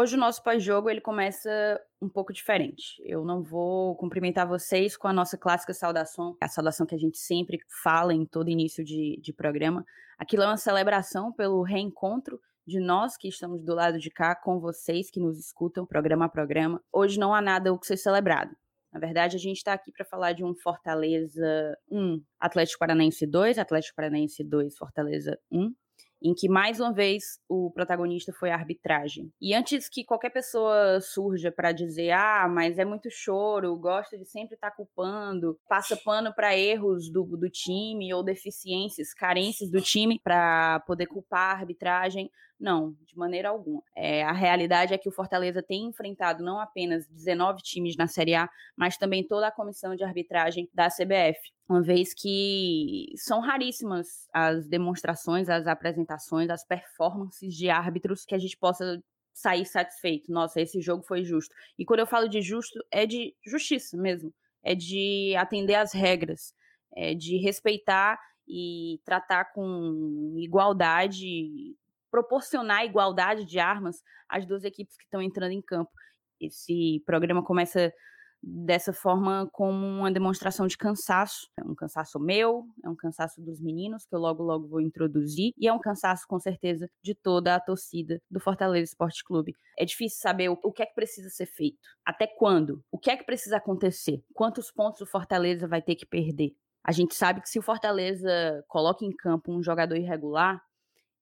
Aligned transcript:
Hoje 0.00 0.16
o 0.16 0.18
nosso 0.18 0.42
pós-jogo 0.42 0.88
ele 0.88 1.02
começa 1.02 1.78
um 2.00 2.08
pouco 2.08 2.32
diferente. 2.32 3.02
Eu 3.04 3.22
não 3.22 3.42
vou 3.42 3.94
cumprimentar 3.96 4.48
vocês 4.48 4.96
com 4.96 5.06
a 5.06 5.12
nossa 5.12 5.36
clássica 5.36 5.74
saudação, 5.74 6.34
a 6.40 6.48
saudação 6.48 6.86
que 6.86 6.94
a 6.94 6.98
gente 6.98 7.18
sempre 7.18 7.58
fala 7.82 8.14
em 8.14 8.24
todo 8.24 8.48
início 8.48 8.82
de, 8.82 9.20
de 9.22 9.30
programa. 9.30 9.84
Aquilo 10.18 10.42
é 10.42 10.46
uma 10.46 10.56
celebração 10.56 11.30
pelo 11.30 11.60
reencontro 11.62 12.40
de 12.66 12.80
nós 12.80 13.18
que 13.18 13.28
estamos 13.28 13.62
do 13.62 13.74
lado 13.74 13.98
de 13.98 14.08
cá 14.10 14.34
com 14.34 14.58
vocês 14.58 15.10
que 15.10 15.20
nos 15.20 15.38
escutam 15.38 15.84
programa 15.84 16.24
a 16.24 16.30
programa. 16.30 16.82
Hoje 16.90 17.20
não 17.20 17.34
há 17.34 17.42
nada 17.42 17.70
o 17.70 17.78
que 17.78 17.86
ser 17.86 17.98
celebrado. 17.98 18.56
Na 18.90 18.98
verdade, 18.98 19.36
a 19.36 19.38
gente 19.38 19.58
está 19.58 19.74
aqui 19.74 19.92
para 19.92 20.06
falar 20.06 20.32
de 20.32 20.42
um 20.42 20.54
Fortaleza 20.54 21.76
1, 21.90 22.22
Atlético 22.40 22.78
Paranaense 22.78 23.26
2, 23.26 23.58
Atlético 23.58 23.96
Paranaense 23.96 24.42
2, 24.42 24.78
Fortaleza 24.78 25.38
1 25.52 25.74
em 26.22 26.34
que 26.34 26.48
mais 26.48 26.80
uma 26.80 26.92
vez 26.92 27.38
o 27.48 27.70
protagonista 27.70 28.32
foi 28.32 28.50
a 28.50 28.54
arbitragem. 28.54 29.32
E 29.40 29.54
antes 29.54 29.88
que 29.88 30.04
qualquer 30.04 30.30
pessoa 30.30 31.00
surja 31.00 31.50
para 31.50 31.72
dizer, 31.72 32.10
ah, 32.10 32.46
mas 32.48 32.78
é 32.78 32.84
muito 32.84 33.08
choro, 33.10 33.76
gosta 33.76 34.18
de 34.18 34.26
sempre 34.26 34.54
estar 34.54 34.70
tá 34.70 34.76
culpando, 34.76 35.58
passa 35.68 35.96
pano 35.96 36.32
para 36.34 36.56
erros 36.56 37.10
do, 37.10 37.24
do 37.24 37.48
time 37.48 38.12
ou 38.12 38.22
deficiências, 38.22 39.14
carências 39.14 39.70
do 39.70 39.80
time 39.80 40.20
para 40.22 40.80
poder 40.80 41.06
culpar 41.06 41.56
a 41.56 41.60
arbitragem, 41.60 42.30
não, 42.60 42.94
de 43.06 43.16
maneira 43.16 43.48
alguma. 43.48 43.82
É, 43.96 44.22
a 44.22 44.32
realidade 44.32 44.92
é 44.92 44.98
que 44.98 45.08
o 45.08 45.12
Fortaleza 45.12 45.62
tem 45.62 45.86
enfrentado 45.86 46.44
não 46.44 46.60
apenas 46.60 47.08
19 47.08 47.62
times 47.62 47.96
na 47.96 48.06
Série 48.06 48.34
A, 48.34 48.48
mas 48.76 48.98
também 48.98 49.26
toda 49.26 49.48
a 49.48 49.52
comissão 49.52 49.96
de 49.96 50.04
arbitragem 50.04 50.68
da 50.74 50.88
CBF. 50.88 51.40
Uma 51.66 51.82
vez 51.82 52.12
que 52.12 53.06
são 53.16 53.40
raríssimas 53.40 54.28
as 54.32 54.68
demonstrações, 54.68 55.48
as 55.48 55.66
apresentações, 55.66 56.50
as 56.50 56.64
performances 56.64 57.54
de 57.54 57.70
árbitros 57.70 58.26
que 58.26 58.34
a 58.34 58.38
gente 58.38 58.58
possa 58.58 59.02
sair 59.32 59.64
satisfeito. 59.64 60.30
Nossa, 60.30 60.60
esse 60.60 60.80
jogo 60.82 61.02
foi 61.02 61.24
justo. 61.24 61.54
E 61.78 61.84
quando 61.84 62.00
eu 62.00 62.06
falo 62.06 62.28
de 62.28 62.42
justo, 62.42 62.78
é 62.90 63.06
de 63.06 63.34
justiça 63.46 63.96
mesmo. 63.96 64.34
É 64.62 64.74
de 64.74 65.34
atender 65.38 65.76
às 65.76 65.94
regras, 65.94 66.52
é 66.94 67.14
de 67.14 67.38
respeitar 67.38 68.18
e 68.46 69.00
tratar 69.04 69.46
com 69.52 70.34
igualdade 70.36 71.74
proporcionar 72.10 72.84
igualdade 72.84 73.44
de 73.44 73.58
armas 73.58 74.02
às 74.28 74.46
duas 74.46 74.64
equipes 74.64 74.96
que 74.96 75.04
estão 75.04 75.22
entrando 75.22 75.52
em 75.52 75.62
campo. 75.62 75.90
Esse 76.40 77.02
programa 77.04 77.42
começa 77.42 77.92
dessa 78.42 78.92
forma 78.92 79.48
como 79.52 79.86
uma 79.86 80.10
demonstração 80.10 80.66
de 80.66 80.76
cansaço. 80.76 81.48
É 81.58 81.62
um 81.62 81.74
cansaço 81.74 82.18
meu, 82.18 82.64
é 82.82 82.88
um 82.88 82.96
cansaço 82.96 83.40
dos 83.40 83.60
meninos, 83.60 84.06
que 84.06 84.14
eu 84.14 84.18
logo 84.18 84.42
logo 84.42 84.66
vou 84.66 84.80
introduzir, 84.80 85.52
e 85.58 85.68
é 85.68 85.72
um 85.72 85.78
cansaço, 85.78 86.24
com 86.26 86.38
certeza, 86.38 86.88
de 87.02 87.14
toda 87.14 87.54
a 87.54 87.60
torcida 87.60 88.20
do 88.30 88.40
Fortaleza 88.40 88.84
Esporte 88.84 89.22
Clube. 89.22 89.54
É 89.78 89.84
difícil 89.84 90.18
saber 90.20 90.48
o, 90.48 90.72
que 90.72 90.82
é 90.82 90.86
que 90.86 90.94
precisa 90.94 91.28
ser 91.28 91.46
feito, 91.46 91.78
até 92.04 92.26
quando, 92.26 92.82
o 92.90 92.98
que 92.98 93.10
é 93.10 93.16
que 93.16 93.24
precisa 93.24 93.58
acontecer, 93.58 94.22
quantos 94.32 94.70
pontos 94.70 95.02
o 95.02 95.06
Fortaleza 95.06 95.68
vai 95.68 95.82
ter 95.82 95.94
que 95.94 96.06
perder. 96.06 96.54
A 96.82 96.92
gente 96.92 97.14
sabe 97.14 97.42
que 97.42 97.48
se 97.48 97.58
o 97.58 97.62
Fortaleza 97.62 98.64
coloca 98.66 99.04
em 99.04 99.14
campo 99.14 99.52
um 99.52 99.62
jogador 99.62 99.96
irregular, 99.96 100.62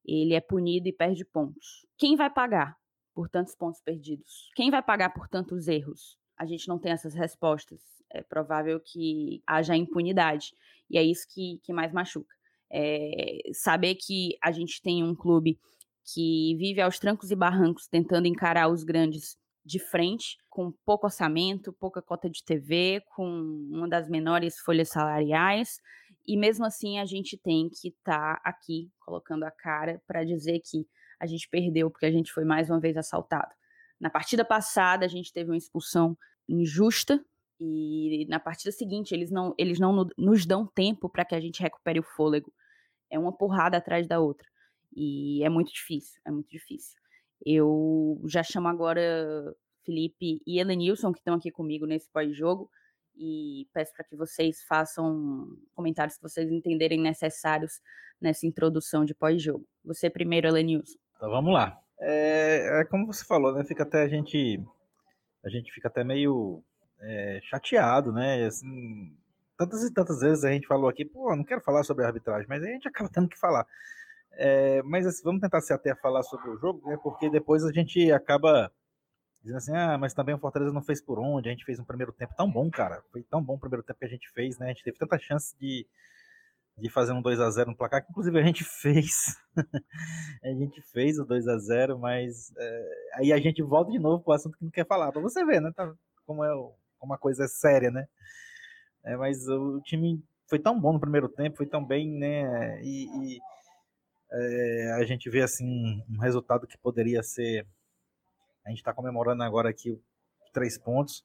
ele 0.08 0.34
é 0.34 0.40
punido 0.40 0.88
e 0.88 0.92
perde 0.92 1.24
pontos. 1.24 1.86
Quem 1.96 2.16
vai 2.16 2.30
pagar 2.30 2.76
por 3.14 3.28
tantos 3.28 3.54
pontos 3.54 3.80
perdidos? 3.80 4.50
Quem 4.54 4.70
vai 4.70 4.82
pagar 4.82 5.10
por 5.10 5.28
tantos 5.28 5.68
erros? 5.68 6.16
A 6.36 6.46
gente 6.46 6.68
não 6.68 6.78
tem 6.78 6.92
essas 6.92 7.14
respostas. 7.14 7.80
É 8.10 8.22
provável 8.22 8.80
que 8.80 9.42
haja 9.46 9.76
impunidade. 9.76 10.54
E 10.88 10.96
é 10.96 11.02
isso 11.02 11.26
que, 11.28 11.60
que 11.62 11.72
mais 11.72 11.92
machuca. 11.92 12.34
É 12.70 13.38
saber 13.52 13.96
que 13.96 14.38
a 14.42 14.50
gente 14.50 14.80
tem 14.80 15.02
um 15.02 15.14
clube 15.14 15.58
que 16.14 16.56
vive 16.56 16.80
aos 16.80 16.98
trancos 16.98 17.30
e 17.30 17.36
barrancos 17.36 17.86
tentando 17.86 18.26
encarar 18.26 18.68
os 18.68 18.82
grandes 18.82 19.36
de 19.64 19.78
frente, 19.78 20.38
com 20.48 20.72
pouco 20.84 21.06
orçamento, 21.06 21.74
pouca 21.74 22.00
cota 22.00 22.30
de 22.30 22.42
TV, 22.42 23.02
com 23.14 23.28
uma 23.70 23.86
das 23.86 24.08
menores 24.08 24.58
folhas 24.58 24.88
salariais, 24.88 25.78
e 26.28 26.36
mesmo 26.36 26.66
assim 26.66 26.98
a 26.98 27.06
gente 27.06 27.38
tem 27.38 27.70
que 27.70 27.88
estar 27.88 28.36
tá 28.36 28.40
aqui 28.44 28.92
colocando 29.00 29.44
a 29.44 29.50
cara 29.50 30.02
para 30.06 30.24
dizer 30.24 30.60
que 30.60 30.86
a 31.18 31.24
gente 31.24 31.48
perdeu 31.48 31.90
porque 31.90 32.04
a 32.04 32.12
gente 32.12 32.30
foi 32.30 32.44
mais 32.44 32.68
uma 32.68 32.78
vez 32.78 32.98
assaltado. 32.98 33.50
Na 33.98 34.10
partida 34.10 34.44
passada 34.44 35.06
a 35.06 35.08
gente 35.08 35.32
teve 35.32 35.50
uma 35.50 35.56
expulsão 35.56 36.16
injusta 36.46 37.24
e 37.58 38.26
na 38.28 38.38
partida 38.38 38.70
seguinte 38.70 39.12
eles 39.14 39.30
não 39.30 39.54
eles 39.56 39.80
não 39.80 40.06
nos 40.18 40.44
dão 40.44 40.66
tempo 40.66 41.08
para 41.08 41.24
que 41.24 41.34
a 41.34 41.40
gente 41.40 41.62
recupere 41.62 41.98
o 41.98 42.04
fôlego. 42.04 42.52
É 43.10 43.18
uma 43.18 43.32
porrada 43.32 43.78
atrás 43.78 44.06
da 44.06 44.20
outra. 44.20 44.46
E 44.94 45.42
é 45.42 45.48
muito 45.48 45.72
difícil, 45.72 46.20
é 46.26 46.30
muito 46.30 46.50
difícil. 46.50 47.00
Eu 47.44 48.20
já 48.26 48.42
chamo 48.42 48.68
agora 48.68 49.02
Felipe 49.82 50.42
e 50.46 50.60
Elenilson, 50.60 51.10
que 51.10 51.20
estão 51.20 51.34
aqui 51.34 51.50
comigo 51.50 51.86
nesse 51.86 52.10
pós-jogo, 52.10 52.70
e 53.18 53.66
peço 53.72 53.92
para 53.92 54.04
que 54.04 54.16
vocês 54.16 54.62
façam 54.62 55.48
comentários 55.74 56.16
que 56.16 56.22
vocês 56.22 56.50
entenderem 56.50 57.00
necessários 57.00 57.80
nessa 58.20 58.46
introdução 58.46 59.04
de 59.04 59.14
pós-jogo. 59.14 59.66
Você 59.84 60.08
primeiro, 60.08 60.46
Elenilson. 60.46 60.98
Então 61.16 61.30
vamos 61.30 61.52
lá. 61.52 61.78
É, 62.00 62.80
é, 62.80 62.84
como 62.84 63.06
você 63.06 63.24
falou, 63.24 63.52
né? 63.52 63.64
Fica 63.64 63.82
até 63.82 64.02
a 64.02 64.08
gente. 64.08 64.62
A 65.44 65.48
gente 65.48 65.72
fica 65.72 65.88
até 65.88 66.04
meio 66.04 66.62
é, 67.00 67.40
chateado, 67.42 68.12
né? 68.12 68.44
Assim, 68.46 69.16
tantas 69.56 69.82
e 69.82 69.92
tantas 69.92 70.20
vezes 70.20 70.44
a 70.44 70.50
gente 70.50 70.66
falou 70.66 70.88
aqui, 70.88 71.04
pô, 71.04 71.34
não 71.34 71.44
quero 71.44 71.60
falar 71.60 71.82
sobre 71.82 72.04
a 72.04 72.08
arbitragem, 72.08 72.46
mas 72.48 72.62
a 72.62 72.66
gente 72.66 72.86
acaba 72.86 73.10
tendo 73.12 73.28
que 73.28 73.38
falar. 73.38 73.66
É, 74.32 74.82
mas 74.84 75.04
assim, 75.06 75.22
vamos 75.24 75.40
tentar 75.40 75.60
se 75.60 75.72
até 75.72 75.94
falar 75.96 76.22
sobre 76.22 76.50
o 76.50 76.56
jogo, 76.56 76.88
né? 76.88 76.96
Porque 77.02 77.28
depois 77.28 77.64
a 77.64 77.72
gente 77.72 78.12
acaba 78.12 78.70
dizendo 79.48 79.58
assim, 79.58 79.76
ah, 79.76 79.96
mas 79.98 80.12
também 80.12 80.34
o 80.34 80.38
Fortaleza 80.38 80.72
não 80.72 80.82
fez 80.82 81.00
por 81.00 81.18
onde, 81.18 81.48
a 81.48 81.52
gente 81.52 81.64
fez 81.64 81.78
um 81.78 81.84
primeiro 81.84 82.12
tempo 82.12 82.34
tão 82.36 82.50
bom, 82.50 82.70
cara, 82.70 83.02
foi 83.10 83.22
tão 83.22 83.42
bom 83.42 83.54
o 83.54 83.58
primeiro 83.58 83.82
tempo 83.82 83.98
que 83.98 84.04
a 84.04 84.08
gente 84.08 84.30
fez, 84.30 84.58
né, 84.58 84.66
a 84.66 84.68
gente 84.68 84.84
teve 84.84 84.98
tanta 84.98 85.18
chance 85.18 85.56
de, 85.58 85.86
de 86.76 86.90
fazer 86.90 87.12
um 87.12 87.22
2 87.22 87.40
a 87.40 87.50
0 87.50 87.70
no 87.70 87.76
placar, 87.76 88.04
que 88.04 88.10
inclusive 88.10 88.38
a 88.38 88.42
gente 88.42 88.62
fez, 88.64 89.36
a 90.42 90.48
gente 90.48 90.82
fez 90.92 91.18
o 91.18 91.24
2 91.24 91.48
a 91.48 91.58
0 91.58 91.98
mas 91.98 92.52
é, 92.56 92.90
aí 93.14 93.32
a 93.32 93.38
gente 93.38 93.62
volta 93.62 93.90
de 93.90 93.98
novo 93.98 94.22
pro 94.22 94.34
assunto 94.34 94.56
que 94.58 94.64
não 94.64 94.70
quer 94.70 94.86
falar, 94.86 95.10
pra 95.12 95.22
você 95.22 95.44
ver, 95.44 95.60
né, 95.60 95.72
tá, 95.74 95.92
como, 96.26 96.44
é, 96.44 96.50
como 96.98 97.14
a 97.14 97.18
coisa 97.18 97.44
é 97.44 97.48
séria, 97.48 97.90
né, 97.90 98.06
é, 99.04 99.16
mas 99.16 99.48
o 99.48 99.80
time 99.80 100.22
foi 100.46 100.58
tão 100.58 100.78
bom 100.78 100.92
no 100.92 101.00
primeiro 101.00 101.28
tempo, 101.28 101.56
foi 101.56 101.66
tão 101.66 101.84
bem, 101.84 102.10
né, 102.18 102.82
e, 102.82 103.06
e 103.06 103.38
é, 104.30 104.92
a 105.00 105.04
gente 105.04 105.30
vê, 105.30 105.40
assim, 105.40 106.02
um 106.10 106.18
resultado 106.18 106.66
que 106.66 106.76
poderia 106.76 107.22
ser 107.22 107.66
a 108.68 108.70
gente 108.70 108.80
está 108.80 108.92
comemorando 108.92 109.42
agora 109.42 109.70
aqui 109.70 109.98
três 110.52 110.76
pontos. 110.76 111.24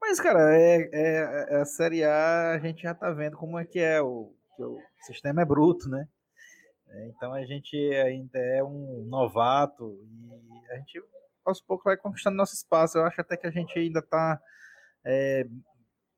Mas, 0.00 0.20
cara, 0.20 0.56
é, 0.56 0.90
é, 0.92 1.46
é, 1.50 1.56
a 1.60 1.64
Série 1.64 2.02
A, 2.02 2.50
a 2.50 2.58
gente 2.58 2.82
já 2.82 2.90
está 2.90 3.12
vendo 3.12 3.36
como 3.36 3.56
é 3.56 3.64
que 3.64 3.78
é. 3.78 4.02
O, 4.02 4.34
o 4.58 4.78
sistema 5.02 5.42
é 5.42 5.44
bruto, 5.44 5.88
né? 5.88 6.08
É, 6.88 7.08
então 7.08 7.32
a 7.32 7.44
gente 7.44 7.76
ainda 7.76 8.38
é 8.38 8.62
um 8.62 9.04
novato 9.08 9.96
e 10.02 10.72
a 10.72 10.78
gente 10.78 11.00
aos 11.44 11.60
poucos 11.60 11.84
vai 11.84 11.96
conquistando 11.96 12.36
nosso 12.36 12.54
espaço. 12.54 12.98
Eu 12.98 13.04
acho 13.04 13.20
até 13.20 13.36
que 13.36 13.46
a 13.46 13.50
gente 13.50 13.78
ainda 13.78 14.00
está, 14.00 14.40
é, 15.04 15.46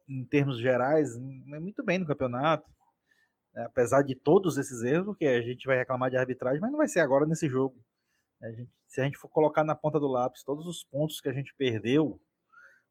em 0.08 0.24
termos 0.24 0.58
gerais, 0.58 1.18
muito 1.18 1.84
bem 1.84 1.98
no 1.98 2.06
campeonato. 2.06 2.66
Né? 3.52 3.64
Apesar 3.66 4.00
de 4.02 4.14
todos 4.14 4.56
esses 4.56 4.82
erros, 4.82 5.08
porque 5.08 5.26
a 5.26 5.42
gente 5.42 5.66
vai 5.66 5.76
reclamar 5.76 6.08
de 6.08 6.16
arbitragem, 6.16 6.60
mas 6.62 6.70
não 6.70 6.78
vai 6.78 6.88
ser 6.88 7.00
agora 7.00 7.26
nesse 7.26 7.46
jogo. 7.46 7.76
A 8.40 8.50
gente, 8.50 8.70
se 8.86 9.00
a 9.00 9.04
gente 9.04 9.18
for 9.18 9.28
colocar 9.28 9.64
na 9.64 9.74
ponta 9.74 9.98
do 9.98 10.06
lápis 10.06 10.44
todos 10.44 10.66
os 10.66 10.84
pontos 10.84 11.20
que 11.20 11.28
a 11.28 11.32
gente 11.32 11.54
perdeu, 11.56 12.20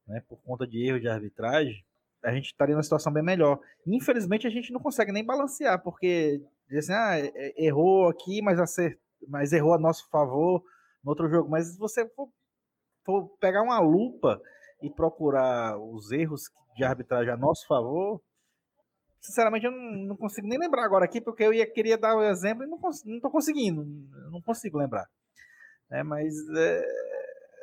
né, 0.06 0.22
por 0.28 0.38
conta 0.44 0.68
de 0.68 0.86
erro 0.86 1.00
de 1.00 1.08
arbitragem, 1.08 1.86
a 2.24 2.34
gente 2.34 2.48
estaria 2.48 2.76
numa 2.76 2.84
situação 2.84 3.12
bem 3.14 3.24
melhor. 3.24 3.60
Infelizmente, 3.86 4.48
a 4.48 4.50
gente 4.50 4.72
não 4.72 4.80
consegue 4.80 5.12
nem 5.12 5.24
balancear, 5.24 5.82
porque 5.82 6.42
diz 6.68 6.90
assim, 6.90 6.94
ah, 6.94 7.54
errou 7.56 8.10
aqui, 8.10 8.42
mas, 8.42 8.60
acert... 8.60 8.98
mas 9.28 9.54
errou 9.54 9.74
a 9.74 9.80
nosso 9.80 10.10
favor 10.10 10.64
no 11.04 11.12
outro 11.12 11.30
jogo. 11.30 11.50
Mas 11.50 11.68
se 11.68 11.78
você 11.78 12.08
for, 12.10 12.30
for 13.06 13.30
pegar 13.40 13.62
uma 13.62 13.80
lupa 13.80 14.42
e 14.82 14.90
procurar 14.90 15.78
os 15.78 16.12
erros 16.12 16.44
de 16.76 16.84
arbitragem 16.84 17.32
a 17.32 17.38
nosso 17.38 17.66
favor, 17.68 18.22
sinceramente 19.22 19.66
eu 19.66 19.72
não, 19.72 20.08
não, 20.08 20.18
consigo 20.18 20.48
nem 20.48 20.60
lembrar 20.60 20.84
agora 20.84 21.06
aqui, 21.06 21.22
porque 21.22 21.44
eu 21.44 21.54
ia, 21.54 21.66
queria 21.66 21.98
dar 21.98 22.16
o 22.16 22.20
um 22.20 22.24
exemplo 22.24 22.64
e 22.64 22.68
não, 22.68 22.80
não 23.06 23.20
tô 23.20 23.30
conseguindo, 23.30 23.86
não 24.32 24.42
consigo 24.42 24.78
lembrar. 24.78 25.08
É, 25.90 26.04
mas 26.04 26.36
é, 26.50 26.86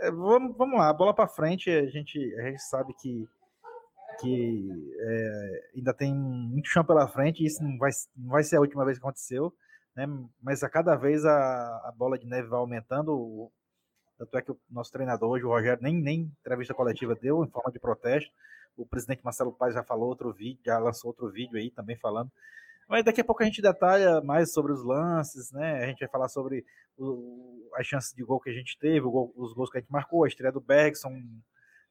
é, 0.01 0.11
vamos, 0.11 0.57
vamos 0.57 0.79
lá, 0.79 0.93
bola 0.93 1.15
para 1.15 1.29
frente. 1.29 1.71
A 1.71 1.87
gente, 1.87 2.19
a 2.39 2.43
gente 2.43 2.63
sabe 2.63 2.95
que, 2.95 3.29
que 4.21 4.95
é, 4.99 5.71
ainda 5.77 5.93
tem 5.93 6.15
muito 6.15 6.69
chão 6.69 6.85
pela 6.85 7.07
frente. 7.09 7.45
Isso 7.45 7.63
não 7.63 7.77
vai, 7.79 7.91
não 8.17 8.31
vai 8.31 8.43
ser 8.43 8.57
a 8.57 8.61
última 8.61 8.85
vez 8.85 8.99
que 8.99 9.05
aconteceu. 9.05 9.53
Né? 9.95 10.07
Mas 10.43 10.63
a 10.63 10.69
cada 10.69 10.97
vez 10.97 11.25
a, 11.25 11.89
a 11.89 11.93
bola 11.97 12.19
de 12.19 12.27
neve 12.27 12.49
vai 12.49 12.59
aumentando. 12.59 13.51
Tanto 14.17 14.39
é 14.39 14.43
que 14.43 14.53
o 14.53 14.59
nosso 14.71 14.93
treinador 14.93 15.31
hoje, 15.31 15.45
o 15.45 15.49
Rogério, 15.49 15.83
nem, 15.83 15.95
nem 15.95 16.33
entrevista 16.41 16.73
coletiva 16.73 17.17
deu 17.17 17.45
em 17.45 17.51
forma 17.51 17.71
de 17.71 17.81
protesto. 17.81 18.31
O 18.77 18.87
presidente 18.87 19.25
Marcelo 19.25 19.53
Paz 19.53 19.75
já 19.75 19.83
falou 19.83 20.09
outro 20.09 20.33
vídeo, 20.33 20.61
já 20.65 20.79
lançou 20.79 21.11
outro 21.11 21.31
vídeo 21.31 21.59
aí 21.59 21.71
também 21.71 21.97
falando. 21.97 22.31
Mas 22.89 23.05
daqui 23.05 23.21
a 23.21 23.25
pouco 23.25 23.43
a 23.43 23.47
gente 23.47 23.63
detalha 23.63 24.21
mais 24.21 24.53
sobre 24.53 24.73
os 24.73 24.85
lances, 24.85 25.51
né? 25.53 25.85
A 25.85 25.87
gente 25.87 26.01
vai 26.01 26.09
falar 26.09 26.29
sobre 26.29 26.65
o, 26.97 27.69
as 27.75 27.87
chances 27.87 28.13
de 28.15 28.23
gol 28.23 28.41
que 28.41 28.51
a 28.51 28.53
gente 28.53 28.79
teve, 28.79 29.01
gol, 29.01 29.33
os 29.37 29.53
gols 29.53 29.71
que 29.71 29.79
a 29.79 29.81
gente 29.81 29.91
marcou, 29.91 30.25
a 30.25 30.29
estreia 30.29 30.53
do 30.53 30.61
Bergson 30.61 31.11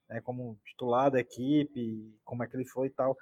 né, 0.10 0.22
como 0.22 0.60
titular 0.66 1.10
da 1.10 1.20
equipe, 1.20 2.16
como 2.24 2.44
é 2.44 2.48
que 2.48 2.56
ele 2.56 2.66
foi 2.66 2.88
e 2.88 2.92
tal. 2.92 3.18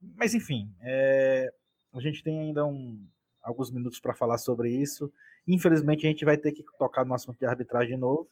Mas 0.00 0.34
enfim, 0.34 0.74
é, 0.80 1.52
a 1.92 2.00
gente 2.00 2.22
tem 2.22 2.40
ainda 2.40 2.66
um, 2.66 3.06
alguns 3.40 3.70
minutos 3.70 4.00
para 4.00 4.14
falar 4.14 4.38
sobre 4.38 4.70
isso. 4.70 5.12
Infelizmente 5.46 6.06
a 6.06 6.10
gente 6.10 6.24
vai 6.24 6.36
ter 6.36 6.52
que 6.52 6.64
tocar 6.78 7.04
no 7.04 7.14
assunto 7.14 7.38
de 7.38 7.46
arbitragem 7.46 7.94
de 7.94 8.00
novo, 8.00 8.28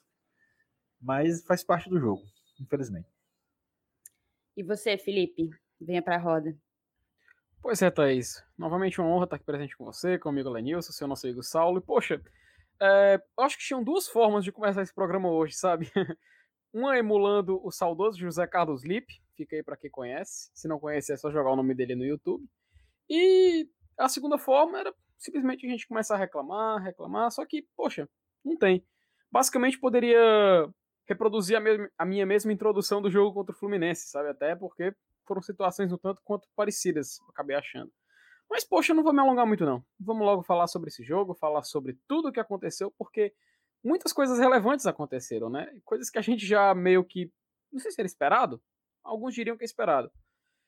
mas 1.00 1.44
faz 1.44 1.62
parte 1.62 1.88
do 1.88 1.98
jogo, 1.98 2.22
infelizmente. 2.60 3.08
E 4.56 4.62
você, 4.62 4.98
Felipe? 4.98 5.50
Venha 5.80 6.02
para 6.02 6.16
a 6.16 6.18
roda. 6.18 6.54
Pois 7.62 7.82
é, 7.82 7.90
Thaís. 7.90 8.42
Novamente 8.56 9.00
uma 9.00 9.10
honra 9.10 9.24
estar 9.24 9.36
aqui 9.36 9.44
presente 9.44 9.76
com 9.76 9.84
você, 9.84 10.18
comigo, 10.18 10.48
Lenilson, 10.48 10.92
seu 10.92 11.06
nosso 11.06 11.26
amigo 11.26 11.42
Saulo. 11.42 11.78
E, 11.78 11.82
poxa, 11.82 12.20
é, 12.80 13.20
acho 13.38 13.58
que 13.58 13.64
tinham 13.64 13.84
duas 13.84 14.08
formas 14.08 14.44
de 14.44 14.50
começar 14.50 14.82
esse 14.82 14.94
programa 14.94 15.30
hoje, 15.30 15.54
sabe? 15.54 15.90
Uma 16.72 16.96
emulando 16.96 17.60
o 17.64 17.70
saudoso 17.70 18.18
José 18.18 18.46
Carlos 18.46 18.84
Lippe, 18.84 19.20
fica 19.36 19.56
aí 19.56 19.62
para 19.62 19.76
quem 19.76 19.90
conhece. 19.90 20.50
Se 20.54 20.66
não 20.66 20.78
conhece, 20.78 21.12
é 21.12 21.16
só 21.16 21.30
jogar 21.30 21.50
o 21.50 21.56
nome 21.56 21.74
dele 21.74 21.94
no 21.94 22.04
YouTube. 22.04 22.48
E 23.08 23.68
a 23.98 24.08
segunda 24.08 24.38
forma 24.38 24.78
era 24.78 24.94
simplesmente 25.18 25.66
a 25.66 25.70
gente 25.70 25.86
começar 25.86 26.14
a 26.14 26.18
reclamar, 26.18 26.82
reclamar, 26.82 27.30
só 27.30 27.44
que, 27.44 27.66
poxa, 27.76 28.08
não 28.42 28.56
tem. 28.56 28.82
Basicamente 29.30 29.78
poderia 29.78 30.18
reproduzir 31.06 31.56
a, 31.56 31.60
mesma, 31.60 31.90
a 31.98 32.06
minha 32.06 32.24
mesma 32.24 32.52
introdução 32.52 33.02
do 33.02 33.10
jogo 33.10 33.34
contra 33.34 33.54
o 33.54 33.58
Fluminense, 33.58 34.08
sabe? 34.08 34.28
Até 34.30 34.54
porque 34.54 34.94
foram 35.30 35.40
situações 35.40 35.92
um 35.92 35.96
tanto 35.96 36.20
quanto 36.24 36.48
parecidas, 36.56 37.20
acabei 37.28 37.54
achando. 37.54 37.92
Mas, 38.50 38.64
poxa, 38.64 38.90
eu 38.90 38.96
não 38.96 39.04
vou 39.04 39.12
me 39.12 39.20
alongar 39.20 39.46
muito, 39.46 39.64
não. 39.64 39.84
Vamos 40.00 40.26
logo 40.26 40.42
falar 40.42 40.66
sobre 40.66 40.88
esse 40.88 41.04
jogo, 41.04 41.36
falar 41.36 41.62
sobre 41.62 41.96
tudo 42.08 42.28
o 42.28 42.32
que 42.32 42.40
aconteceu, 42.40 42.92
porque 42.98 43.32
muitas 43.84 44.12
coisas 44.12 44.40
relevantes 44.40 44.86
aconteceram, 44.86 45.48
né? 45.48 45.72
Coisas 45.84 46.10
que 46.10 46.18
a 46.18 46.20
gente 46.20 46.44
já 46.44 46.74
meio 46.74 47.04
que. 47.04 47.30
Não 47.72 47.78
sei 47.78 47.92
se 47.92 48.00
era 48.00 48.08
esperado. 48.08 48.60
Alguns 49.04 49.36
diriam 49.36 49.56
que 49.56 49.62
é 49.62 49.66
esperado. 49.66 50.10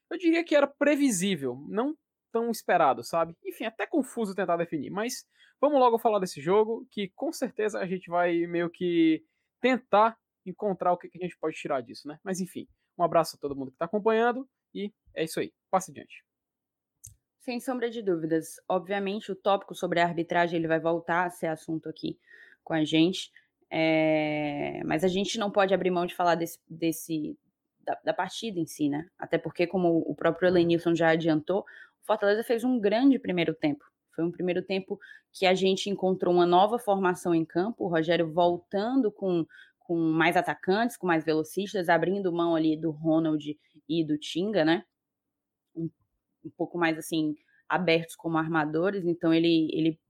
Eu 0.08 0.16
diria 0.16 0.44
que 0.44 0.54
era 0.54 0.68
previsível, 0.68 1.60
não 1.68 1.98
tão 2.30 2.48
esperado, 2.52 3.02
sabe? 3.02 3.36
Enfim, 3.44 3.64
até 3.64 3.84
confuso 3.84 4.32
tentar 4.32 4.56
definir. 4.56 4.90
Mas 4.90 5.26
vamos 5.60 5.80
logo 5.80 5.98
falar 5.98 6.20
desse 6.20 6.40
jogo, 6.40 6.86
que 6.88 7.08
com 7.16 7.32
certeza 7.32 7.80
a 7.80 7.86
gente 7.86 8.08
vai 8.08 8.46
meio 8.46 8.70
que 8.70 9.24
tentar 9.60 10.16
encontrar 10.46 10.92
o 10.92 10.96
que 10.96 11.10
a 11.12 11.18
gente 11.18 11.36
pode 11.36 11.56
tirar 11.56 11.80
disso, 11.80 12.06
né? 12.06 12.20
Mas 12.22 12.40
enfim, 12.40 12.68
um 12.98 13.02
abraço 13.02 13.36
a 13.36 13.38
todo 13.38 13.56
mundo 13.56 13.70
que 13.70 13.76
está 13.76 13.84
acompanhando 13.84 14.48
e 14.74 14.92
é 15.14 15.24
isso 15.24 15.40
aí. 15.40 15.52
Passe 15.70 15.90
adiante. 15.90 16.24
Sem 17.40 17.58
sombra 17.58 17.90
de 17.90 18.02
dúvidas. 18.02 18.60
Obviamente, 18.68 19.32
o 19.32 19.36
tópico 19.36 19.74
sobre 19.74 20.00
a 20.00 20.04
arbitragem 20.04 20.58
ele 20.58 20.68
vai 20.68 20.78
voltar 20.78 21.24
a 21.24 21.30
ser 21.30 21.48
assunto 21.48 21.88
aqui 21.88 22.18
com 22.62 22.72
a 22.72 22.84
gente. 22.84 23.32
É, 23.70 24.82
mas 24.84 25.02
a 25.02 25.08
gente 25.08 25.38
não 25.38 25.50
pode 25.50 25.74
abrir 25.74 25.90
mão 25.90 26.06
de 26.06 26.14
falar 26.14 26.34
desse, 26.34 26.58
desse 26.68 27.36
da, 27.80 27.98
da, 28.04 28.14
partida 28.14 28.60
em 28.60 28.66
si, 28.66 28.88
né? 28.88 29.08
Até 29.18 29.38
porque, 29.38 29.66
como 29.66 30.04
o 30.06 30.14
próprio 30.14 30.48
Elenilson 30.48 30.94
já 30.94 31.08
adiantou, 31.08 31.60
o 31.60 32.06
Fortaleza 32.06 32.44
fez 32.44 32.64
um 32.64 32.78
grande 32.78 33.18
primeiro 33.18 33.54
tempo. 33.54 33.84
Foi 34.14 34.24
um 34.24 34.30
primeiro 34.30 34.62
tempo 34.62 35.00
que 35.32 35.46
a 35.46 35.54
gente 35.54 35.88
encontrou 35.88 36.34
uma 36.34 36.46
nova 36.46 36.78
formação 36.78 37.34
em 37.34 37.44
campo, 37.44 37.84
o 37.84 37.88
Rogério 37.88 38.30
voltando 38.30 39.10
com, 39.10 39.46
com 39.92 39.98
mais 39.98 40.38
atacantes, 40.38 40.96
com 40.96 41.06
mais 41.06 41.22
velocistas, 41.22 41.90
abrindo 41.90 42.32
mão 42.32 42.56
ali 42.56 42.80
do 42.80 42.90
Ronald 42.90 43.44
e 43.86 44.02
do 44.02 44.16
Tinga, 44.16 44.64
né? 44.64 44.86
Um, 45.76 45.90
um 46.42 46.50
pouco 46.56 46.78
mais 46.78 46.96
assim, 46.96 47.34
abertos 47.68 48.16
como 48.16 48.38
armadores, 48.38 49.04
então 49.04 49.34
ele, 49.34 49.68
ele 49.70 50.00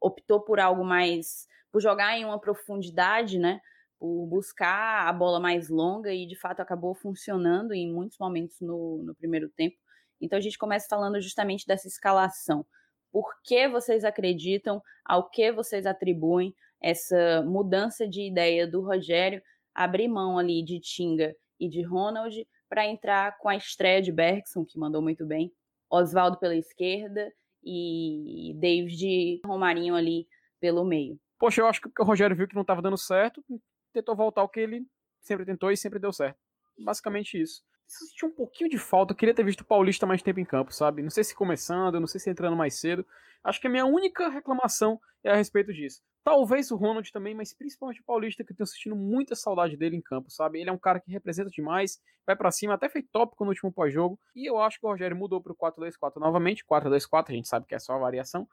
optou 0.00 0.40
por 0.40 0.60
algo 0.60 0.84
mais 0.84 1.48
por 1.72 1.82
jogar 1.82 2.16
em 2.16 2.24
uma 2.24 2.38
profundidade, 2.38 3.36
né? 3.36 3.60
Por 3.98 4.28
buscar 4.28 5.08
a 5.08 5.12
bola 5.12 5.40
mais 5.40 5.68
longa 5.68 6.14
e 6.14 6.24
de 6.24 6.38
fato 6.38 6.60
acabou 6.60 6.94
funcionando 6.94 7.72
em 7.72 7.92
muitos 7.92 8.18
momentos 8.20 8.60
no, 8.60 9.02
no 9.04 9.12
primeiro 9.16 9.48
tempo. 9.48 9.76
Então 10.20 10.38
a 10.38 10.40
gente 10.40 10.56
começa 10.56 10.86
falando 10.88 11.20
justamente 11.20 11.66
dessa 11.66 11.88
escalação. 11.88 12.64
Por 13.10 13.28
que 13.42 13.68
vocês 13.68 14.04
acreditam, 14.04 14.80
ao 15.04 15.28
que 15.28 15.50
vocês 15.50 15.84
atribuem 15.84 16.54
essa 16.82 17.42
mudança 17.42 18.08
de 18.08 18.22
ideia 18.22 18.66
do 18.66 18.82
Rogério, 18.82 19.42
abrir 19.74 20.08
mão 20.08 20.38
ali 20.38 20.64
de 20.64 20.80
Tinga 20.80 21.34
e 21.58 21.68
de 21.68 21.82
Ronald 21.82 22.46
para 22.68 22.86
entrar 22.86 23.38
com 23.38 23.48
a 23.48 23.56
estreia 23.56 24.02
de 24.02 24.10
Bergson, 24.10 24.64
que 24.64 24.78
mandou 24.78 25.00
muito 25.00 25.24
bem, 25.26 25.52
Oswaldo 25.90 26.38
pela 26.38 26.56
esquerda 26.56 27.32
e 27.62 28.54
David 28.58 29.40
Romarinho 29.46 29.94
ali 29.94 30.26
pelo 30.60 30.84
meio. 30.84 31.18
Poxa, 31.38 31.60
eu 31.60 31.66
acho 31.66 31.80
que 31.80 31.90
o 32.00 32.04
Rogério 32.04 32.36
viu 32.36 32.48
que 32.48 32.54
não 32.54 32.62
estava 32.62 32.82
dando 32.82 32.96
certo, 32.96 33.44
tentou 33.92 34.16
voltar 34.16 34.40
ao 34.40 34.48
que 34.48 34.60
ele 34.60 34.86
sempre 35.20 35.44
tentou 35.44 35.70
e 35.70 35.76
sempre 35.76 35.98
deu 35.98 36.12
certo. 36.12 36.38
Basicamente 36.78 37.40
isso. 37.40 37.62
Senti 37.86 38.24
um 38.24 38.30
pouquinho 38.30 38.70
de 38.70 38.78
falta, 38.78 39.12
eu 39.12 39.16
queria 39.16 39.34
ter 39.34 39.44
visto 39.44 39.60
o 39.60 39.66
Paulista 39.66 40.06
mais 40.06 40.22
tempo 40.22 40.40
em 40.40 40.44
campo, 40.44 40.72
sabe? 40.72 41.02
Não 41.02 41.10
sei 41.10 41.24
se 41.24 41.34
começando, 41.34 42.00
não 42.00 42.06
sei 42.06 42.20
se 42.20 42.30
entrando 42.30 42.56
mais 42.56 42.80
cedo. 42.80 43.06
Acho 43.44 43.60
que 43.60 43.66
a 43.66 43.70
minha 43.70 43.84
única 43.84 44.28
reclamação 44.28 45.00
é 45.24 45.30
a 45.30 45.36
respeito 45.36 45.72
disso. 45.72 46.00
Talvez 46.24 46.70
o 46.70 46.76
Ronald 46.76 47.10
também, 47.10 47.34
mas 47.34 47.52
principalmente 47.52 48.00
o 48.00 48.04
Paulista, 48.04 48.44
que 48.44 48.52
eu 48.52 48.56
tenho 48.56 48.66
sentindo 48.66 48.94
muita 48.94 49.34
saudade 49.34 49.76
dele 49.76 49.96
em 49.96 50.00
campo, 50.00 50.30
sabe? 50.30 50.60
Ele 50.60 50.70
é 50.70 50.72
um 50.72 50.78
cara 50.78 51.00
que 51.00 51.10
representa 51.10 51.50
demais, 51.50 52.00
vai 52.24 52.36
para 52.36 52.50
cima, 52.52 52.74
até 52.74 52.88
fez 52.88 53.04
tópico 53.10 53.44
no 53.44 53.50
último 53.50 53.72
pós-jogo. 53.72 54.18
E 54.34 54.48
eu 54.48 54.60
acho 54.60 54.78
que 54.78 54.86
o 54.86 54.88
Rogério 54.88 55.16
mudou 55.16 55.40
pro 55.40 55.56
4-2-4 55.56 56.16
novamente. 56.16 56.64
4-2-4, 56.64 57.30
a 57.30 57.32
gente 57.32 57.48
sabe 57.48 57.66
que 57.66 57.74
é 57.74 57.78
só 57.78 57.94
a 57.94 57.98
variação. 57.98 58.48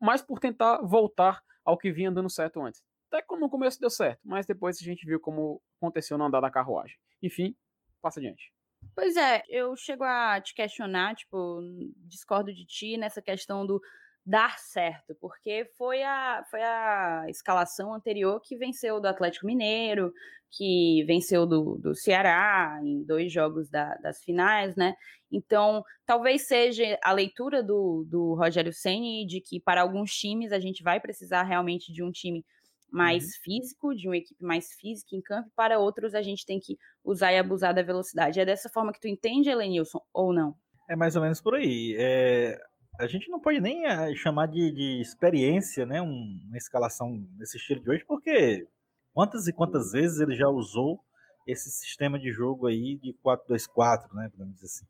Mas 0.00 0.20
por 0.20 0.38
tentar 0.38 0.82
voltar 0.82 1.42
ao 1.64 1.78
que 1.78 1.90
vinha 1.90 2.10
dando 2.10 2.28
certo 2.28 2.60
antes. 2.62 2.84
Até 3.10 3.22
que 3.22 3.36
no 3.36 3.48
começo 3.48 3.80
deu 3.80 3.90
certo, 3.90 4.20
mas 4.24 4.44
depois 4.44 4.78
a 4.78 4.84
gente 4.84 5.06
viu 5.06 5.18
como 5.18 5.62
aconteceu 5.80 6.18
no 6.18 6.24
andar 6.24 6.40
da 6.40 6.50
carruagem. 6.50 6.98
Enfim, 7.22 7.56
passa 8.02 8.20
adiante. 8.20 8.52
Pois 8.94 9.16
é, 9.16 9.42
eu 9.48 9.74
chego 9.76 10.04
a 10.04 10.40
te 10.40 10.54
questionar, 10.54 11.14
tipo, 11.14 11.60
discordo 12.06 12.52
de 12.52 12.66
ti 12.66 12.96
nessa 12.96 13.22
questão 13.22 13.66
do 13.66 13.80
dar 14.26 14.58
certo, 14.58 15.14
porque 15.20 15.66
foi 15.76 16.02
a, 16.02 16.42
foi 16.50 16.62
a 16.62 17.26
escalação 17.28 17.92
anterior 17.92 18.40
que 18.40 18.56
venceu 18.56 19.00
do 19.00 19.06
Atlético 19.06 19.46
Mineiro, 19.46 20.12
que 20.50 21.04
venceu 21.04 21.46
do, 21.46 21.76
do 21.76 21.94
Ceará 21.94 22.80
em 22.82 23.04
dois 23.04 23.32
jogos 23.32 23.68
da, 23.68 23.94
das 23.96 24.22
finais, 24.22 24.74
né? 24.76 24.94
Então, 25.30 25.84
talvez 26.06 26.46
seja 26.46 26.98
a 27.02 27.12
leitura 27.12 27.62
do, 27.62 28.06
do 28.08 28.34
Rogério 28.34 28.72
Ceni 28.72 29.26
de 29.26 29.40
que 29.40 29.60
para 29.60 29.82
alguns 29.82 30.12
times 30.12 30.52
a 30.52 30.60
gente 30.60 30.82
vai 30.82 31.00
precisar 31.00 31.42
realmente 31.42 31.92
de 31.92 32.02
um 32.02 32.10
time 32.10 32.44
mais 32.90 33.24
uhum. 33.24 33.30
físico, 33.42 33.94
de 33.94 34.06
uma 34.08 34.16
equipe 34.16 34.42
mais 34.44 34.72
física 34.80 35.16
em 35.16 35.20
campo, 35.20 35.48
e 35.48 35.54
para 35.56 35.80
outros 35.80 36.14
a 36.14 36.22
gente 36.22 36.46
tem 36.46 36.60
que 36.60 36.78
usar 37.04 37.32
e 37.32 37.38
abusar 37.38 37.74
da 37.74 37.82
velocidade. 37.82 38.38
É 38.38 38.44
dessa 38.44 38.68
forma 38.68 38.92
que 38.92 39.00
tu 39.00 39.08
entende, 39.08 39.50
Elenilson, 39.50 40.00
ou 40.12 40.32
não? 40.32 40.54
É 40.88 40.94
mais 40.94 41.16
ou 41.16 41.22
menos 41.22 41.40
por 41.40 41.56
aí. 41.56 41.96
É, 41.98 42.56
a 42.98 43.06
gente 43.06 43.28
não 43.28 43.40
pode 43.40 43.60
nem 43.60 43.86
eh, 43.86 44.14
chamar 44.14 44.46
de, 44.46 44.70
de 44.70 45.00
experiência, 45.00 45.84
né, 45.84 46.00
uma 46.00 46.56
escalação 46.56 47.26
nesse 47.36 47.56
estilo 47.56 47.80
de 47.80 47.90
hoje, 47.90 48.04
porque 48.04 48.66
quantas 49.12 49.48
e 49.48 49.52
quantas 49.52 49.92
vezes 49.92 50.20
ele 50.20 50.34
já 50.34 50.48
usou 50.48 51.00
esse 51.46 51.70
sistema 51.70 52.18
de 52.18 52.30
jogo 52.32 52.66
aí 52.66 52.96
de 52.96 53.14
4-2-4, 53.24 54.12
né, 54.14 54.28
podemos 54.30 54.54
dizer 54.54 54.66
assim. 54.66 54.86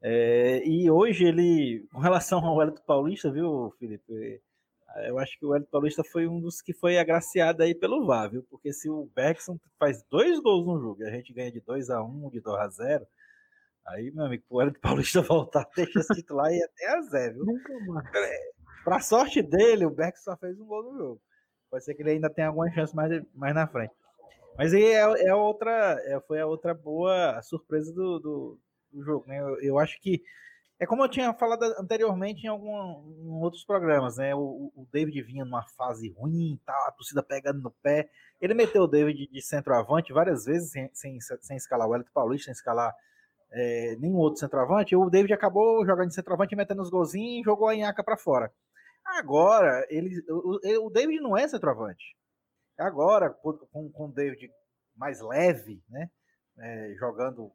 É, 0.00 0.62
e 0.66 0.90
hoje 0.90 1.24
ele, 1.24 1.86
com 1.92 1.98
relação 1.98 2.44
ao 2.44 2.60
Hélito 2.60 2.82
Paulista, 2.82 3.30
viu, 3.30 3.74
Felipe, 3.78 4.40
eh, 4.96 5.10
eu 5.10 5.18
acho 5.18 5.38
que 5.38 5.44
o 5.44 5.54
Hélito 5.54 5.70
Paulista 5.70 6.04
foi 6.04 6.26
um 6.28 6.40
dos 6.40 6.62
que 6.62 6.72
foi 6.72 6.98
agraciado 6.98 7.62
aí 7.62 7.74
pelo 7.74 8.06
VAR, 8.06 8.30
viu, 8.30 8.44
porque 8.50 8.72
se 8.72 8.88
o 8.88 9.10
Bergson 9.14 9.58
faz 9.78 10.04
dois 10.10 10.38
gols 10.40 10.66
no 10.66 10.80
jogo 10.80 11.02
e 11.02 11.06
a 11.06 11.10
gente 11.10 11.32
ganha 11.32 11.50
de 11.50 11.60
2 11.60 11.90
a 11.90 12.02
1 12.02 12.30
de 12.30 12.40
2 12.40 12.60
a 12.60 12.68
0 12.68 13.06
Aí, 13.86 14.10
meu 14.12 14.24
amigo, 14.24 14.44
pro 14.48 14.60
Hélio 14.60 14.74
Paulista 14.80 15.20
voltar, 15.20 15.68
deixa 15.76 16.00
esse 16.00 16.14
titular 16.14 16.50
e 16.52 16.62
até 16.62 16.88
a 16.88 17.02
Zé, 17.02 17.30
viu? 17.30 17.44
Nunca 17.44 17.72
mais. 17.86 18.08
Pra 18.84 19.00
sorte 19.00 19.42
dele, 19.42 19.86
o 19.86 19.90
Beck 19.90 20.18
só 20.18 20.36
fez 20.36 20.58
um 20.58 20.66
gol 20.66 20.82
no 20.82 20.98
jogo. 20.98 21.22
Pode 21.70 21.84
ser 21.84 21.94
que 21.94 22.02
ele 22.02 22.10
ainda 22.10 22.30
tenha 22.30 22.48
alguma 22.48 22.70
chance 22.70 22.94
mais, 22.94 23.22
mais 23.34 23.54
na 23.54 23.66
frente. 23.66 23.94
Mas 24.56 24.72
aí 24.72 24.84
é, 24.84 25.28
é 25.28 25.34
outra, 25.34 26.00
é, 26.04 26.20
foi 26.20 26.40
a 26.40 26.46
outra 26.46 26.72
boa 26.72 27.40
surpresa 27.42 27.92
do, 27.92 28.18
do, 28.20 28.60
do 28.92 29.02
jogo, 29.02 29.26
né? 29.26 29.40
Eu, 29.40 29.60
eu, 29.60 29.78
acho 29.78 30.00
que 30.00 30.22
é 30.78 30.86
como 30.86 31.02
eu 31.02 31.08
tinha 31.08 31.32
falado 31.34 31.64
anteriormente 31.78 32.44
em, 32.44 32.48
algum, 32.48 32.70
em 33.18 33.42
outros 33.42 33.64
programas, 33.64 34.18
né? 34.18 34.34
O, 34.34 34.70
o 34.76 34.86
David 34.92 35.20
vinha 35.22 35.44
numa 35.44 35.64
fase 35.76 36.10
ruim, 36.10 36.60
tal, 36.64 36.86
a 36.86 36.92
torcida 36.92 37.22
pegando 37.22 37.60
no 37.60 37.70
pé. 37.82 38.08
Ele 38.40 38.54
meteu 38.54 38.82
o 38.82 38.88
David 38.88 39.28
de 39.28 39.42
centroavante 39.42 40.12
várias 40.12 40.44
vezes, 40.44 40.70
sem, 40.70 40.88
sem, 40.92 41.18
sem 41.20 41.56
escalar 41.56 41.88
o 41.88 41.94
Hélio 41.94 42.06
Paulista, 42.14 42.44
sem 42.46 42.52
escalar 42.52 42.94
é, 43.54 43.96
nenhum 44.00 44.16
outro 44.16 44.40
centroavante, 44.40 44.96
o 44.96 45.08
David 45.08 45.32
acabou 45.32 45.86
jogando 45.86 46.08
de 46.08 46.14
centroavante, 46.14 46.56
metendo 46.56 46.82
os 46.82 46.90
golzinhos 46.90 47.40
e 47.40 47.44
jogou 47.44 47.68
a 47.68 47.74
Inhaca 47.74 48.02
para 48.02 48.16
fora. 48.16 48.52
Agora, 49.04 49.86
ele, 49.88 50.20
o, 50.28 50.86
o, 50.86 50.90
David 50.90 51.20
não 51.20 51.36
é 51.36 51.46
centroavante. 51.46 52.16
Agora, 52.78 53.30
com, 53.30 53.90
com 53.92 54.06
o 54.06 54.12
David 54.12 54.50
mais 54.96 55.20
leve, 55.20 55.82
né, 55.88 56.10
é, 56.58 56.94
jogando 56.98 57.52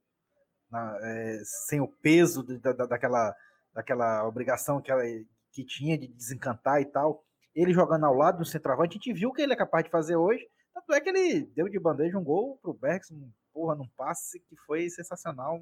na, 0.72 0.98
é, 1.02 1.42
sem 1.68 1.82
o 1.82 1.88
peso 1.88 2.44
da, 2.44 2.72
daquela, 2.72 3.36
daquela 3.74 4.26
obrigação 4.26 4.82
que, 4.82 4.92
ela, 4.92 5.04
que 5.52 5.66
tinha 5.66 5.98
de 5.98 6.08
desencantar 6.08 6.82
e 6.82 6.86
tal. 6.86 7.26
Ele 7.54 7.74
jogando 7.74 8.06
ao 8.06 8.14
lado 8.14 8.38
do 8.38 8.46
centroavante, 8.46 8.92
a 8.92 8.94
gente 8.94 9.14
viu 9.14 9.30
o 9.30 9.34
que 9.34 9.42
ele 9.42 9.54
é 9.54 9.58
capaz 9.58 9.84
de 9.84 9.92
fazer 9.92 10.16
hoje. 10.16 10.48
Tanto 10.74 10.94
é 10.94 11.02
que 11.02 11.10
ele 11.10 11.46
deu 11.56 11.68
de 11.68 11.80
bandeja 11.80 12.18
um 12.18 12.24
gol 12.24 12.58
pro 12.62 12.74
Bergson, 12.74 13.16
porra, 13.54 13.76
num 13.76 13.88
passe 13.98 14.40
que 14.40 14.56
foi 14.66 14.90
sensacional, 14.90 15.62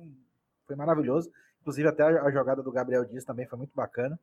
foi 0.66 0.76
maravilhoso. 0.76 1.32
Inclusive 1.62 1.88
até 1.88 2.04
a, 2.04 2.32
jogada 2.32 2.64
do 2.64 2.72
Gabriel 2.72 3.06
Dias 3.06 3.26
também 3.26 3.48
foi 3.48 3.58
muito 3.58 3.74
bacana. 3.76 4.20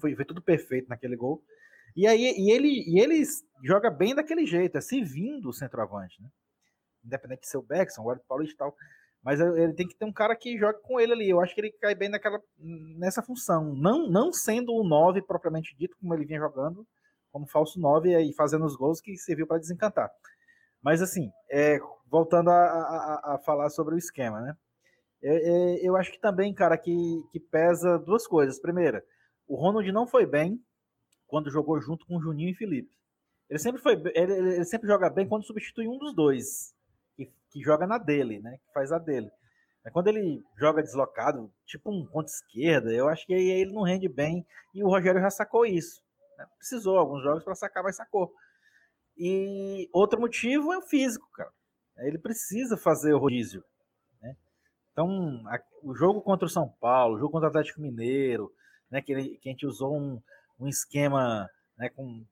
Foi, 0.00 0.14
foi 0.14 0.24
tudo 0.24 0.42
perfeito 0.42 0.88
naquele 0.88 1.16
gol. 1.16 1.42
E 1.94 2.06
aí 2.06 2.34
e 2.36 2.50
ele, 2.50 2.84
e 2.86 3.00
ele 3.00 3.22
joga 3.62 3.90
bem 3.90 4.14
daquele 4.14 4.44
jeito, 4.44 4.76
é 4.76 4.80
se 4.80 5.02
vindo 5.02 5.48
o 5.48 5.52
centroavante, 5.52 6.20
né? 6.20 6.28
Independente 7.04 7.42
de 7.42 7.48
ser 7.48 7.56
o 7.56 7.62
Bergson, 7.62 8.02
o 8.02 8.06
Wellington 8.06 8.26
Paulista 8.28 8.54
e 8.54 8.58
tal. 8.58 8.76
Mas 9.22 9.40
ele 9.40 9.72
tem 9.72 9.88
que 9.88 9.96
ter 9.96 10.04
um 10.04 10.12
cara 10.12 10.36
que 10.36 10.58
jogue 10.58 10.80
com 10.82 11.00
ele 11.00 11.12
ali. 11.12 11.30
Eu 11.30 11.40
acho 11.40 11.54
que 11.54 11.60
ele 11.60 11.72
cai 11.72 11.94
bem 11.94 12.08
naquela, 12.08 12.40
nessa 12.58 13.22
função. 13.22 13.74
Não, 13.74 14.08
não 14.08 14.32
sendo 14.32 14.72
o 14.72 14.86
9 14.86 15.22
propriamente 15.22 15.74
dito, 15.76 15.96
como 15.98 16.14
ele 16.14 16.24
vinha 16.24 16.38
jogando, 16.38 16.86
como 17.32 17.46
falso 17.46 17.80
9 17.80 18.16
e 18.22 18.32
fazendo 18.34 18.64
os 18.64 18.76
gols 18.76 19.00
que 19.00 19.16
serviu 19.16 19.46
para 19.46 19.58
desencantar. 19.58 20.10
Mas 20.80 21.02
assim, 21.02 21.30
é, 21.50 21.78
voltando 22.06 22.50
a, 22.50 22.54
a, 22.54 23.34
a, 23.34 23.38
falar 23.38 23.68
sobre 23.70 23.94
o 23.94 23.98
esquema, 23.98 24.40
né? 24.40 24.56
É, 25.22 25.34
é, 25.34 25.88
eu 25.88 25.96
acho 25.96 26.12
que 26.12 26.20
também, 26.20 26.54
cara, 26.54 26.76
que, 26.76 27.22
que 27.32 27.40
pesa 27.40 27.98
duas 27.98 28.26
coisas. 28.26 28.60
Primeira, 28.60 29.04
o 29.46 29.56
Ronald 29.56 29.90
não 29.90 30.06
foi 30.06 30.26
bem 30.26 30.62
quando 31.26 31.50
jogou 31.50 31.80
junto 31.80 32.06
com 32.06 32.16
o 32.16 32.20
Juninho 32.20 32.50
e 32.50 32.54
Felipe. 32.54 32.90
Ele 33.48 33.58
sempre, 33.58 33.80
foi, 33.80 33.94
ele, 34.14 34.32
ele 34.32 34.64
sempre 34.64 34.88
joga 34.88 35.08
bem 35.08 35.28
quando 35.28 35.46
substitui 35.46 35.88
um 35.88 35.98
dos 35.98 36.14
dois 36.14 36.74
que, 37.16 37.30
que 37.50 37.60
joga 37.62 37.86
na 37.86 37.98
dele, 37.98 38.40
né? 38.40 38.58
Que 38.58 38.72
faz 38.72 38.92
a 38.92 38.98
dele. 38.98 39.30
Mas 39.84 39.92
quando 39.92 40.08
ele 40.08 40.44
joga 40.56 40.82
deslocado, 40.82 41.52
tipo 41.64 41.90
um 41.90 42.04
ponto 42.06 42.26
esquerda, 42.26 42.92
eu 42.92 43.08
acho 43.08 43.24
que 43.24 43.32
aí 43.32 43.48
ele 43.48 43.72
não 43.72 43.82
rende 43.82 44.08
bem. 44.08 44.44
E 44.74 44.82
o 44.82 44.88
Rogério 44.88 45.20
já 45.20 45.30
sacou 45.30 45.64
isso. 45.64 46.02
Né? 46.36 46.46
Precisou 46.58 46.98
alguns 46.98 47.22
jogos 47.22 47.44
para 47.44 47.54
sacar, 47.54 47.84
mas 47.84 47.96
sacou. 47.96 48.32
E 49.16 49.88
outro 49.92 50.20
motivo 50.20 50.72
é 50.72 50.78
o 50.78 50.82
físico, 50.82 51.30
cara. 51.32 51.52
Ele 51.98 52.18
precisa 52.18 52.76
fazer 52.76 53.14
o 53.14 53.18
rodízio. 53.18 53.64
Né? 54.20 54.36
Então, 54.92 55.42
a, 55.46 55.60
o 55.82 55.94
jogo 55.94 56.20
contra 56.20 56.46
o 56.46 56.50
São 56.50 56.68
Paulo, 56.68 57.16
o 57.16 57.18
jogo 57.18 57.32
contra 57.32 57.46
o 57.46 57.50
Atlético 57.50 57.80
Mineiro, 57.80 58.52
né, 58.90 59.00
que, 59.00 59.12
ele, 59.12 59.38
que 59.38 59.48
a 59.48 59.52
gente 59.52 59.66
usou 59.66 59.96
um, 59.96 60.22
um 60.58 60.68
esquema 60.68 61.48
né, 61.76 61.88
com, 61.88 62.24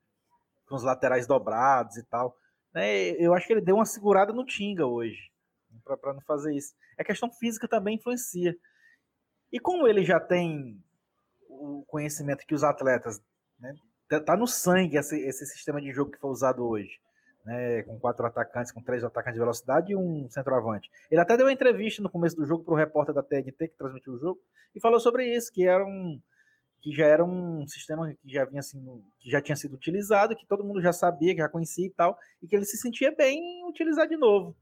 com 0.66 0.75
os 0.75 0.83
laterais 0.83 1.26
dobrados 1.26 1.97
e 1.97 2.02
tal. 2.04 2.37
Né, 2.73 3.11
eu 3.12 3.35
acho 3.35 3.47
que 3.47 3.52
ele 3.52 3.61
deu 3.61 3.76
uma 3.76 3.87
segurada 3.87 4.33
no 4.33 4.44
Tinga 4.44 4.87
hoje, 4.87 5.30
para 5.85 6.12
não 6.12 6.21
fazer 6.23 6.54
isso. 6.54 6.75
A 6.99 7.04
questão 7.04 7.30
física 7.30 7.68
também 7.68 7.97
influencia. 7.97 8.56
E 9.52 9.61
como 9.61 9.87
ele 9.87 10.04
já 10.04 10.18
tem 10.21 10.83
o 11.49 11.85
conhecimento 11.87 12.47
que 12.47 12.54
os 12.54 12.64
atletas, 12.64 13.23
né, 13.59 13.75
tá, 14.09 14.21
tá 14.21 14.37
no 14.37 14.47
sangue 14.47 14.97
esse, 14.97 15.18
esse 15.21 15.47
sistema 15.47 15.80
de 15.80 15.92
jogo 15.92 16.11
que 16.11 16.18
foi 16.18 16.30
usado 16.30 16.66
hoje, 16.66 16.99
né, 17.44 17.82
com 17.82 17.98
quatro 17.98 18.24
atacantes, 18.24 18.72
com 18.72 18.82
três 18.82 19.04
atacantes 19.04 19.34
de 19.34 19.40
velocidade 19.40 19.92
e 19.92 19.96
um 19.96 20.28
centroavante. 20.30 20.90
Ele 21.10 21.20
até 21.20 21.36
deu 21.36 21.46
uma 21.46 21.52
entrevista 21.52 22.02
no 22.02 22.10
começo 22.10 22.36
do 22.36 22.46
jogo 22.46 22.64
para 22.64 22.74
o 22.74 22.76
repórter 22.76 23.14
da 23.14 23.22
TNT 23.22 23.68
que 23.68 23.76
transmitiu 23.76 24.14
o 24.14 24.18
jogo 24.18 24.40
e 24.74 24.80
falou 24.80 24.98
sobre 24.98 25.26
isso, 25.26 25.52
que 25.52 25.66
era 25.66 25.84
um 25.84 26.20
que 26.80 26.92
já 26.92 27.06
era 27.06 27.24
um 27.24 27.66
sistema 27.66 28.14
que 28.14 28.30
já 28.30 28.44
vinha 28.44 28.60
assim, 28.60 28.78
que 29.18 29.30
já 29.30 29.40
tinha 29.40 29.56
sido 29.56 29.74
utilizado, 29.74 30.36
que 30.36 30.46
todo 30.46 30.62
mundo 30.62 30.82
já 30.82 30.92
sabia, 30.92 31.32
que 31.32 31.40
já 31.40 31.48
conhecia 31.48 31.86
e 31.86 31.90
tal, 31.90 32.18
e 32.42 32.46
que 32.46 32.54
ele 32.54 32.66
se 32.66 32.76
sentia 32.76 33.10
bem 33.10 33.38
em 33.38 33.66
utilizar 33.66 34.06
de 34.06 34.18
novo. 34.18 34.54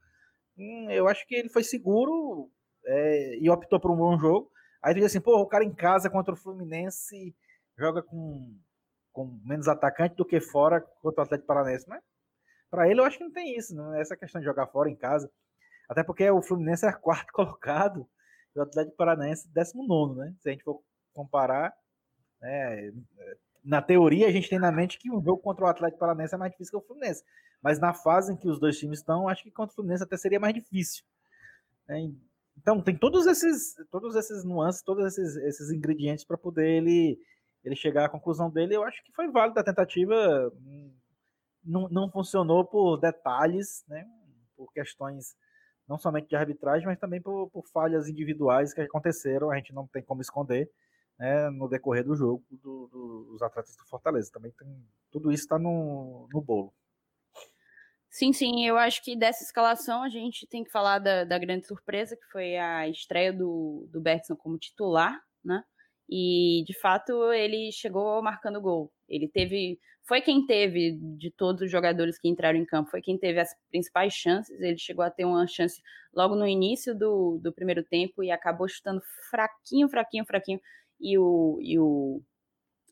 Hum, 0.57 0.89
eu 0.89 1.09
acho 1.09 1.27
que 1.27 1.35
ele 1.35 1.49
foi 1.49 1.65
seguro 1.65 2.49
é, 2.87 3.39
e 3.39 3.51
optou 3.51 3.81
por 3.81 3.91
um 3.91 3.97
bom 3.97 4.17
jogo. 4.17 4.53
Aí 4.81 4.95
tu 4.95 4.99
diz 4.99 5.07
assim, 5.07 5.21
pô, 5.21 5.37
o 5.41 5.47
cara 5.49 5.65
em 5.65 5.75
casa 5.75 6.09
contra 6.09 6.33
o 6.33 6.37
Fluminense 6.37 7.35
joga 7.77 8.01
com, 8.05 8.57
com 9.13 9.41
menos 9.45 9.67
atacante 9.67 10.15
do 10.15 10.25
que 10.25 10.41
fora 10.41 10.81
contra 10.81 11.23
o 11.23 11.25
Atlético 11.25 11.49
Paranaense, 11.49 11.89
mas 11.89 12.05
para 12.73 12.91
ele 12.91 13.01
eu 13.01 13.05
acho 13.05 13.19
que 13.19 13.25
não 13.25 13.31
tem 13.31 13.55
isso, 13.55 13.75
não 13.75 13.95
é 13.95 14.01
essa 14.01 14.17
questão 14.17 14.41
de 14.41 14.47
jogar 14.47 14.67
fora 14.67 14.89
em 14.89 14.97
casa. 14.97 15.31
Até 15.87 16.03
porque 16.03 16.29
o 16.31 16.41
Fluminense 16.41 16.87
é 16.87 16.93
quarto 16.93 17.31
colocado 17.31 18.09
e 18.57 18.59
o 18.59 18.63
Atlético 18.63 18.97
Paranaense 18.97 19.47
décimo 19.53 19.87
nono, 19.87 20.15
né? 20.15 20.35
Se 20.41 20.49
a 20.49 20.53
gente 20.53 20.65
for 20.65 20.83
comparar, 21.13 21.71
né? 22.41 22.91
Na 23.63 23.83
teoria, 23.83 24.27
a 24.27 24.31
gente 24.33 24.49
tem 24.49 24.59
na 24.59 24.73
mente 24.73 24.99
que 24.99 25.11
um 25.13 25.23
jogo 25.23 25.43
contra 25.43 25.67
o 25.67 25.69
Atlético 25.69 26.01
Paranaense 26.01 26.35
é 26.35 26.39
mais 26.39 26.51
difícil 26.51 26.73
que 26.73 26.85
o 26.85 26.87
Fluminense. 26.87 27.23
Mas 27.63 27.79
na 27.79 27.93
fase 27.93 28.33
em 28.33 28.37
que 28.37 28.49
os 28.49 28.59
dois 28.59 28.79
times 28.79 29.01
estão, 29.01 29.29
acho 29.29 29.43
que 29.43 29.51
contra 29.51 29.73
o 29.73 29.75
Fluminense 29.75 30.03
até 30.03 30.17
seria 30.17 30.41
mais 30.41 30.55
difícil. 30.55 31.05
Né? 31.87 32.11
Então, 32.57 32.83
tem 32.83 32.97
todos 32.97 33.27
esses, 33.27 33.75
todos 33.91 34.17
esses 34.17 34.45
nuances, 34.45 34.83
todos 34.83 35.05
esses, 35.07 35.37
esses 35.37 35.71
ingredientes 35.71 36.25
para 36.25 36.39
poder 36.39 36.69
ele, 36.69 37.19
ele 37.63 37.77
chegar 37.77 38.07
à 38.07 38.09
conclusão 38.09 38.51
dele. 38.51 38.75
Eu 38.75 38.83
acho 38.83 39.05
que 39.05 39.13
foi 39.13 39.31
válida 39.31 39.61
a 39.61 39.65
tentativa. 39.65 40.51
Não, 41.65 41.89
não 41.89 42.11
funcionou 42.11 42.65
por 42.65 42.97
detalhes, 42.97 43.85
né? 43.89 44.07
por 44.57 44.73
questões 44.73 45.37
não 45.89 45.99
somente 45.99 46.29
de 46.29 46.37
arbitragem, 46.37 46.87
mas 46.87 46.99
também 46.99 47.21
por, 47.21 47.51
por 47.51 47.67
falhas 47.69 48.09
individuais 48.09 48.73
que 48.73 48.81
aconteceram. 48.81 49.51
A 49.51 49.57
gente 49.57 49.73
não 49.73 49.87
tem 49.87 50.03
como 50.03 50.23
esconder 50.23 50.71
né, 51.19 51.51
no 51.51 51.69
decorrer 51.69 52.05
do 52.05 52.17
jogo 52.17 52.45
do, 52.51 52.89
do, 52.89 53.25
dos 53.33 53.43
atletas 53.43 53.77
do 53.77 53.85
Fortaleza. 53.87 54.31
Também 54.33 54.53
tem, 54.53 54.69
tudo 55.11 55.31
isso 55.33 55.45
está 55.45 55.59
no, 55.59 56.29
no 56.33 56.41
bolo. 56.41 56.73
Sim, 58.11 58.33
sim, 58.33 58.67
eu 58.67 58.77
acho 58.77 59.03
que 59.03 59.17
dessa 59.17 59.43
escalação 59.43 60.03
a 60.03 60.09
gente 60.09 60.47
tem 60.47 60.63
que 60.63 60.71
falar 60.71 60.99
da, 60.99 61.25
da 61.25 61.39
grande 61.39 61.67
surpresa, 61.67 62.15
que 62.15 62.27
foi 62.31 62.59
a 62.59 62.87
estreia 62.87 63.33
do, 63.33 63.89
do 63.91 64.03
Bergson 64.03 64.37
como 64.37 64.59
titular, 64.59 65.19
né? 65.43 65.65
E 66.11 66.63
de 66.67 66.79
fato 66.79 67.33
ele 67.33 67.73
chegou 67.73 68.23
marcando 68.23 68.61
gol. 68.61 68.93
Ele 69.13 69.29
teve. 69.29 69.79
Foi 70.03 70.21
quem 70.21 70.45
teve, 70.47 70.99
de 71.17 71.31
todos 71.31 71.63
os 71.63 71.71
jogadores 71.71 72.19
que 72.19 72.29
entraram 72.29 72.59
em 72.59 72.65
campo, 72.65 72.91
foi 72.91 73.01
quem 73.01 73.17
teve 73.17 73.39
as 73.39 73.55
principais 73.71 74.13
chances. 74.15 74.61
Ele 74.61 74.79
chegou 74.79 75.05
a 75.05 75.11
ter 75.11 75.25
uma 75.25 75.47
chance 75.47 75.81
logo 76.13 76.35
no 76.35 76.47
início 76.47 76.97
do, 76.97 77.39
do 77.41 77.53
primeiro 77.53 77.85
tempo 77.85 78.25
e 78.25 78.31
acabou 78.31 78.67
chutando 78.69 79.01
fraquinho, 79.31 79.89
fraquinho, 79.89 80.25
fraquinho 80.25 80.61
e 81.01 81.19
o, 81.19 81.59
e 81.61 81.79
o 81.79 82.23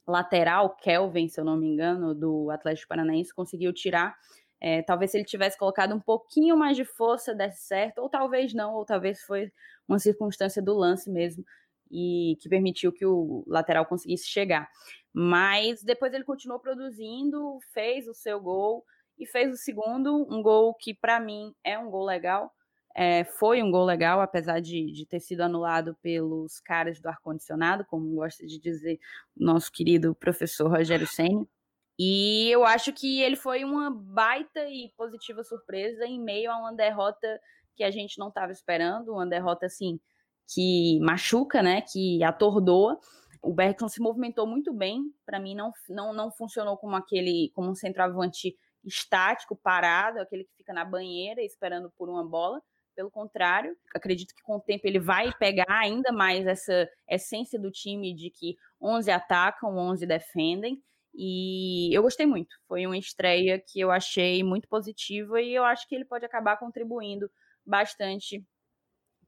lateral, 0.07 0.77
Kelvin, 0.77 1.29
se 1.29 1.41
eu 1.41 1.45
não 1.45 1.57
me 1.57 1.67
engano, 1.67 2.15
do 2.15 2.51
Atlético 2.51 2.89
Paranaense, 2.89 3.35
conseguiu 3.35 3.73
tirar. 3.73 4.15
É, 4.61 4.83
talvez 4.83 5.11
se 5.11 5.17
ele 5.17 5.25
tivesse 5.25 5.59
colocado 5.59 5.95
um 5.95 6.01
pouquinho 6.01 6.57
mais 6.57 6.77
de 6.77 6.85
força, 6.85 7.35
desse 7.35 7.63
certo, 7.63 8.01
ou 8.01 8.11
talvez 8.11 8.53
não, 8.53 8.75
ou 8.75 8.85
talvez 8.85 9.23
foi 9.23 9.51
uma 9.89 9.99
circunstância 9.99 10.61
do 10.61 10.75
lance 10.75 11.11
mesmo, 11.11 11.45
e 11.91 12.37
que 12.41 12.49
permitiu 12.49 12.93
que 12.93 13.05
o 13.05 13.45
lateral 13.47 13.85
conseguisse 13.87 14.27
chegar. 14.27 14.69
Mas 15.13 15.83
depois 15.83 16.13
ele 16.13 16.25
continuou 16.25 16.61
produzindo, 16.61 17.59
fez 17.73 18.07
o 18.07 18.15
seu 18.15 18.41
gol 18.41 18.85
e 19.19 19.27
fez 19.27 19.53
o 19.53 19.57
segundo, 19.57 20.27
um 20.31 20.43
gol 20.43 20.75
que 20.75 20.95
para 20.95 21.21
mim 21.21 21.55
é 21.65 21.79
um 21.79 21.91
gol 21.91 22.05
legal, 22.05 22.53
é, 22.95 23.25
foi 23.25 23.63
um 23.63 23.71
gol 23.71 23.85
legal, 23.85 24.21
apesar 24.21 24.61
de, 24.61 24.93
de 24.93 25.07
ter 25.07 25.21
sido 25.21 25.43
anulado 25.43 25.97
pelos 26.03 26.61
caras 26.61 27.01
do 27.01 27.09
ar-condicionado, 27.09 27.85
como 27.85 28.15
gosta 28.15 28.47
de 28.47 28.59
dizer 28.59 28.99
nosso 29.37 29.71
querido 29.71 30.15
professor 30.15 30.69
Rogério 30.69 31.07
Senna. 31.07 31.47
E 31.99 32.49
eu 32.51 32.65
acho 32.65 32.93
que 32.93 33.21
ele 33.21 33.37
foi 33.37 33.63
uma 33.63 33.91
baita 33.91 34.67
e 34.69 34.91
positiva 34.97 35.45
surpresa 35.45 36.07
em 36.07 36.19
meio 36.19 36.51
a 36.51 36.57
uma 36.57 36.73
derrota 36.73 37.41
que 37.77 37.85
a 37.85 37.91
gente 37.91 38.19
não 38.19 38.29
estava 38.29 38.53
esperando, 38.53 39.13
uma 39.13 39.27
derrota 39.27 39.67
assim 39.67 40.01
que 40.53 40.99
machuca, 41.01 41.63
né, 41.63 41.83
que 41.83 42.23
atordoa. 42.23 42.99
O 43.43 43.55
Bergson 43.55 43.89
se 43.89 44.01
movimentou 44.01 44.47
muito 44.47 44.73
bem, 44.73 45.03
para 45.25 45.41
mim 45.41 45.55
não, 45.55 45.73
não, 45.89 46.13
não 46.13 46.31
funcionou 46.31 46.77
como 46.77 46.95
aquele 46.97 47.51
como 47.55 47.71
um 47.71 47.75
centroavante 47.75 48.55
estático, 48.85 49.57
parado, 49.57 50.21
aquele 50.21 50.45
que 50.45 50.57
fica 50.57 50.73
na 50.73 50.85
banheira 50.85 51.43
esperando 51.43 51.91
por 51.97 52.09
uma 52.09 52.25
bola. 52.25 52.61
Pelo 52.95 53.11
contrário, 53.11 53.77
acredito 53.95 54.35
que 54.35 54.43
com 54.43 54.57
o 54.57 54.61
tempo 54.61 54.87
ele 54.87 54.99
vai 54.99 55.33
pegar 55.39 55.67
ainda 55.69 56.13
mais 56.13 56.47
essa 56.47 56.89
essência 57.09 57.59
do 57.59 57.71
time 57.71 58.15
de 58.15 58.31
que 58.31 58.57
11 58.81 59.11
atacam, 59.11 59.77
11 59.77 60.07
defendem. 60.07 60.83
E 61.15 61.91
eu 61.97 62.03
gostei 62.03 62.27
muito. 62.27 62.55
Foi 62.69 62.87
uma 62.87 62.99
estreia 62.99 63.59
que 63.59 63.81
eu 63.81 63.91
achei 63.91 64.43
muito 64.43 64.69
positiva 64.69 65.41
e 65.41 65.55
eu 65.55 65.65
acho 65.65 65.89
que 65.89 65.95
ele 65.95 66.05
pode 66.05 66.25
acabar 66.25 66.59
contribuindo 66.59 67.31
bastante 67.65 68.45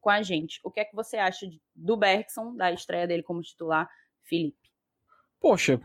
com 0.03 0.09
a 0.09 0.21
gente. 0.21 0.59
O 0.63 0.69
que 0.69 0.81
é 0.81 0.85
que 0.85 0.93
você 0.93 1.15
acha 1.15 1.49
do 1.73 1.95
Bergson, 1.95 2.55
da 2.57 2.71
estreia 2.73 3.07
dele 3.07 3.23
como 3.23 3.41
titular, 3.41 3.89
Felipe? 4.21 4.69
Poxa, 5.39 5.81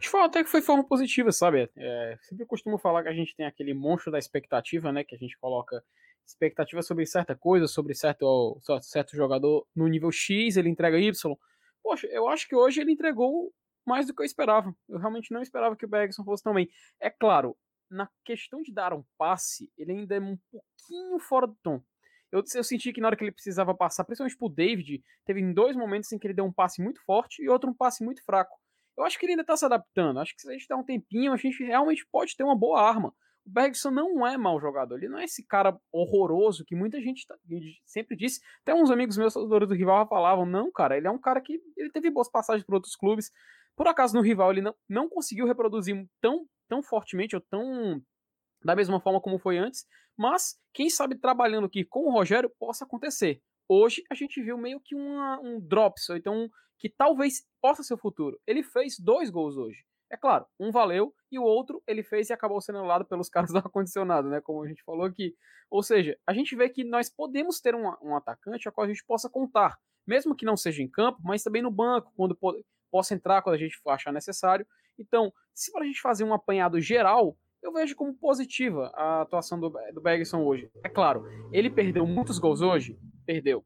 de 0.00 0.08
fato 0.08 0.24
até 0.24 0.42
que 0.42 0.48
foi 0.48 0.62
forma 0.62 0.82
positiva, 0.82 1.30
sabe? 1.30 1.70
É, 1.76 2.16
sempre 2.22 2.46
costumo 2.46 2.78
falar 2.78 3.02
que 3.02 3.10
a 3.10 3.14
gente 3.14 3.36
tem 3.36 3.44
aquele 3.44 3.74
monstro 3.74 4.10
da 4.10 4.18
expectativa, 4.18 4.90
né? 4.90 5.04
Que 5.04 5.14
a 5.14 5.18
gente 5.18 5.38
coloca 5.38 5.84
expectativa 6.26 6.82
sobre 6.82 7.04
certa 7.04 7.36
coisa, 7.36 7.66
sobre 7.66 7.94
certo, 7.94 8.58
certo 8.80 9.14
jogador 9.14 9.66
no 9.76 9.86
nível 9.86 10.10
X, 10.10 10.56
ele 10.56 10.70
entrega 10.70 10.98
Y. 10.98 11.36
Poxa, 11.82 12.06
eu 12.06 12.28
acho 12.28 12.48
que 12.48 12.56
hoje 12.56 12.80
ele 12.80 12.92
entregou 12.92 13.52
mais 13.84 14.06
do 14.06 14.14
que 14.14 14.22
eu 14.22 14.26
esperava. 14.26 14.74
Eu 14.88 14.98
realmente 14.98 15.30
não 15.30 15.42
esperava 15.42 15.76
que 15.76 15.84
o 15.84 15.88
Bergson 15.88 16.24
fosse 16.24 16.42
tão 16.42 16.54
bem. 16.54 16.70
É 16.98 17.10
claro, 17.10 17.54
na 17.90 18.08
questão 18.24 18.62
de 18.62 18.72
dar 18.72 18.94
um 18.94 19.04
passe, 19.18 19.70
ele 19.76 19.92
ainda 19.92 20.14
é 20.14 20.20
um 20.20 20.38
pouquinho 20.50 21.18
fora 21.18 21.46
do 21.46 21.56
tom. 21.62 21.82
Eu, 22.32 22.42
eu 22.54 22.64
senti 22.64 22.92
que 22.92 23.00
na 23.00 23.08
hora 23.08 23.16
que 23.16 23.22
ele 23.22 23.30
precisava 23.30 23.74
passar, 23.74 24.04
principalmente 24.04 24.38
pro 24.38 24.48
David, 24.48 25.04
teve 25.26 25.40
em 25.40 25.52
dois 25.52 25.76
momentos 25.76 26.10
em 26.10 26.18
que 26.18 26.26
ele 26.26 26.34
deu 26.34 26.46
um 26.46 26.52
passe 26.52 26.82
muito 26.82 27.00
forte 27.04 27.42
e 27.42 27.48
outro 27.48 27.70
um 27.70 27.74
passe 27.74 28.02
muito 28.02 28.24
fraco. 28.24 28.58
Eu 28.96 29.04
acho 29.04 29.18
que 29.18 29.26
ele 29.26 29.32
ainda 29.32 29.44
tá 29.44 29.56
se 29.56 29.64
adaptando. 29.64 30.18
Acho 30.18 30.34
que 30.34 30.40
se 30.40 30.48
a 30.48 30.52
gente 30.52 30.66
der 30.66 30.74
um 30.74 30.84
tempinho, 30.84 31.32
a 31.32 31.36
gente 31.36 31.62
realmente 31.62 32.06
pode 32.10 32.34
ter 32.34 32.42
uma 32.42 32.56
boa 32.56 32.80
arma. 32.80 33.14
O 33.44 33.50
Bergson 33.50 33.90
não 33.90 34.26
é 34.26 34.38
mau 34.38 34.60
jogador, 34.60 34.96
ele 34.96 35.08
não 35.08 35.18
é 35.18 35.24
esse 35.24 35.44
cara 35.44 35.76
horroroso 35.90 36.64
que 36.64 36.76
muita 36.76 37.00
gente 37.00 37.26
tá, 37.26 37.36
sempre 37.84 38.16
disse. 38.16 38.40
Até 38.62 38.72
uns 38.72 38.90
amigos 38.90 39.18
meus, 39.18 39.34
torcedores 39.34 39.68
do 39.68 39.74
rival, 39.74 40.06
falavam: 40.08 40.46
não, 40.46 40.70
cara, 40.70 40.96
ele 40.96 41.08
é 41.08 41.10
um 41.10 41.18
cara 41.18 41.40
que 41.40 41.60
ele 41.76 41.90
teve 41.90 42.10
boas 42.10 42.30
passagens 42.30 42.64
por 42.64 42.76
outros 42.76 42.94
clubes. 42.94 43.32
Por 43.76 43.88
acaso 43.88 44.14
no 44.14 44.20
rival 44.20 44.52
ele 44.52 44.60
não, 44.60 44.74
não 44.88 45.08
conseguiu 45.08 45.46
reproduzir 45.46 46.06
tão, 46.20 46.46
tão 46.68 46.82
fortemente 46.82 47.34
ou 47.34 47.40
tão 47.40 48.00
da 48.64 48.76
mesma 48.76 49.00
forma 49.00 49.20
como 49.20 49.38
foi 49.38 49.58
antes, 49.58 49.86
mas 50.16 50.58
quem 50.72 50.90
sabe 50.90 51.16
trabalhando 51.16 51.66
aqui 51.66 51.84
com 51.84 52.06
o 52.06 52.12
Rogério 52.12 52.50
possa 52.58 52.84
acontecer. 52.84 53.42
Hoje 53.68 54.02
a 54.10 54.14
gente 54.14 54.42
viu 54.42 54.58
meio 54.58 54.80
que 54.80 54.94
uma, 54.94 55.40
um 55.40 55.60
drops, 55.60 56.10
então 56.10 56.48
que 56.78 56.88
talvez 56.88 57.46
possa 57.60 57.82
ser 57.82 57.94
o 57.94 57.98
futuro. 57.98 58.38
Ele 58.46 58.62
fez 58.62 58.98
dois 58.98 59.30
gols 59.30 59.56
hoje. 59.56 59.84
É 60.10 60.16
claro, 60.16 60.44
um 60.60 60.70
valeu 60.70 61.14
e 61.30 61.38
o 61.38 61.42
outro 61.42 61.82
ele 61.86 62.02
fez 62.02 62.28
e 62.28 62.32
acabou 62.32 62.60
sendo 62.60 62.78
anulado 62.80 63.04
pelos 63.06 63.28
caras 63.30 63.50
do 63.50 63.58
ar-condicionado, 63.58 64.28
né? 64.28 64.40
Como 64.40 64.62
a 64.62 64.68
gente 64.68 64.82
falou 64.84 65.06
aqui. 65.06 65.34
Ou 65.70 65.82
seja, 65.82 66.18
a 66.26 66.34
gente 66.34 66.54
vê 66.54 66.68
que 66.68 66.84
nós 66.84 67.08
podemos 67.08 67.60
ter 67.60 67.74
um, 67.74 67.90
um 68.02 68.14
atacante 68.14 68.68
a 68.68 68.72
qual 68.72 68.84
a 68.84 68.88
gente 68.88 69.04
possa 69.06 69.30
contar, 69.30 69.78
mesmo 70.06 70.36
que 70.36 70.44
não 70.44 70.56
seja 70.56 70.82
em 70.82 70.88
campo, 70.88 71.18
mas 71.24 71.42
também 71.42 71.62
no 71.62 71.70
banco, 71.70 72.12
quando 72.14 72.36
possa 72.90 73.14
entrar 73.14 73.40
quando 73.40 73.54
a 73.54 73.58
gente 73.58 73.80
achar 73.86 74.12
necessário. 74.12 74.66
Então, 74.98 75.32
se 75.54 75.72
para 75.72 75.82
a 75.82 75.86
gente 75.86 76.00
fazer 76.00 76.24
um 76.24 76.34
apanhado 76.34 76.78
geral, 76.78 77.38
eu 77.62 77.72
vejo 77.72 77.94
como 77.94 78.14
positiva 78.14 78.90
a 78.94 79.22
atuação 79.22 79.58
do, 79.58 79.72
do 79.92 80.00
Bergson 80.00 80.44
hoje. 80.44 80.70
É 80.82 80.88
claro, 80.88 81.24
ele 81.52 81.70
perdeu 81.70 82.06
muitos 82.06 82.38
gols 82.38 82.60
hoje? 82.60 82.98
Perdeu. 83.24 83.64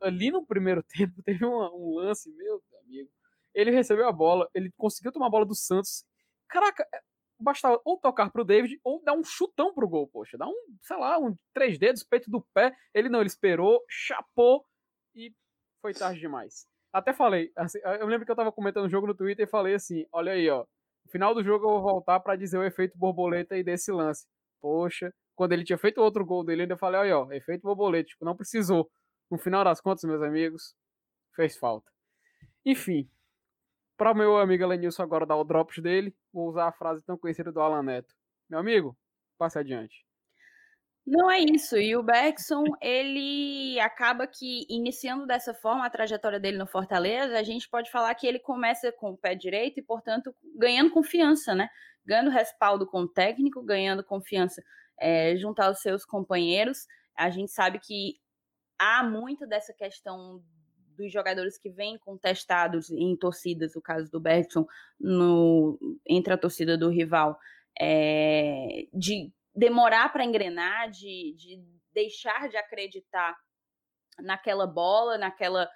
Ali 0.00 0.30
no 0.30 0.46
primeiro 0.46 0.82
tempo 0.96 1.22
teve 1.22 1.44
um, 1.44 1.56
um 1.74 1.96
lance, 1.96 2.30
meu 2.36 2.62
amigo. 2.84 3.10
Ele 3.52 3.70
recebeu 3.70 4.08
a 4.08 4.12
bola, 4.12 4.48
ele 4.54 4.72
conseguiu 4.76 5.12
tomar 5.12 5.26
a 5.26 5.30
bola 5.30 5.46
do 5.46 5.54
Santos. 5.54 6.04
Caraca, 6.48 6.86
é, 6.94 7.00
bastava 7.38 7.80
ou 7.84 7.98
tocar 7.98 8.30
pro 8.30 8.44
David 8.44 8.80
ou 8.84 9.02
dar 9.02 9.14
um 9.14 9.24
chutão 9.24 9.74
pro 9.74 9.88
gol, 9.88 10.08
poxa. 10.08 10.38
Dar 10.38 10.46
um, 10.46 10.76
sei 10.82 10.96
lá, 10.96 11.18
um 11.18 11.36
três 11.52 11.78
dedos, 11.78 12.04
peito 12.04 12.30
do 12.30 12.40
pé. 12.54 12.74
Ele 12.92 13.08
não, 13.08 13.20
ele 13.20 13.28
esperou, 13.28 13.84
chapou 13.88 14.64
e 15.14 15.32
foi 15.80 15.92
tarde 15.92 16.20
demais. 16.20 16.66
Até 16.92 17.12
falei, 17.12 17.50
assim, 17.56 17.78
eu 17.82 18.06
lembro 18.06 18.24
que 18.24 18.30
eu 18.30 18.36
tava 18.36 18.52
comentando 18.52 18.86
o 18.86 18.88
jogo 18.88 19.08
no 19.08 19.14
Twitter 19.14 19.46
e 19.46 19.50
falei 19.50 19.74
assim: 19.74 20.06
olha 20.12 20.32
aí, 20.32 20.48
ó, 20.48 20.64
final 21.14 21.32
do 21.32 21.44
jogo 21.44 21.64
eu 21.64 21.70
vou 21.70 21.80
voltar 21.80 22.18
para 22.18 22.34
dizer 22.34 22.58
o 22.58 22.64
efeito 22.64 22.98
borboleta 22.98 23.54
aí 23.54 23.62
desse 23.62 23.92
lance. 23.92 24.26
Poxa, 24.60 25.14
quando 25.36 25.52
ele 25.52 25.62
tinha 25.62 25.78
feito 25.78 26.00
outro 26.00 26.26
gol 26.26 26.42
dele, 26.42 26.62
ainda 26.62 26.76
falei, 26.76 27.02
olha, 27.02 27.18
ó, 27.20 27.32
efeito 27.32 27.62
borboleta, 27.62 28.08
tipo, 28.08 28.24
não 28.24 28.34
precisou. 28.34 28.90
No 29.30 29.38
final 29.38 29.62
das 29.62 29.80
contas, 29.80 30.02
meus 30.02 30.20
amigos, 30.20 30.74
fez 31.36 31.56
falta. 31.56 31.88
Enfim, 32.66 33.08
para 33.96 34.10
o 34.10 34.14
meu 34.14 34.36
amigo 34.38 34.66
Lenilson 34.66 35.04
agora 35.04 35.24
dar 35.24 35.36
o 35.36 35.44
drops 35.44 35.80
dele, 35.80 36.12
vou 36.32 36.48
usar 36.48 36.66
a 36.66 36.72
frase 36.72 37.00
tão 37.04 37.16
conhecida 37.16 37.52
do 37.52 37.60
Alan 37.60 37.84
Neto. 37.84 38.12
Meu 38.50 38.58
amigo, 38.58 38.98
passe 39.38 39.56
adiante. 39.56 40.04
Não 41.06 41.30
é 41.30 41.38
isso. 41.38 41.76
E 41.76 41.94
o 41.94 42.02
Beckson, 42.02 42.64
ele 42.80 43.78
acaba 43.80 44.26
que, 44.26 44.66
iniciando 44.70 45.26
dessa 45.26 45.52
forma 45.52 45.84
a 45.84 45.90
trajetória 45.90 46.40
dele 46.40 46.56
no 46.56 46.66
Fortaleza, 46.66 47.38
a 47.38 47.42
gente 47.42 47.68
pode 47.68 47.90
falar 47.90 48.14
que 48.14 48.26
ele 48.26 48.38
começa 48.38 48.90
com 48.90 49.10
o 49.10 49.16
pé 49.16 49.34
direito 49.34 49.78
e, 49.78 49.82
portanto, 49.82 50.34
ganhando 50.56 50.90
confiança, 50.90 51.54
né? 51.54 51.68
Ganhando 52.06 52.30
respaldo 52.30 52.86
com 52.86 53.02
o 53.02 53.08
técnico, 53.08 53.62
ganhando 53.62 54.02
confiança 54.02 54.62
é, 54.98 55.36
junto 55.36 55.60
aos 55.60 55.80
seus 55.80 56.06
companheiros. 56.06 56.86
A 57.14 57.28
gente 57.28 57.52
sabe 57.52 57.78
que 57.78 58.18
há 58.78 59.02
muito 59.04 59.46
dessa 59.46 59.74
questão 59.74 60.42
dos 60.96 61.12
jogadores 61.12 61.58
que 61.58 61.68
vêm 61.68 61.98
contestados 61.98 62.90
em 62.90 63.14
torcidas, 63.16 63.76
o 63.76 63.82
caso 63.82 64.10
do 64.10 64.20
Bergson, 64.20 64.66
no, 64.98 65.78
entre 66.06 66.32
a 66.32 66.38
torcida 66.38 66.78
do 66.78 66.88
rival, 66.88 67.38
é, 67.78 68.86
de 68.92 69.32
demorar 69.54 70.12
para 70.12 70.24
engrenar, 70.24 70.90
de, 70.90 71.34
de 71.36 71.62
deixar 71.92 72.48
de 72.48 72.56
acreditar 72.56 73.36
naquela 74.20 74.66
bola, 74.66 75.16
naquela 75.16 75.68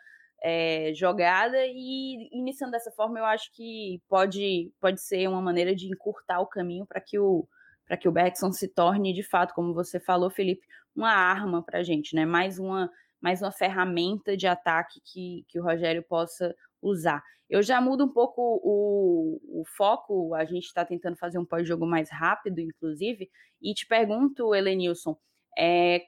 é, 0.42 0.92
jogada 0.94 1.58
e 1.66 2.28
iniciando 2.32 2.72
dessa 2.72 2.92
forma 2.92 3.18
eu 3.18 3.24
acho 3.24 3.50
que 3.52 4.00
pode 4.08 4.72
pode 4.80 5.00
ser 5.00 5.28
uma 5.28 5.42
maneira 5.42 5.74
de 5.74 5.88
encurtar 5.88 6.40
o 6.40 6.46
caminho 6.46 6.86
para 6.86 7.00
que 7.00 7.18
o 7.18 7.48
para 7.84 7.96
que 7.96 8.08
o 8.08 8.12
Beckson 8.12 8.52
se 8.52 8.68
torne 8.68 9.14
de 9.14 9.22
fato, 9.22 9.54
como 9.54 9.72
você 9.72 9.98
falou, 9.98 10.28
Felipe, 10.30 10.66
uma 10.94 11.10
arma 11.10 11.62
para 11.62 11.78
a 11.78 11.82
gente, 11.82 12.14
né? 12.14 12.26
Mais 12.26 12.58
uma 12.58 12.90
mais 13.20 13.42
uma 13.42 13.50
ferramenta 13.50 14.36
de 14.36 14.46
ataque 14.46 15.00
que, 15.04 15.44
que 15.48 15.58
o 15.58 15.62
Rogério 15.64 16.04
possa 16.04 16.54
usar. 16.82 17.22
Eu 17.48 17.62
já 17.62 17.80
mudo 17.80 18.04
um 18.04 18.08
pouco 18.08 18.60
o, 18.62 19.60
o 19.60 19.64
foco, 19.76 20.34
a 20.34 20.44
gente 20.44 20.64
está 20.64 20.84
tentando 20.84 21.16
fazer 21.16 21.38
um 21.38 21.44
pós-jogo 21.44 21.86
mais 21.86 22.10
rápido, 22.10 22.60
inclusive, 22.60 23.30
e 23.60 23.72
te 23.72 23.86
pergunto, 23.86 24.54
Helenilson, 24.54 25.16
é, 25.56 26.06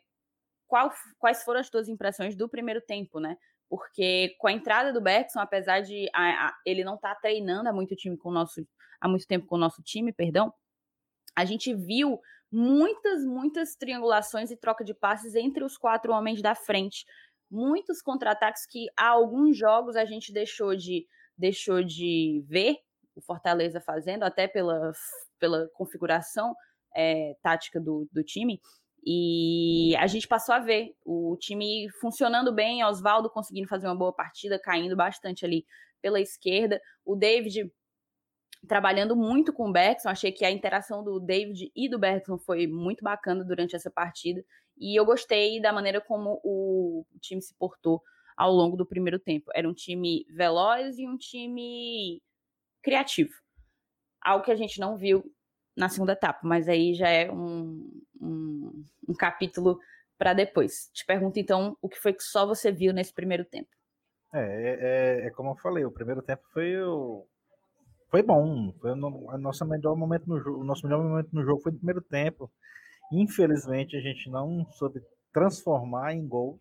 qual, 0.66 0.92
quais 1.18 1.42
foram 1.42 1.60
as 1.60 1.70
tuas 1.70 1.88
impressões 1.88 2.36
do 2.36 2.48
primeiro 2.48 2.80
tempo, 2.80 3.18
né? 3.18 3.36
Porque 3.68 4.34
com 4.38 4.48
a 4.48 4.52
entrada 4.52 4.92
do 4.92 5.00
Bergson, 5.00 5.40
apesar 5.40 5.80
de 5.80 6.08
a, 6.14 6.48
a, 6.48 6.56
ele 6.66 6.84
não 6.84 6.96
estar 6.96 7.14
tá 7.14 7.20
treinando 7.20 7.68
há 7.68 7.72
muito, 7.72 7.96
time 7.96 8.16
com 8.16 8.28
o 8.28 8.32
nosso, 8.32 8.66
há 9.00 9.08
muito 9.08 9.26
tempo 9.26 9.46
com 9.46 9.56
o 9.56 9.58
nosso 9.58 9.82
time, 9.82 10.12
perdão, 10.12 10.52
a 11.34 11.44
gente 11.44 11.74
viu 11.74 12.20
muitas, 12.50 13.24
muitas 13.24 13.74
triangulações 13.76 14.50
e 14.50 14.56
troca 14.56 14.84
de 14.84 14.92
passes 14.92 15.34
entre 15.34 15.64
os 15.64 15.78
quatro 15.78 16.12
homens 16.12 16.42
da 16.42 16.54
frente. 16.54 17.06
Muitos 17.50 18.00
contra-ataques 18.00 18.66
que 18.66 18.86
há 18.96 19.08
alguns 19.08 19.56
jogos 19.56 19.96
a 19.96 20.04
gente 20.04 20.32
deixou 20.32 20.76
de, 20.76 21.06
deixou 21.36 21.82
de 21.82 22.44
ver 22.46 22.76
o 23.14 23.20
Fortaleza 23.20 23.80
fazendo, 23.80 24.22
até 24.22 24.46
pela, 24.46 24.92
pela 25.38 25.68
configuração 25.74 26.54
é, 26.94 27.34
tática 27.42 27.80
do, 27.80 28.08
do 28.12 28.22
time. 28.22 28.60
E 29.04 29.96
a 29.96 30.06
gente 30.06 30.28
passou 30.28 30.54
a 30.54 30.58
ver 30.58 30.94
o 31.04 31.36
time 31.38 31.88
funcionando 32.00 32.52
bem, 32.52 32.84
Oswaldo 32.84 33.30
conseguindo 33.30 33.68
fazer 33.68 33.86
uma 33.86 33.96
boa 33.96 34.12
partida, 34.12 34.58
caindo 34.58 34.94
bastante 34.94 35.44
ali 35.44 35.64
pela 36.02 36.20
esquerda. 36.20 36.80
O 37.04 37.16
David 37.16 37.72
trabalhando 38.68 39.16
muito 39.16 39.52
com 39.52 39.68
o 39.68 39.72
Bergson. 39.72 40.08
Achei 40.08 40.32
que 40.32 40.44
a 40.44 40.50
interação 40.50 41.02
do 41.02 41.18
David 41.18 41.70
e 41.74 41.88
do 41.88 41.98
Bergson 41.98 42.38
foi 42.38 42.66
muito 42.66 43.02
bacana 43.02 43.44
durante 43.44 43.74
essa 43.74 43.90
partida. 43.90 44.44
E 44.80 44.98
eu 44.98 45.04
gostei 45.04 45.60
da 45.60 45.72
maneira 45.72 46.00
como 46.00 46.40
o 46.42 47.04
time 47.20 47.42
se 47.42 47.54
portou 47.54 48.02
ao 48.36 48.50
longo 48.50 48.76
do 48.76 48.86
primeiro 48.86 49.18
tempo. 49.18 49.50
Era 49.54 49.68
um 49.68 49.74
time 49.74 50.26
veloz 50.30 50.98
e 50.98 51.06
um 51.06 51.16
time 51.16 52.22
criativo. 52.82 53.34
Algo 54.22 54.44
que 54.44 54.50
a 54.50 54.56
gente 54.56 54.80
não 54.80 54.96
viu 54.96 55.22
na 55.76 55.88
segunda 55.88 56.12
etapa, 56.12 56.40
mas 56.42 56.68
aí 56.68 56.94
já 56.94 57.08
é 57.08 57.30
um, 57.30 58.02
um, 58.20 58.84
um 59.08 59.14
capítulo 59.14 59.78
para 60.18 60.32
depois. 60.32 60.90
Te 60.92 61.04
pergunto 61.04 61.38
então 61.38 61.76
o 61.80 61.88
que 61.88 61.98
foi 61.98 62.12
que 62.12 62.22
só 62.22 62.46
você 62.46 62.72
viu 62.72 62.92
nesse 62.92 63.12
primeiro 63.12 63.44
tempo. 63.44 63.68
É, 64.32 65.20
é, 65.20 65.26
é 65.26 65.30
como 65.30 65.50
eu 65.50 65.56
falei, 65.56 65.84
o 65.84 65.90
primeiro 65.90 66.22
tempo 66.22 66.42
foi 66.52 66.80
o, 66.82 67.26
foi 68.10 68.22
bom. 68.22 68.72
Foi 68.80 68.90
o 68.90 69.38
nosso 69.38 69.64
melhor 69.64 69.96
momento 69.96 70.28
no 70.28 70.40
jogo. 70.40 70.60
O 70.60 70.64
nosso 70.64 70.84
melhor 70.84 71.02
momento 71.02 71.28
no 71.32 71.44
jogo 71.44 71.62
foi 71.62 71.72
no 71.72 71.78
primeiro 71.78 72.02
tempo. 72.02 72.50
Infelizmente 73.12 73.96
a 73.96 74.00
gente 74.00 74.30
não 74.30 74.64
soube 74.72 75.02
transformar 75.32 76.14
em 76.14 76.26
gols 76.26 76.60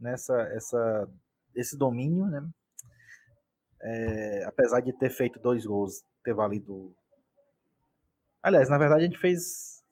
nessa 0.00 0.40
essa 0.54 1.08
esse 1.54 1.76
domínio, 1.76 2.26
né? 2.26 2.48
É, 3.80 4.44
apesar 4.44 4.80
de 4.80 4.92
ter 4.92 5.10
feito 5.10 5.38
dois 5.38 5.66
gols, 5.66 6.04
ter 6.24 6.34
valido. 6.34 6.94
Aliás, 8.42 8.68
na 8.68 8.78
verdade 8.78 9.04
a 9.04 9.06
gente 9.06 9.18
fez 9.18 9.84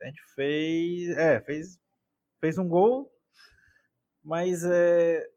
a 0.00 0.06
gente 0.06 0.22
fez 0.34 1.16
é 1.16 1.40
fez 1.40 1.78
fez 2.40 2.58
um 2.58 2.68
gol, 2.68 3.12
mas 4.24 4.64
é, 4.64 5.28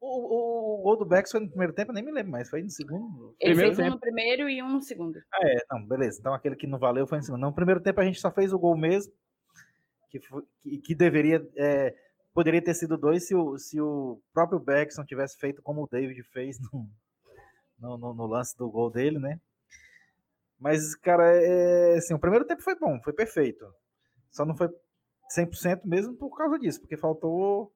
o, 0.00 0.78
o, 0.78 0.82
gol 0.82 0.96
do 0.96 1.04
Bex 1.04 1.30
foi 1.30 1.40
no 1.40 1.48
primeiro 1.48 1.72
tempo, 1.72 1.90
eu 1.90 1.94
nem 1.94 2.04
me 2.04 2.12
lembro 2.12 2.32
mais. 2.32 2.50
Foi 2.50 2.62
no 2.62 2.70
segundo? 2.70 3.34
Ele 3.40 3.54
primeiro 3.54 3.74
fez 3.74 3.76
tempo. 3.76 3.88
um 3.88 3.94
no 3.94 4.00
primeiro 4.00 4.48
e 4.48 4.62
um 4.62 4.72
no 4.72 4.80
segundo. 4.82 5.18
Ah, 5.32 5.48
é, 5.48 5.56
não, 5.70 5.86
beleza. 5.86 6.18
Então 6.20 6.34
aquele 6.34 6.56
que 6.56 6.66
não 6.66 6.78
valeu 6.78 7.06
foi 7.06 7.18
no 7.18 7.24
segundo. 7.24 7.40
No 7.40 7.54
primeiro 7.54 7.80
tempo 7.80 8.00
a 8.00 8.04
gente 8.04 8.20
só 8.20 8.30
fez 8.30 8.52
o 8.52 8.58
gol 8.58 8.76
mesmo. 8.76 9.12
Que, 10.10 10.20
foi, 10.20 10.42
que, 10.62 10.78
que, 10.78 10.94
deveria. 10.94 11.46
É, 11.56 11.94
poderia 12.32 12.62
ter 12.62 12.74
sido 12.74 12.96
dois 12.96 13.26
se 13.26 13.34
o, 13.34 13.58
se 13.58 13.80
o 13.80 14.20
próprio 14.32 14.60
Beckson 14.60 15.04
tivesse 15.04 15.38
feito 15.38 15.62
como 15.62 15.82
o 15.82 15.88
David 15.88 16.22
fez 16.24 16.58
no, 16.60 16.88
no, 17.78 17.98
no, 17.98 18.14
no 18.14 18.26
lance 18.26 18.56
do 18.56 18.70
gol 18.70 18.90
dele, 18.90 19.18
né? 19.18 19.40
Mas, 20.58 20.94
cara, 20.94 21.24
é, 21.34 21.96
assim, 21.96 22.14
o 22.14 22.18
primeiro 22.18 22.46
tempo 22.46 22.62
foi 22.62 22.74
bom, 22.78 23.00
foi 23.02 23.12
perfeito. 23.12 23.66
Só 24.30 24.44
não 24.44 24.56
foi 24.56 24.68
100% 25.36 25.82
mesmo 25.84 26.14
por 26.14 26.36
causa 26.36 26.58
disso, 26.58 26.80
porque 26.80 26.96
faltou 26.96 27.72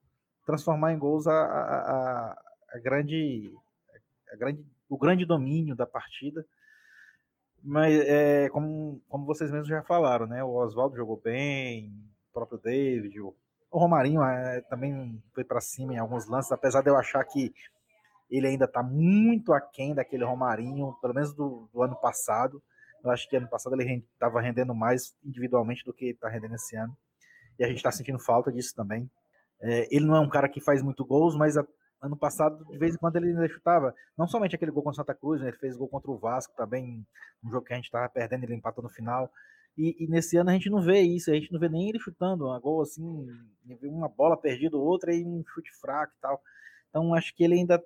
transformar 0.51 0.93
em 0.93 0.99
gols 0.99 1.27
a, 1.27 1.33
a, 1.33 2.43
a, 2.73 2.79
grande, 2.79 3.53
a 4.33 4.37
grande, 4.37 4.67
o 4.89 4.99
grande 4.99 5.25
domínio 5.25 5.77
da 5.77 5.87
partida. 5.87 6.45
Mas, 7.63 7.95
é, 8.01 8.49
como, 8.49 9.01
como 9.09 9.27
vocês 9.27 9.51
mesmos 9.51 9.69
já 9.69 9.83
falaram, 9.83 10.27
né? 10.27 10.43
O 10.43 10.55
Oswaldo 10.55 10.97
jogou 10.97 11.21
bem, 11.23 11.93
o 12.31 12.33
próprio 12.33 12.59
David, 12.59 13.21
o, 13.21 13.35
o 13.71 13.79
Romarinho 13.79 14.23
é, 14.23 14.63
também 14.63 15.23
foi 15.35 15.45
para 15.45 15.61
cima 15.61 15.95
em 15.95 15.99
alguns 15.99 16.27
lances, 16.27 16.51
apesar 16.51 16.83
de 16.83 16.91
eu 16.91 16.97
achar 16.97 17.23
que 17.25 17.53
ele 18.31 18.47
ainda 18.47 18.65
está 18.65 18.83
muito 18.83 19.53
aquém 19.53 19.95
daquele 19.95 20.25
Romarinho, 20.25 20.97
pelo 21.01 21.15
menos 21.15 21.35
do, 21.35 21.69
do 21.73 21.83
ano 21.83 21.97
passado. 21.97 22.63
Eu 23.03 23.11
acho 23.11 23.29
que 23.29 23.37
ano 23.37 23.49
passado 23.49 23.75
ele 23.75 24.05
estava 24.13 24.41
rendendo 24.41 24.75
mais 24.75 25.15
individualmente 25.25 25.85
do 25.85 25.93
que 25.93 26.07
está 26.11 26.29
rendendo 26.29 26.55
esse 26.55 26.77
ano. 26.77 26.97
E 27.59 27.65
a 27.65 27.69
gente 27.69 27.79
está 27.79 27.91
sentindo 27.91 28.19
falta 28.19 28.53
disso 28.53 28.75
também. 28.75 29.11
É, 29.61 29.95
ele 29.95 30.07
não 30.07 30.17
é 30.17 30.21
um 30.21 30.29
cara 30.29 30.49
que 30.49 30.61
faz 30.61 30.83
muito 30.83 31.05
gols, 31.05 31.37
mas 31.37 31.57
a, 31.57 31.67
ano 32.03 32.17
passado, 32.17 32.65
de 32.65 32.79
vez 32.79 32.95
em 32.95 32.99
quando, 32.99 33.17
ele 33.17 33.29
ainda 33.29 33.49
chutava. 33.49 33.95
Não 34.17 34.27
somente 34.27 34.55
aquele 34.55 34.71
gol 34.71 34.83
contra 34.83 35.03
o 35.03 35.05
Santa 35.05 35.15
Cruz, 35.15 35.41
né, 35.41 35.49
ele 35.49 35.57
fez 35.59 35.77
gol 35.77 35.89
contra 35.89 36.11
o 36.11 36.19
Vasco 36.19 36.55
também, 36.57 37.07
um 37.45 37.51
jogo 37.51 37.67
que 37.67 37.73
a 37.73 37.77
gente 37.77 37.87
estava 37.87 38.09
perdendo, 38.09 38.45
ele 38.45 38.55
empatou 38.55 38.83
no 38.83 38.89
final. 38.89 39.31
E, 39.77 40.05
e, 40.05 40.07
nesse 40.09 40.37
ano 40.37 40.51
a 40.51 40.53
gente 40.53 40.69
não 40.69 40.83
vê 40.83 41.01
isso, 41.01 41.31
a 41.31 41.35
gente 41.35 41.53
não 41.53 41.61
vê 41.61 41.69
nem 41.69 41.89
ele 41.89 41.99
chutando 41.99 42.47
uma 42.47 42.59
gol 42.59 42.83
assim, 42.83 43.27
uma 43.83 44.09
bola 44.09 44.37
perdida, 44.37 44.77
outra 44.77 45.15
e 45.15 45.25
um 45.25 45.45
chute 45.47 45.71
fraco 45.81 46.13
e 46.17 46.21
tal. 46.21 46.43
Então 46.89 47.15
acho 47.15 47.35
que 47.35 47.45
ele 47.45 47.55
ainda, 47.55 47.83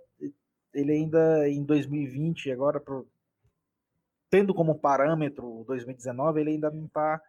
ele 0.72 0.92
ainda 0.92 1.48
em 1.48 1.62
2020, 1.62 2.50
agora 2.50 2.80
pro, 2.80 3.06
tendo 4.30 4.54
como 4.54 4.78
parâmetro 4.78 5.64
2019, 5.66 6.40
ele 6.40 6.50
ainda 6.52 6.70
não 6.70 6.86
está 6.86 7.20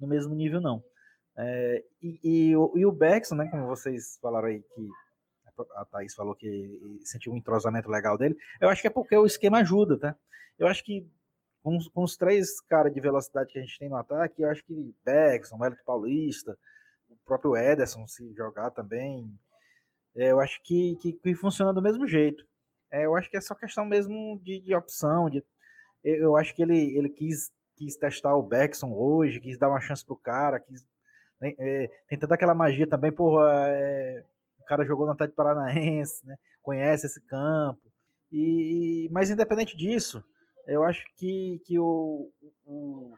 no 0.00 0.08
mesmo 0.08 0.34
nível 0.34 0.60
não. 0.60 0.82
É, 1.38 1.84
e, 2.02 2.20
e, 2.22 2.50
e, 2.50 2.86
o 2.86 2.92
Beckson, 2.92 3.36
né, 3.36 3.48
como 3.48 3.66
vocês 3.66 4.18
falaram 4.20 4.48
aí 4.48 4.60
que 4.60 4.88
a 5.76 5.84
Thaís 5.84 6.14
falou 6.14 6.34
que 6.34 6.98
sentiu 7.04 7.32
um 7.32 7.36
entrosamento 7.36 7.88
legal 7.88 8.18
dele, 8.18 8.36
eu 8.60 8.68
acho 8.68 8.82
que 8.82 8.88
é 8.88 8.90
porque 8.90 9.16
o 9.16 9.26
esquema 9.26 9.58
ajuda, 9.58 9.98
tá? 9.98 10.16
Eu 10.58 10.66
acho 10.66 10.84
que 10.84 11.08
com, 11.62 11.78
com 11.92 12.02
os 12.02 12.16
três 12.16 12.60
caras 12.62 12.92
de 12.92 13.00
velocidade 13.00 13.52
que 13.52 13.58
a 13.58 13.62
gente 13.62 13.78
tem 13.78 13.88
no 13.88 13.96
ataque, 13.96 14.42
eu 14.42 14.50
acho 14.50 14.64
que 14.64 14.94
Beckson, 15.04 15.58
Wellington 15.58 15.84
Paulista, 15.84 16.58
o 17.08 17.16
próprio 17.24 17.56
Ederson, 17.56 18.06
se 18.06 18.32
jogar 18.34 18.70
também, 18.70 19.32
é, 20.16 20.32
eu 20.32 20.40
acho 20.40 20.60
que, 20.62 20.96
que, 20.96 21.12
que, 21.12 21.34
funciona 21.34 21.72
do 21.72 21.82
mesmo 21.82 22.06
jeito. 22.06 22.44
É, 22.90 23.06
eu 23.06 23.14
acho 23.14 23.30
que 23.30 23.36
é 23.36 23.40
só 23.40 23.54
questão 23.54 23.84
mesmo 23.84 24.40
de, 24.42 24.60
de 24.60 24.74
opção. 24.74 25.30
De, 25.30 25.44
eu 26.02 26.36
acho 26.36 26.54
que 26.54 26.62
ele, 26.62 26.96
ele 26.96 27.08
quis, 27.08 27.52
quis 27.76 27.96
testar 27.96 28.34
o 28.34 28.42
Beckson 28.42 28.92
hoje, 28.92 29.40
quis 29.40 29.58
dar 29.58 29.68
uma 29.68 29.80
chance 29.80 30.04
pro 30.04 30.16
cara, 30.16 30.58
quis. 30.58 30.84
Né, 31.40 31.54
é, 31.58 31.90
tem 32.08 32.18
aquela 32.30 32.54
magia 32.54 32.86
também, 32.86 33.12
porra. 33.12 33.68
É, 33.68 34.24
o 34.60 34.64
cara 34.64 34.84
jogou 34.84 35.06
no 35.06 35.12
Atlético 35.12 35.36
Paranaense, 35.36 36.26
né, 36.26 36.36
conhece 36.62 37.06
esse 37.06 37.20
campo. 37.26 37.80
E, 38.30 39.08
mas 39.10 39.30
independente 39.30 39.76
disso, 39.76 40.22
eu 40.66 40.84
acho 40.84 41.02
que, 41.16 41.62
que 41.64 41.78
o, 41.78 42.30
o, 42.66 43.14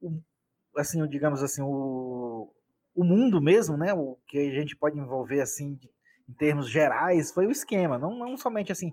o 0.00 0.22
assim, 0.76 1.04
digamos 1.08 1.42
assim, 1.42 1.62
o, 1.62 2.52
o 2.94 3.04
mundo 3.04 3.40
mesmo, 3.40 3.76
né, 3.76 3.92
o 3.92 4.16
que 4.28 4.38
a 4.38 4.50
gente 4.52 4.76
pode 4.76 4.98
envolver 4.98 5.40
assim 5.40 5.74
de, 5.74 5.90
em 6.28 6.32
termos 6.34 6.68
gerais, 6.70 7.32
foi 7.32 7.46
o 7.46 7.50
esquema, 7.50 7.98
não, 7.98 8.16
não 8.16 8.36
somente 8.36 8.70
assim 8.70 8.92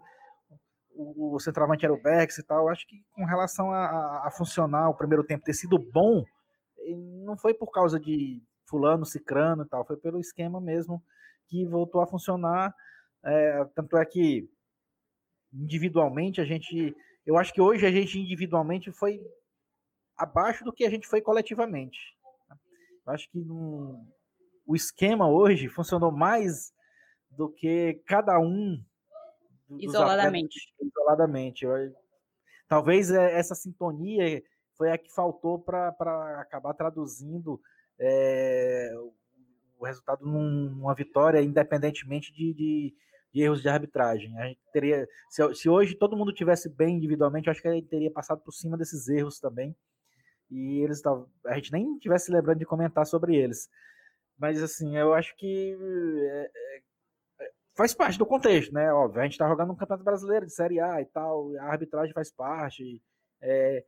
o, 0.96 1.36
o 1.36 1.40
centroavante 1.40 1.86
era 1.86 1.94
o 1.94 2.02
Bex 2.02 2.38
e 2.38 2.44
tal, 2.44 2.70
acho 2.70 2.88
que 2.88 3.04
com 3.14 3.26
relação 3.26 3.72
a, 3.72 3.86
a, 3.86 4.28
a, 4.28 4.32
funcionar 4.32 4.90
o 4.90 4.96
primeiro 4.96 5.24
tempo 5.24 5.44
ter 5.44 5.54
sido 5.54 5.78
bom, 5.78 6.24
não 7.26 7.38
foi 7.38 7.54
por 7.54 7.72
causa 7.72 8.00
de 8.00 8.42
fulano, 8.66 9.06
cicrano 9.06 9.64
e 9.64 9.68
tal, 9.68 9.86
foi 9.86 9.98
pelo 9.98 10.20
esquema 10.20 10.60
mesmo 10.60 11.04
que 11.48 11.66
voltou 11.66 12.02
a 12.02 12.08
funcionar, 12.08 12.74
é, 13.24 13.66
tanto 13.76 13.98
é 13.98 14.06
que 14.06 14.50
individualmente 15.54 16.42
a 16.42 16.46
gente 16.46 16.96
eu 17.26 17.38
acho 17.38 17.54
que 17.54 17.62
hoje 17.62 17.86
a 17.86 17.92
gente 17.92 18.20
individualmente 18.20 18.92
foi 18.92 19.22
abaixo 20.18 20.64
do 20.64 20.74
que 20.74 20.86
a 20.86 20.90
gente 20.90 21.08
foi 21.08 21.22
coletivamente. 21.22 22.00
Eu 23.06 23.14
acho 23.14 23.30
que 23.30 23.40
no, 23.40 24.06
o 24.66 24.76
esquema 24.76 25.30
hoje 25.30 25.70
funcionou 25.70 26.12
mais 26.12 26.74
do 27.30 27.50
que 27.50 28.02
cada 28.06 28.40
um 28.40 28.84
isoladamente. 29.80 30.74
isoladamente. 30.82 31.66
Eu, 31.66 31.94
talvez 32.68 33.10
é, 33.10 33.38
essa 33.38 33.56
sintonia 33.56 34.44
foi 34.78 34.92
a 34.92 34.98
que 34.98 35.14
faltou 35.14 35.60
para 35.60 35.90
acabar 36.40 36.74
traduzindo 36.74 37.62
é, 38.04 38.92
o 39.80 39.86
resultado 39.86 40.26
numa 40.26 40.94
vitória, 40.94 41.42
independentemente 41.42 42.34
de, 42.34 42.54
de 42.54 42.96
de 43.34 43.42
erros 43.42 43.62
de 43.62 43.68
arbitragem. 43.68 44.38
A 44.38 44.46
gente 44.46 44.60
teria, 44.72 45.08
se, 45.30 45.56
se, 45.56 45.68
hoje 45.68 45.96
todo 45.96 46.16
mundo 46.16 46.32
tivesse 46.32 46.70
bem 46.70 46.98
individualmente, 46.98 47.50
acho 47.50 47.62
que 47.62 47.72
gente 47.72 47.88
teria 47.88 48.12
passado 48.12 48.42
por 48.42 48.52
cima 48.52 48.78
desses 48.78 49.08
erros 49.10 49.40
também. 49.40 49.76
E 50.52 50.82
eles 50.82 51.02
a 51.48 51.56
gente 51.56 51.72
nem 51.72 51.98
tivesse 51.98 52.32
lembrando 52.32 52.60
de 52.60 52.66
comentar 52.66 53.08
sobre 53.08 53.36
eles. 53.36 53.68
Mas 54.38 54.62
assim, 54.62 54.96
eu 54.96 55.14
acho 55.14 55.36
que 55.36 55.76
é, 56.30 56.52
é, 57.42 57.52
faz 57.76 57.94
parte 57.96 58.20
do 58.20 58.26
contexto, 58.26 58.72
né? 58.72 58.94
Óbvio, 58.94 59.22
a 59.22 59.24
gente 59.24 59.34
está 59.34 59.48
jogando 59.48 59.74
um 59.74 59.76
campeonato 59.76 60.04
brasileiro 60.04 60.46
de 60.46 60.54
Série 60.54 60.80
A 60.80 61.02
e 61.02 61.06
tal, 61.06 61.56
a 61.58 61.66
arbitragem 61.66 62.14
faz 62.14 62.32
parte, 62.32 63.02
é, 63.42 63.84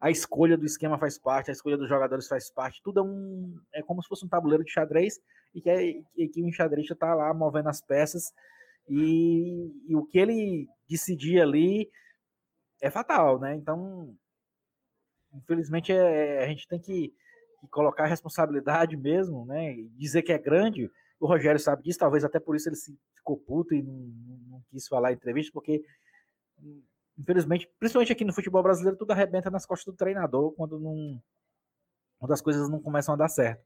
a 0.00 0.10
escolha 0.10 0.56
do 0.56 0.64
esquema 0.64 0.98
faz 0.98 1.18
parte, 1.18 1.50
a 1.50 1.52
escolha 1.52 1.76
dos 1.76 1.88
jogadores 1.88 2.26
faz 2.26 2.50
parte, 2.50 2.80
tudo 2.82 3.00
é 3.00 3.02
um 3.02 3.60
é 3.74 3.82
como 3.82 4.02
se 4.02 4.08
fosse 4.08 4.24
um 4.24 4.28
tabuleiro 4.28 4.64
de 4.64 4.72
xadrez 4.72 5.20
e 5.54 5.60
que, 5.60 5.68
é, 5.68 6.02
e 6.16 6.28
que 6.28 6.42
o 6.42 6.48
enxadrista 6.48 6.94
está 6.94 7.14
lá 7.14 7.32
movendo 7.34 7.68
as 7.68 7.82
peças 7.82 8.32
e, 8.88 9.70
e 9.86 9.94
o 9.94 10.04
que 10.06 10.18
ele 10.18 10.68
decidir 10.88 11.40
ali 11.40 11.90
é 12.80 12.90
fatal, 12.90 13.38
né? 13.38 13.54
Então, 13.54 14.16
infelizmente, 15.34 15.92
é, 15.92 16.42
a 16.42 16.46
gente 16.46 16.66
tem 16.66 16.80
que, 16.80 17.14
que 17.60 17.68
colocar 17.68 18.04
a 18.04 18.08
responsabilidade 18.08 18.96
mesmo, 18.96 19.44
né? 19.44 19.74
Dizer 19.96 20.22
que 20.22 20.32
é 20.32 20.38
grande. 20.38 20.90
O 21.20 21.26
Rogério 21.26 21.60
sabe 21.60 21.82
disso, 21.82 21.98
talvez 21.98 22.24
até 22.24 22.40
por 22.40 22.56
isso 22.56 22.68
ele 22.68 22.76
se 22.76 22.98
ficou 23.14 23.36
puto 23.36 23.74
e 23.74 23.82
não, 23.82 23.92
não 24.48 24.62
quis 24.70 24.88
falar 24.88 25.12
em 25.12 25.16
entrevista, 25.16 25.52
porque 25.52 25.84
infelizmente, 27.20 27.70
principalmente 27.78 28.12
aqui 28.12 28.24
no 28.24 28.32
futebol 28.32 28.62
brasileiro, 28.62 28.96
tudo 28.96 29.10
arrebenta 29.10 29.50
nas 29.50 29.66
costas 29.66 29.92
do 29.92 29.96
treinador 29.96 30.52
quando 30.52 30.78
não 30.78 31.22
quando 32.18 32.32
as 32.32 32.40
coisas 32.42 32.68
não 32.68 32.80
começam 32.80 33.14
a 33.14 33.16
dar 33.16 33.28
certo. 33.28 33.64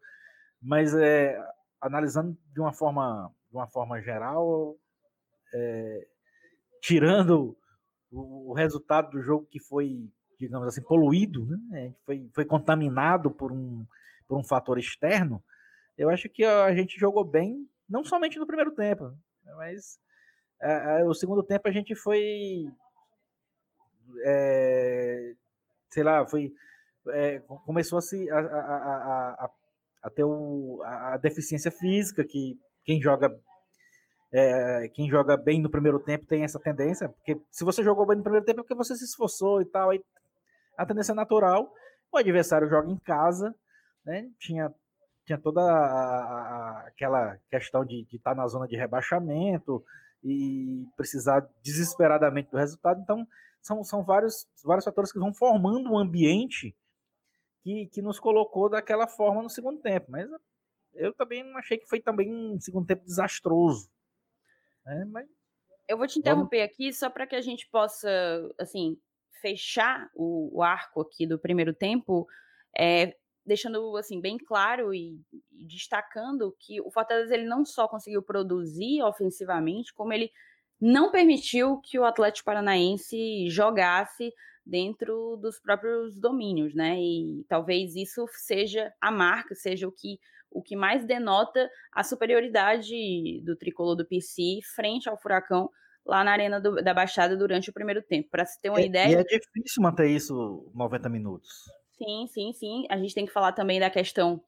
Mas 0.61 0.95
é, 0.95 1.37
analisando 1.81 2.37
de 2.53 2.61
uma 2.61 2.73
forma 2.73 3.33
de 3.51 3.57
uma 3.57 3.69
forma 3.69 4.01
geral, 4.01 4.77
é, 5.55 6.07
tirando 6.83 7.57
o, 8.11 8.53
resultado 8.53 9.11
do 9.11 9.23
jogo 9.23 9.47
que 9.47 9.61
foi, 9.61 10.11
digamos 10.39 10.67
assim, 10.67 10.83
poluído, 10.83 11.47
né? 11.69 11.95
foi, 12.05 12.29
foi 12.35 12.45
contaminado 12.45 13.31
por 13.31 13.53
um, 13.53 13.87
por 14.27 14.39
um 14.39 14.45
fator 14.45 14.79
externo, 14.79 15.43
eu 15.97 16.11
acho 16.11 16.29
que 16.29 16.45
a 16.45 16.75
gente 16.75 16.99
jogou 16.99 17.25
bem, 17.25 17.69
não 17.89 18.05
somente 18.05 18.39
no 18.39 18.47
primeiro 18.47 18.73
tempo, 18.73 19.17
mas 19.57 19.99
é, 20.61 21.01
é, 21.01 21.05
o 21.05 21.15
segundo 21.15 21.43
tempo 21.43 21.69
a 21.69 21.73
gente 21.73 21.95
foi, 21.95 22.67
é, 24.25 25.35
sei 25.91 26.03
lá, 26.03 26.27
foi 26.27 26.53
é, 27.09 27.41
começou 27.67 27.99
a 27.99 28.03
se 28.03 28.31
a, 28.31 28.39
a, 28.39 29.45
a, 29.45 29.51
a, 30.05 30.11
ter 30.11 30.25
o, 30.25 30.81
a 30.83 31.17
deficiência 31.19 31.71
física 31.71 32.25
que 32.25 32.59
quem 32.85 33.01
joga 33.01 33.35
é, 34.33 34.89
quem 34.89 35.09
joga 35.09 35.37
bem 35.37 35.61
no 35.61 35.71
primeiro 35.71 36.01
tempo 36.01 36.27
tem 36.27 36.43
essa 36.43 36.59
tendência, 36.59 37.09
porque 37.09 37.41
se 37.51 37.65
você 37.65 37.85
jogou 37.85 38.05
bem 38.07 38.17
no 38.17 38.23
primeiro 38.23 38.45
tempo 38.45 38.61
é 38.61 38.63
porque 38.63 38.75
você 38.75 38.97
se 38.97 39.05
esforçou 39.05 39.63
e 39.63 39.65
tal, 39.65 39.91
aí 39.91 40.03
a 40.77 40.85
tendência 40.85 41.13
é 41.13 41.15
natural. 41.15 41.73
O 42.11 42.19
adversário 42.19 42.69
joga 42.69 42.91
em 42.91 42.99
casa, 42.99 43.55
né? 44.05 44.29
Tinha, 44.39 44.73
tinha 45.25 45.39
toda 45.39 45.61
a, 45.61 45.77
a, 45.77 46.87
aquela 46.89 47.39
questão 47.51 47.85
de 47.85 48.07
estar 48.13 48.35
tá 48.35 48.35
na 48.35 48.47
zona 48.49 48.67
de 48.67 48.77
rebaixamento 48.77 49.85
e 50.23 50.87
precisar 50.97 51.47
desesperadamente 51.63 52.51
do 52.51 52.59
resultado. 52.59 53.01
Então, 53.01 53.27
são, 53.65 53.83
são 53.83 54.05
vários, 54.05 54.47
vários 54.63 54.85
fatores 54.85 55.11
que 55.11 55.19
vão 55.19 55.33
formando 55.33 55.91
um 55.91 55.99
ambiente 55.99 56.77
que, 57.63 57.87
que 57.87 58.03
nos 58.03 58.21
colocou 58.21 58.69
daquela 58.69 59.07
forma 59.07 59.43
no 59.43 59.49
segundo 59.49 59.81
tempo. 59.81 60.11
Mas 60.11 60.29
eu 60.93 61.15
também 61.15 61.43
achei 61.57 61.79
que 61.79 61.89
foi 61.89 62.01
também 62.01 62.31
um 62.31 62.61
segundo 62.61 62.87
tempo 62.87 63.05
desastroso. 63.05 63.91
É, 64.87 65.05
mas... 65.07 65.27
Eu 65.89 65.97
vou 65.97 66.07
te 66.07 66.19
interromper 66.19 66.59
Vamos... 66.59 66.73
aqui 66.73 66.93
só 66.93 67.09
para 67.09 67.27
que 67.27 67.35
a 67.35 67.41
gente 67.41 67.67
possa, 67.69 68.09
assim, 68.59 68.99
fechar 69.41 70.11
o, 70.15 70.59
o 70.59 70.63
arco 70.63 71.01
aqui 71.01 71.27
do 71.27 71.39
primeiro 71.39 71.73
tempo, 71.73 72.27
é, 72.79 73.17
deixando 73.47 73.97
assim 73.97 74.21
bem 74.21 74.37
claro 74.37 74.93
e, 74.93 75.21
e, 75.53 75.67
destacando 75.67 76.55
que 76.59 76.81
o 76.83 76.91
Fortaleza 76.91 77.35
ele 77.35 77.47
não 77.47 77.65
só 77.65 77.89
conseguiu 77.89 78.23
produzir 78.23 79.03
ofensivamente, 79.03 79.93
como 79.95 80.13
ele 80.13 80.31
não 80.85 81.11
permitiu 81.11 81.79
que 81.79 81.99
o 81.99 82.05
Atlético 82.05 82.45
Paranaense 82.45 83.49
jogasse 83.49 84.31
dentro 84.67 85.39
dos 85.41 85.59
próprios 85.59 86.21
domínios, 86.21 86.75
né? 86.75 87.01
E 87.01 87.43
talvez 87.49 87.97
isso 87.97 88.27
seja 88.33 88.93
a 89.01 89.11
marca, 89.11 89.55
seja 89.55 89.89
o 89.89 89.93
que 89.93 90.19
o 90.51 90.63
que 90.63 90.77
mais 90.77 91.05
denota 91.05 91.69
a 91.91 92.05
superioridade 92.05 93.41
do 93.43 93.57
tricolor 93.57 93.97
do 93.97 94.07
PC 94.07 94.61
frente 94.77 95.09
ao 95.09 95.19
Furacão 95.19 95.69
lá 96.07 96.23
na 96.23 96.31
Arena 96.31 96.61
do, 96.61 96.77
da 96.77 96.95
Baixada 96.95 97.35
durante 97.35 97.71
o 97.71 97.73
primeiro 97.73 98.03
tempo. 98.03 98.29
Para 98.31 98.45
se 98.45 98.61
ter 98.61 98.69
uma 98.69 98.81
é, 98.81 98.87
ideia. 98.87 99.09
E 99.09 99.15
é 99.15 99.25
difícil 99.25 99.83
manter 99.83 100.09
isso 100.09 100.71
90 100.75 101.09
minutos. 101.09 101.51
Sim, 101.97 102.27
sim, 102.29 102.53
sim. 102.53 102.87
A 102.91 102.99
gente 102.99 103.15
tem 103.15 103.27
que 103.27 103.33
falar 103.33 103.53
também 103.53 103.81
da 103.81 103.91
questão 103.91 104.41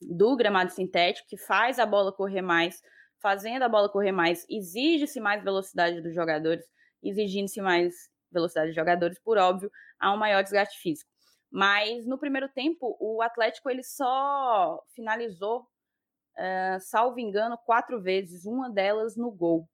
do 0.00 0.36
gramado 0.36 0.70
sintético, 0.70 1.28
que 1.28 1.36
faz 1.36 1.78
a 1.78 1.84
bola 1.84 2.12
correr 2.12 2.40
mais 2.40 2.80
fazendo 3.20 3.62
a 3.62 3.68
bola 3.68 3.88
correr 3.88 4.12
mais, 4.12 4.46
exige-se 4.48 5.20
mais 5.20 5.42
velocidade 5.42 6.00
dos 6.00 6.14
jogadores, 6.14 6.64
exigindo-se 7.02 7.60
mais 7.60 7.94
velocidade 8.30 8.68
dos 8.68 8.76
jogadores, 8.76 9.18
por 9.18 9.38
óbvio, 9.38 9.70
há 9.98 10.12
um 10.12 10.16
maior 10.16 10.42
desgaste 10.42 10.78
físico. 10.80 11.10
Mas 11.50 12.06
no 12.06 12.18
primeiro 12.18 12.48
tempo, 12.48 12.96
o 13.00 13.22
Atlético 13.22 13.70
ele 13.70 13.82
só 13.82 14.82
finalizou, 14.94 15.60
uh, 15.60 16.80
salvo 16.80 17.18
engano, 17.18 17.56
quatro 17.64 18.00
vezes, 18.00 18.44
uma 18.44 18.70
delas 18.70 19.16
no 19.16 19.30
gol. 19.30 19.68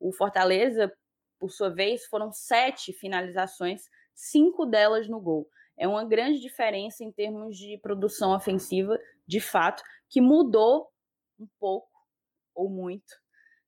O 0.00 0.12
Fortaleza, 0.12 0.92
por 1.38 1.50
sua 1.50 1.70
vez, 1.70 2.06
foram 2.06 2.32
sete 2.32 2.92
finalizações, 2.92 3.82
cinco 4.14 4.64
delas 4.64 5.08
no 5.08 5.20
gol. 5.20 5.48
É 5.76 5.86
uma 5.86 6.04
grande 6.04 6.40
diferença 6.40 7.04
em 7.04 7.12
termos 7.12 7.56
de 7.56 7.78
produção 7.78 8.34
ofensiva, 8.34 8.98
de 9.26 9.40
fato, 9.40 9.82
que 10.08 10.20
mudou 10.20 10.88
um 11.38 11.46
pouco 11.60 11.97
ou 12.58 12.68
muito. 12.68 13.14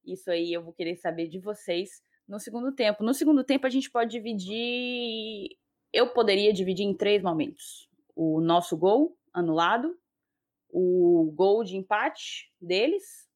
Isso 0.05 0.31
aí 0.31 0.53
eu 0.53 0.63
vou 0.63 0.73
querer 0.73 0.97
saber 0.97 1.29
de 1.29 1.39
vocês 1.39 2.03
no 2.27 2.41
segundo 2.41 2.73
tempo. 2.73 3.05
No 3.05 3.15
segundo 3.15 3.45
tempo, 3.45 3.67
a 3.67 3.71
gente 3.71 3.89
pode 3.89 4.11
dividir. 4.11 5.57
Eu 5.93 6.13
poderia 6.13 6.53
dividir 6.53 6.85
em 6.85 6.97
três 6.97 7.23
momentos: 7.23 7.89
o 8.17 8.41
nosso 8.41 8.77
gol 8.77 9.17
anulado, 9.33 9.97
o 10.69 11.33
gol 11.37 11.63
de 11.63 11.77
empate 11.77 12.53
deles, 12.61 13.29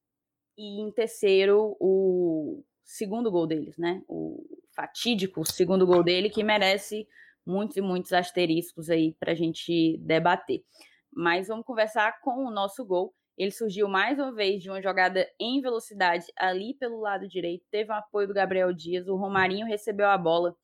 e 0.58 0.80
em 0.80 0.90
terceiro, 0.90 1.76
o 1.78 2.64
segundo 2.84 3.30
gol 3.30 3.46
deles, 3.46 3.78
né? 3.78 4.02
O 4.08 4.44
fatídico 4.74 5.48
segundo 5.48 5.86
gol 5.86 6.02
dele, 6.02 6.28
que 6.28 6.42
merece 6.42 7.06
muitos 7.46 7.76
e 7.76 7.80
muitos 7.80 8.12
asteriscos 8.12 8.90
aí 8.90 9.14
para 9.20 9.32
a 9.32 9.36
gente 9.36 9.98
debater. 9.98 10.64
Mas 11.12 11.46
vamos 11.46 11.64
conversar 11.64 12.20
com 12.20 12.44
o 12.44 12.50
nosso 12.50 12.84
gol. 12.84 13.14
Ele 13.36 13.50
surgiu 13.50 13.88
mais 13.88 14.18
uma 14.18 14.32
vez 14.32 14.62
de 14.62 14.70
uma 14.70 14.80
jogada 14.80 15.28
em 15.40 15.60
velocidade 15.60 16.26
ali 16.36 16.74
pelo 16.74 17.00
lado 17.00 17.26
direito. 17.28 17.66
Teve 17.70 17.90
o 17.90 17.94
apoio 17.94 18.28
do 18.28 18.34
Gabriel 18.34 18.72
Dias. 18.72 19.08
O 19.08 19.16
Romarinho 19.16 19.66
recebeu 19.66 20.08
a 20.08 20.16
bola. 20.16 20.56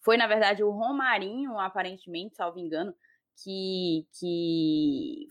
Foi, 0.00 0.16
na 0.16 0.26
verdade, 0.26 0.62
o 0.62 0.70
Romarinho, 0.70 1.58
aparentemente, 1.58 2.36
salvo 2.36 2.58
engano, 2.58 2.94
que, 3.42 4.06
que 4.18 5.26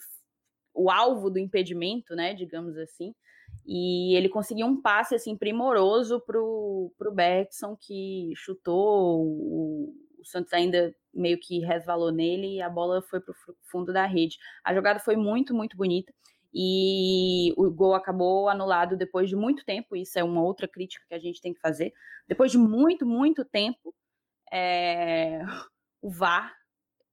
o 0.74 0.89
alvo 0.89 1.30
do 1.30 1.38
impedimento, 1.38 2.15
né, 2.15 2.34
digamos 2.34 2.76
assim. 2.78 3.13
E 3.65 4.15
ele 4.15 4.30
conseguiu 4.30 4.65
um 4.65 4.82
passe 4.82 5.13
assim 5.13 5.38
primoroso 5.38 6.20
pro 6.22 6.91
pro 6.98 7.13
Bergson 7.13 7.76
que 7.80 8.32
chutou, 8.36 9.22
o, 9.22 9.94
o 10.20 10.26
Santos 10.26 10.54
ainda 10.54 10.96
meio 11.13 11.38
que 11.39 11.60
resvalou 11.60 12.12
nele 12.12 12.56
e 12.56 12.62
a 12.62 12.70
bola 12.70 13.02
foi 13.04 13.20
pro 13.20 13.36
fundo 13.70 13.94
da 13.94 14.06
rede. 14.06 14.38
A 14.63 14.74
jogada 14.74 15.00
foi 15.00 15.15
muito, 15.15 15.54
muito 15.54 15.78
bonita 15.78 16.13
e 16.54 17.54
o 17.56 17.72
gol 17.72 17.94
acabou 17.94 18.50
anulado 18.50 18.98
depois 18.98 19.30
de 19.30 19.36
muito 19.36 19.64
tempo. 19.64 19.96
Isso 19.96 20.20
é 20.20 20.24
uma 20.24 20.44
outra 20.44 20.68
crítica 20.68 21.06
que 21.08 21.14
a 21.14 21.20
gente 21.20 21.42
tem 21.42 21.54
que 21.54 21.62
fazer. 21.62 21.94
Depois 22.28 22.52
de 22.52 22.58
muito, 22.58 23.06
muito 23.06 23.46
tempo, 23.46 23.94
é... 24.52 25.40
o 26.02 26.10
VAR 26.10 26.54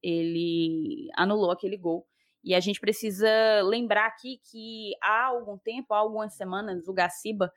ele 0.01 1.09
anulou 1.15 1.51
aquele 1.51 1.77
gol. 1.77 2.05
E 2.43 2.55
a 2.55 2.59
gente 2.59 2.79
precisa 2.79 3.29
lembrar 3.63 4.07
aqui 4.07 4.39
que 4.49 4.91
há 5.03 5.25
algum 5.25 5.57
tempo, 5.57 5.93
há 5.93 5.97
algumas 5.97 6.35
semanas, 6.35 6.87
o 6.87 6.93
Gaciba, 6.93 7.51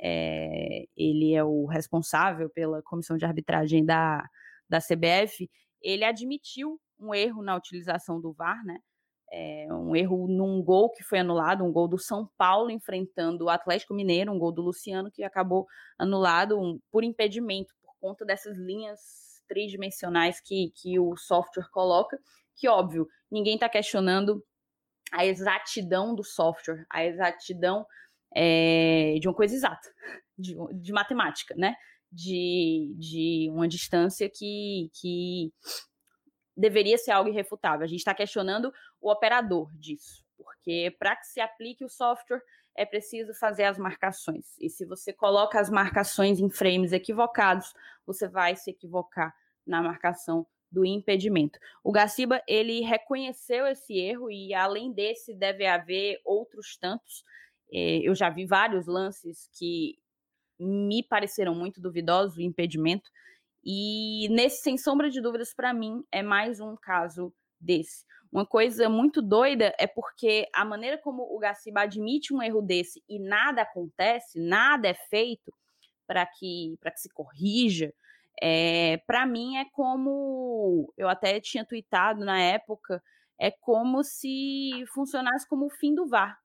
é, 0.00 0.84
ele 0.96 1.34
é 1.34 1.42
o 1.42 1.66
responsável 1.66 2.48
pela 2.48 2.80
comissão 2.82 3.16
de 3.16 3.24
arbitragem 3.24 3.84
da, 3.84 4.24
da 4.68 4.78
CBF, 4.78 5.50
ele 5.82 6.04
admitiu 6.04 6.80
um 6.98 7.12
erro 7.12 7.42
na 7.42 7.56
utilização 7.56 8.20
do 8.20 8.32
VAR, 8.32 8.64
né? 8.64 8.78
É, 9.30 9.66
um 9.70 9.94
erro 9.94 10.26
num 10.26 10.62
gol 10.62 10.90
que 10.90 11.04
foi 11.04 11.18
anulado, 11.18 11.64
um 11.64 11.72
gol 11.72 11.86
do 11.86 11.98
São 11.98 12.30
Paulo 12.38 12.70
enfrentando 12.70 13.44
o 13.44 13.50
Atlético 13.50 13.94
Mineiro, 13.94 14.32
um 14.32 14.38
gol 14.38 14.52
do 14.52 14.62
Luciano 14.62 15.10
que 15.10 15.22
acabou 15.22 15.66
anulado 15.98 16.58
um, 16.58 16.80
por 16.90 17.04
impedimento, 17.04 17.74
por 17.82 17.94
conta 18.00 18.24
dessas 18.24 18.56
linhas 18.56 19.42
tridimensionais 19.46 20.40
que, 20.40 20.72
que 20.74 20.98
o 20.98 21.16
software 21.16 21.68
coloca, 21.70 22.18
que 22.56 22.68
óbvio, 22.68 23.08
ninguém 23.30 23.54
está 23.54 23.68
questionando 23.68 24.44
a 25.12 25.24
exatidão 25.24 26.14
do 26.14 26.22
software, 26.22 26.84
a 26.90 27.04
exatidão 27.04 27.86
é, 28.34 29.16
de 29.20 29.26
uma 29.26 29.34
coisa 29.34 29.54
exata, 29.54 29.88
de, 30.38 30.54
de 30.74 30.92
matemática, 30.92 31.54
né? 31.56 31.74
De, 32.10 32.94
de 32.98 33.50
uma 33.50 33.68
distância 33.68 34.30
que, 34.30 34.90
que 34.94 35.52
deveria 36.58 36.98
ser 36.98 37.12
algo 37.12 37.30
irrefutável. 37.30 37.84
A 37.84 37.88
gente 37.88 38.00
está 38.00 38.12
questionando 38.12 38.72
o 39.00 39.10
operador 39.10 39.70
disso, 39.76 40.24
porque 40.36 40.94
para 40.98 41.14
que 41.14 41.26
se 41.26 41.40
aplique 41.40 41.84
o 41.84 41.88
software 41.88 42.42
é 42.76 42.84
preciso 42.84 43.32
fazer 43.34 43.64
as 43.64 43.78
marcações. 43.78 44.56
E 44.58 44.68
se 44.68 44.84
você 44.84 45.12
coloca 45.12 45.58
as 45.58 45.70
marcações 45.70 46.38
em 46.38 46.50
frames 46.50 46.92
equivocados, 46.92 47.72
você 48.06 48.28
vai 48.28 48.54
se 48.56 48.70
equivocar 48.70 49.34
na 49.66 49.82
marcação 49.82 50.46
do 50.70 50.84
impedimento. 50.84 51.58
O 51.82 51.90
Gaciba, 51.90 52.42
ele 52.46 52.80
reconheceu 52.80 53.66
esse 53.66 53.96
erro 53.98 54.30
e 54.30 54.52
além 54.52 54.92
desse 54.92 55.34
deve 55.34 55.66
haver 55.66 56.20
outros 56.24 56.76
tantos. 56.76 57.24
É, 57.72 57.98
eu 57.98 58.14
já 58.14 58.30
vi 58.30 58.46
vários 58.46 58.86
lances 58.86 59.48
que 59.58 59.98
me 60.58 61.02
pareceram 61.02 61.54
muito 61.54 61.80
duvidosos, 61.80 62.36
o 62.36 62.42
impedimento, 62.42 63.10
e 63.64 64.28
nesse, 64.30 64.62
sem 64.62 64.76
sombra 64.78 65.10
de 65.10 65.20
dúvidas, 65.20 65.54
para 65.54 65.72
mim, 65.74 66.04
é 66.10 66.22
mais 66.22 66.60
um 66.60 66.76
caso 66.76 67.32
desse. 67.60 68.04
Uma 68.30 68.46
coisa 68.46 68.88
muito 68.88 69.22
doida 69.22 69.74
é 69.78 69.86
porque 69.86 70.48
a 70.54 70.64
maneira 70.64 70.98
como 70.98 71.22
o 71.22 71.38
Gaciba 71.38 71.82
admite 71.82 72.34
um 72.34 72.42
erro 72.42 72.60
desse 72.60 73.02
e 73.08 73.18
nada 73.18 73.62
acontece, 73.62 74.38
nada 74.38 74.88
é 74.88 74.94
feito 74.94 75.52
para 76.06 76.26
que, 76.26 76.78
que 76.82 77.00
se 77.00 77.08
corrija, 77.10 77.92
é, 78.40 78.98
para 79.06 79.26
mim 79.26 79.56
é 79.56 79.64
como 79.72 80.92
eu 80.96 81.08
até 81.08 81.40
tinha 81.40 81.64
tweetado 81.64 82.24
na 82.24 82.40
época, 82.40 83.02
é 83.38 83.50
como 83.50 84.02
se 84.04 84.84
funcionasse 84.92 85.48
como 85.48 85.66
o 85.66 85.70
fim 85.70 85.94
do 85.94 86.06
VAR. 86.06 86.38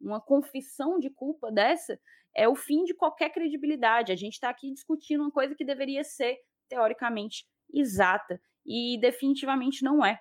Uma 0.00 0.20
confissão 0.20 0.98
de 0.98 1.10
culpa 1.10 1.50
dessa 1.50 1.98
é 2.34 2.48
o 2.48 2.54
fim 2.54 2.84
de 2.84 2.94
qualquer 2.94 3.30
credibilidade. 3.30 4.12
A 4.12 4.16
gente 4.16 4.34
está 4.34 4.50
aqui 4.50 4.72
discutindo 4.72 5.22
uma 5.22 5.30
coisa 5.30 5.54
que 5.54 5.64
deveria 5.64 6.04
ser 6.04 6.36
teoricamente 6.68 7.46
exata 7.72 8.40
e 8.64 8.98
definitivamente 9.00 9.84
não 9.84 10.04
é. 10.04 10.20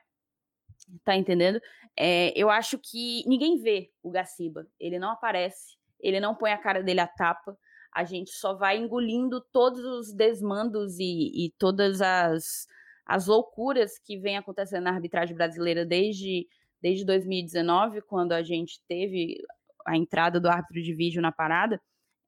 Tá 1.04 1.16
entendendo? 1.16 1.60
É, 1.98 2.32
eu 2.36 2.50
acho 2.50 2.78
que 2.78 3.24
ninguém 3.28 3.62
vê 3.62 3.92
o 4.04 4.12
Gaciba. 4.12 4.68
Ele 4.80 5.00
não 5.00 5.12
aparece, 5.12 5.78
ele 6.00 6.20
não 6.20 6.36
põe 6.36 6.52
a 6.52 6.58
cara 6.58 6.84
dele 6.84 7.00
à 7.00 7.08
tapa 7.08 7.58
a 7.96 8.04
gente 8.04 8.32
só 8.32 8.54
vai 8.54 8.78
engolindo 8.78 9.40
todos 9.54 9.80
os 9.80 10.14
desmandos 10.14 11.00
e, 11.00 11.46
e 11.46 11.54
todas 11.58 12.02
as, 12.02 12.68
as 13.06 13.26
loucuras 13.26 13.98
que 13.98 14.18
vem 14.18 14.36
acontecendo 14.36 14.84
na 14.84 14.92
arbitragem 14.92 15.34
brasileira 15.34 15.86
desde, 15.86 16.46
desde 16.82 17.06
2019, 17.06 18.02
quando 18.02 18.34
a 18.34 18.44
gente 18.44 18.82
teve 18.86 19.42
a 19.88 19.96
entrada 19.96 20.42
do 20.42 20.50
árbitro 20.50 20.84
de 20.84 20.94
vídeo 20.94 21.22
na 21.22 21.32
parada. 21.32 21.82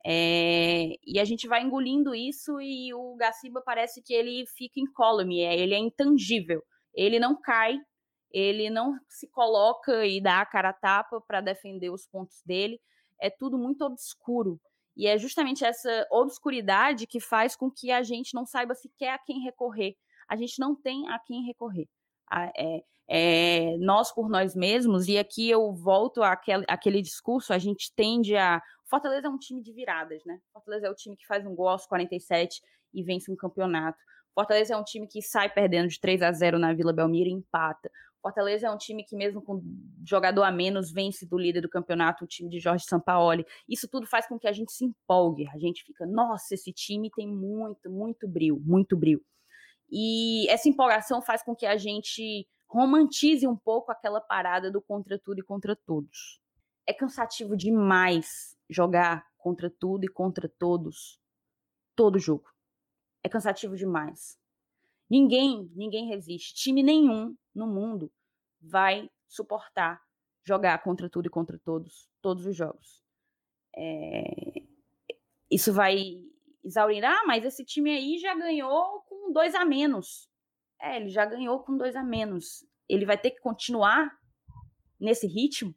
É, 0.10 0.96
e 1.06 1.20
a 1.20 1.26
gente 1.26 1.50
vai 1.50 1.62
engolindo 1.62 2.16
isso 2.16 2.62
e 2.62 2.94
o 2.94 3.16
Gaciba 3.18 3.62
parece 3.62 4.02
que 4.02 4.14
ele 4.14 4.46
fica 4.56 4.80
incólume, 4.80 5.42
é, 5.42 5.60
ele 5.60 5.74
é 5.74 5.78
intangível, 5.78 6.64
ele 6.94 7.20
não 7.20 7.36
cai, 7.42 7.78
ele 8.32 8.70
não 8.70 8.98
se 9.10 9.28
coloca 9.28 10.06
e 10.06 10.22
dá 10.22 10.40
a 10.40 10.46
cara 10.46 10.70
a 10.70 10.74
tapa 10.74 11.20
para 11.28 11.42
defender 11.42 11.90
os 11.90 12.08
pontos 12.08 12.42
dele, 12.46 12.80
é 13.20 13.30
tudo 13.30 13.58
muito 13.58 13.84
obscuro. 13.84 14.62
E 14.96 15.08
é 15.08 15.18
justamente 15.18 15.66
essa 15.66 16.08
obscuridade 16.10 17.06
que 17.06 17.20
faz 17.20 17.54
com 17.56 17.70
que 17.70 17.92
a 17.92 18.02
gente 18.02 18.34
não 18.34 18.46
saiba 18.46 18.74
sequer 18.76 19.10
a 19.10 19.20
quem 19.20 19.42
recorrer. 19.42 19.96
A 20.30 20.38
gente 20.38 20.58
não 20.58 20.74
tem 20.74 21.08
a 21.10 21.20
quem 21.20 21.44
recorrer. 21.44 21.88
É, 22.58 22.82
é, 23.10 23.78
nós 23.78 24.12
por 24.14 24.30
nós 24.30 24.56
mesmos, 24.56 25.08
e 25.08 25.18
aqui 25.18 25.50
eu 25.50 25.74
volto 25.74 26.22
àquele, 26.22 26.66
àquele 26.68 27.02
discurso, 27.02 27.54
a 27.54 27.58
gente 27.58 27.94
tende 27.96 28.36
a. 28.36 28.62
Fortaleza 28.90 29.28
é 29.28 29.30
um 29.30 29.38
time 29.38 29.62
de 29.62 29.74
viradas, 29.74 30.24
né? 30.26 30.40
Fortaleza 30.54 30.88
é 30.88 30.90
o 30.90 30.96
time 30.96 31.16
que 31.16 31.28
faz 31.28 31.46
um 31.46 31.54
gol 31.54 31.68
aos 31.68 31.86
47 31.86 32.62
e 32.94 33.04
vence 33.04 33.32
um 33.32 33.36
campeonato. 33.36 33.98
Fortaleza 34.34 34.74
é 34.74 34.78
um 34.78 34.84
time 34.84 35.08
que 35.08 35.22
sai 35.22 35.50
perdendo 35.50 35.90
de 35.90 36.00
3 36.00 36.22
a 36.22 36.32
0 36.32 36.58
na 36.58 36.74
Vila 36.74 36.94
Belmiro 36.94 37.30
e 37.30 37.34
empata. 37.34 37.92
Fortaleza 38.22 38.68
é 38.68 38.72
um 38.72 38.78
time 38.78 39.04
que, 39.04 39.16
mesmo 39.16 39.42
com 39.42 39.62
jogador 40.06 40.44
a 40.44 40.52
menos, 40.52 40.92
vence 40.92 41.26
do 41.26 41.38
líder 41.38 41.62
do 41.62 41.70
campeonato, 41.70 42.24
o 42.24 42.28
time 42.28 42.50
de 42.50 42.60
Jorge 42.60 42.86
Sampaoli. 42.86 43.46
Isso 43.68 43.88
tudo 43.88 44.08
faz 44.08 44.28
com 44.28 44.40
que 44.40 44.48
a 44.48 44.52
gente 44.52 44.72
se 44.72 44.86
empolgue. 44.86 45.48
A 45.50 45.58
gente 45.58 45.84
fica, 45.84 46.06
nossa, 46.06 46.54
esse 46.54 46.72
time 46.72 47.10
tem 47.10 47.28
muito, 47.28 47.90
muito 47.90 48.28
brilho, 48.28 48.60
muito 48.60 48.96
brilho. 48.96 49.24
E 49.90 50.50
essa 50.50 50.68
empolgação 50.68 51.22
faz 51.22 51.44
com 51.44 51.56
que 51.56 51.66
a 51.66 51.78
gente 51.78 52.48
romantize 52.68 53.48
um 53.48 53.56
pouco 53.56 53.92
aquela 53.92 54.20
parada 54.20 54.70
do 54.72 54.82
contra 54.82 55.18
tudo 55.18 55.40
e 55.40 55.44
contra 55.44 55.76
todos. 55.76 56.42
É 56.86 56.94
cansativo 56.94 57.56
demais 57.56 58.57
jogar 58.70 59.26
contra 59.38 59.70
tudo 59.70 60.06
e 60.06 60.10
contra 60.10 60.50
todos, 60.50 61.20
todo 61.96 62.20
jogo. 62.20 62.50
É 63.24 63.30
cansativo 63.30 63.76
demais. 63.76 64.38
Ninguém, 65.10 65.72
ninguém 65.74 66.08
resiste. 66.08 66.54
Time 66.56 66.84
nenhum 66.84 67.36
no 67.56 67.66
mundo 67.66 68.12
vai 68.60 69.10
suportar 69.28 70.02
jogar 70.46 70.82
contra 70.82 71.10
tudo 71.10 71.28
e 71.28 71.30
contra 71.30 71.60
todos, 71.60 72.10
todos 72.22 72.46
os 72.46 72.56
jogos. 72.56 73.04
É... 73.76 74.64
isso 75.52 75.74
vai 75.74 75.98
exaurir. 76.64 77.04
Ah, 77.04 77.24
mas 77.26 77.46
esse 77.46 77.64
time 77.66 77.92
aí 77.92 78.18
já 78.18 78.34
ganhou 78.36 79.02
com 79.02 79.32
dois 79.32 79.54
a 79.56 79.66
menos. 79.66 80.30
É, 80.80 80.98
ele 80.98 81.10
já 81.10 81.26
ganhou 81.26 81.60
com 81.64 81.76
dois 81.76 81.96
a 81.96 82.04
menos. 82.04 82.66
Ele 82.88 83.06
vai 83.06 83.18
ter 83.18 83.32
que 83.32 83.42
continuar 83.42 84.18
nesse 85.00 85.28
ritmo? 85.28 85.76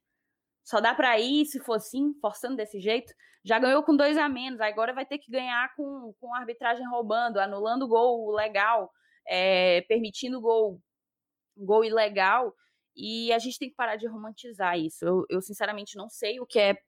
Só 0.71 0.81
dá 0.81 0.95
para 0.95 1.19
ir 1.19 1.47
se 1.47 1.59
for 1.59 1.75
assim, 1.75 2.15
forçando 2.21 2.55
desse 2.55 2.79
jeito? 2.79 3.13
Já 3.45 3.59
ganhou 3.59 3.83
com 3.83 3.97
dois 3.97 4.17
a 4.17 4.29
menos, 4.29 4.61
agora 4.61 4.95
vai 4.95 5.05
ter 5.05 5.19
que 5.19 5.29
ganhar 5.29 5.75
com, 5.75 6.15
com 6.21 6.33
arbitragem 6.33 6.87
roubando, 6.89 7.41
anulando 7.41 7.89
gol 7.89 8.31
legal, 8.31 8.89
é, 9.27 9.81
permitindo 9.89 10.41
gol, 10.41 10.81
gol 11.57 11.85
ilegal. 11.85 12.55
E 12.95 13.33
a 13.33 13.39
gente 13.41 13.59
tem 13.59 13.69
que 13.69 13.75
parar 13.75 13.97
de 13.97 14.07
romantizar 14.07 14.79
isso. 14.79 15.05
Eu, 15.05 15.25
eu, 15.29 15.41
sinceramente, 15.41 15.97
não 15.97 16.09
sei 16.09 16.39
o 16.39 16.47
que 16.47 16.61
é 16.61 16.79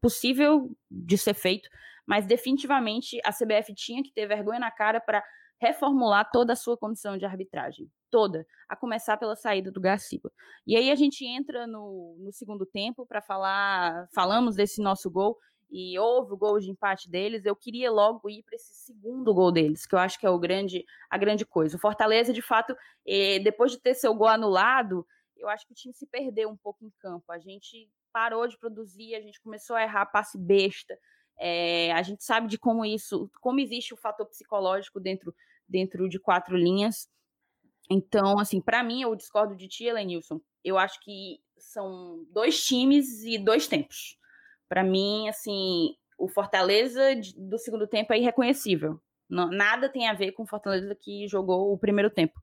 possível 0.00 0.76
de 0.90 1.16
ser 1.16 1.34
feito, 1.34 1.68
mas 2.04 2.26
definitivamente 2.26 3.20
a 3.24 3.32
CBF 3.32 3.72
tinha 3.72 4.02
que 4.02 4.12
ter 4.12 4.26
vergonha 4.26 4.58
na 4.58 4.72
cara 4.72 5.00
para 5.00 5.22
reformular 5.60 6.28
toda 6.32 6.54
a 6.54 6.56
sua 6.56 6.76
comissão 6.76 7.16
de 7.16 7.24
arbitragem. 7.24 7.88
Toda. 8.10 8.46
A 8.68 8.76
começar 8.76 9.16
pela 9.16 9.36
saída 9.36 9.70
do 9.70 9.80
Garciba. 9.80 10.32
E 10.66 10.76
aí 10.76 10.90
a 10.90 10.94
gente 10.94 11.24
entra 11.26 11.66
no, 11.66 12.16
no 12.18 12.32
segundo 12.32 12.64
tempo 12.64 13.06
para 13.06 13.20
falar. 13.20 14.08
Falamos 14.14 14.56
desse 14.56 14.82
nosso 14.82 15.10
gol 15.10 15.36
e 15.70 15.98
houve 15.98 16.32
o 16.32 16.36
gol 16.36 16.58
de 16.58 16.70
empate 16.70 17.10
deles, 17.10 17.44
eu 17.44 17.54
queria 17.54 17.90
logo 17.90 18.28
ir 18.30 18.42
para 18.42 18.56
esse 18.56 18.74
segundo 18.74 19.34
gol 19.34 19.52
deles, 19.52 19.86
que 19.86 19.94
eu 19.94 19.98
acho 19.98 20.18
que 20.18 20.26
é 20.26 20.30
o 20.30 20.38
grande, 20.38 20.84
a 21.10 21.18
grande 21.18 21.44
coisa. 21.44 21.76
O 21.76 21.80
Fortaleza, 21.80 22.32
de 22.32 22.40
fato, 22.40 22.74
eh, 23.06 23.38
depois 23.40 23.72
de 23.72 23.78
ter 23.78 23.94
seu 23.94 24.14
gol 24.14 24.28
anulado, 24.28 25.06
eu 25.36 25.48
acho 25.48 25.66
que 25.66 25.72
o 25.72 25.76
time 25.76 25.94
se 25.94 26.06
perdeu 26.06 26.48
um 26.48 26.56
pouco 26.56 26.84
em 26.84 26.90
campo. 26.98 27.30
A 27.30 27.38
gente 27.38 27.90
parou 28.12 28.46
de 28.48 28.58
produzir, 28.58 29.14
a 29.14 29.20
gente 29.20 29.40
começou 29.40 29.76
a 29.76 29.82
errar 29.82 30.06
passe 30.06 30.38
besta. 30.38 30.98
É, 31.38 31.92
a 31.92 32.02
gente 32.02 32.24
sabe 32.24 32.48
de 32.48 32.58
como 32.58 32.84
isso, 32.84 33.30
como 33.40 33.60
existe 33.60 33.94
o 33.94 33.96
fator 33.96 34.26
psicológico 34.26 34.98
dentro, 34.98 35.32
dentro 35.68 36.08
de 36.08 36.18
quatro 36.18 36.56
linhas. 36.56 37.08
Então, 37.90 38.38
assim, 38.38 38.60
para 38.60 38.82
mim, 38.82 39.02
eu 39.02 39.14
discordo 39.14 39.56
de 39.56 39.68
ti, 39.68 39.84
Elenilson. 39.84 40.40
Eu 40.62 40.76
acho 40.78 41.00
que 41.00 41.40
são 41.56 42.24
dois 42.30 42.62
times 42.62 43.22
e 43.24 43.38
dois 43.38 43.66
tempos. 43.66 44.18
Para 44.68 44.84
mim, 44.84 45.28
assim, 45.28 45.94
o 46.18 46.28
Fortaleza 46.28 47.02
do 47.36 47.58
segundo 47.58 47.86
tempo 47.86 48.12
é 48.12 48.18
irreconhecível. 48.18 49.00
Nada 49.30 49.88
tem 49.88 50.08
a 50.08 50.14
ver 50.14 50.32
com 50.32 50.42
o 50.42 50.48
Fortaleza 50.48 50.94
que 50.94 51.26
jogou 51.28 51.72
o 51.72 51.78
primeiro 51.78 52.10
tempo. 52.10 52.38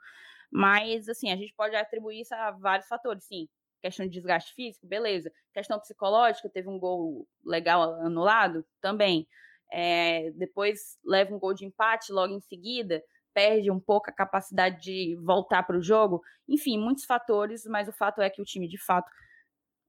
Mas, 0.52 1.08
assim, 1.10 1.32
a 1.32 1.36
gente 1.36 1.54
pode 1.56 1.76
atribuir 1.76 2.22
isso 2.22 2.34
a 2.34 2.52
vários 2.52 2.88
fatores, 2.88 3.26
sim 3.26 3.48
questão 3.86 4.08
de 4.08 4.12
desgaste 4.12 4.54
físico, 4.54 4.88
beleza. 4.88 5.32
Questão 5.54 5.80
psicológica, 5.80 6.50
teve 6.50 6.68
um 6.68 6.80
gol 6.80 7.28
legal 7.46 7.94
anulado, 8.02 8.66
também. 8.82 9.28
É, 9.72 10.32
depois 10.32 10.98
leva 11.04 11.36
um 11.36 11.40
gol 11.40 11.54
de 11.54 11.66
empate 11.66 12.12
logo 12.12 12.34
em 12.34 12.42
seguida, 12.42 13.04
perde 13.36 13.70
um 13.70 13.80
pouco 13.80 14.10
a 14.10 14.14
capacidade 14.14 14.82
de 14.82 15.18
voltar 15.18 15.62
para 15.64 15.78
o 15.78 15.82
jogo. 15.82 16.24
Enfim, 16.48 16.80
muitos 16.80 17.04
fatores, 17.04 17.66
mas 17.66 17.90
o 17.90 17.92
fato 17.92 18.22
é 18.22 18.30
que 18.30 18.42
o 18.42 18.46
time 18.46 18.66
de 18.66 18.78
fato, 18.78 19.12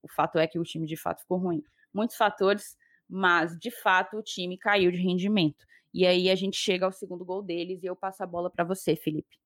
o 0.02 0.08
fato 0.12 0.36
é 0.36 0.48
que 0.48 0.58
o 0.58 0.64
time 0.64 0.84
de 0.84 0.96
fato 0.96 1.20
ficou 1.20 1.38
ruim. 1.38 1.62
Muitos 1.94 2.16
fatores, 2.16 2.76
mas 3.08 3.56
de 3.56 3.70
fato 3.70 4.18
o 4.18 4.22
time 4.22 4.58
caiu 4.58 4.90
de 4.90 4.98
rendimento. 4.98 5.64
E 5.94 6.04
aí 6.04 6.28
a 6.28 6.34
gente 6.34 6.56
chega 6.56 6.84
ao 6.84 6.92
segundo 6.92 7.24
gol 7.24 7.40
deles 7.40 7.82
e 7.82 7.86
eu 7.86 7.94
passo 7.94 8.22
a 8.24 8.26
bola 8.26 8.50
para 8.50 8.64
você, 8.64 8.96
Felipe. 8.96 9.38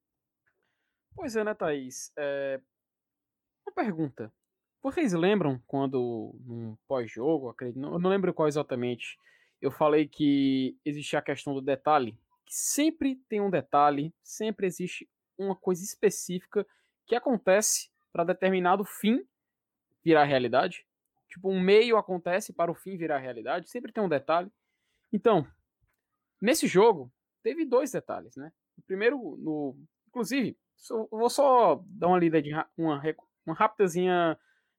Pois 1.15 1.37
é, 1.37 1.45
né, 1.45 1.53
Thaís? 1.53 2.11
É... 2.17 2.59
Uma 3.67 3.75
pergunta. 3.75 4.33
Vocês 4.83 5.13
lembram 5.13 5.63
quando, 5.67 6.35
num 6.41 6.75
pós-jogo, 6.89 7.55
eu 7.61 7.99
não 7.99 8.09
lembro 8.11 8.33
qual 8.33 8.49
exatamente, 8.49 9.19
eu 9.61 9.71
falei 9.71 10.09
que 10.09 10.75
existia 10.87 11.19
a 11.19 11.23
questão 11.23 11.53
do 11.53 11.61
detalhe? 11.61 12.19
Que 12.51 12.57
sempre 12.57 13.15
tem 13.29 13.41
um 13.41 13.49
detalhe, 13.49 14.13
sempre 14.25 14.67
existe 14.67 15.09
uma 15.39 15.55
coisa 15.55 15.85
específica 15.85 16.67
que 17.07 17.15
acontece 17.15 17.93
para 18.13 18.25
determinado 18.25 18.85
fim 18.85 19.25
virar 20.03 20.25
realidade. 20.25 20.85
Tipo, 21.29 21.49
um 21.49 21.61
meio 21.61 21.97
acontece 21.97 22.53
para 22.53 22.69
o 22.69 22.75
fim 22.75 22.97
virar 22.97 23.19
realidade, 23.19 23.71
sempre 23.71 23.93
tem 23.93 24.03
um 24.03 24.09
detalhe. 24.09 24.51
Então, 25.13 25.47
nesse 26.43 26.67
jogo, 26.67 27.13
teve 27.41 27.65
dois 27.65 27.93
detalhes, 27.93 28.35
né? 28.35 28.53
O 28.77 28.83
primeiro, 28.83 29.37
no, 29.39 29.77
inclusive, 30.09 30.59
vou 31.09 31.31
só 31.31 31.81
dar 31.87 32.09
uma 32.09 32.19
lida 32.19 32.43
de 32.43 32.53
uma, 32.53 32.69
uma 32.77 32.99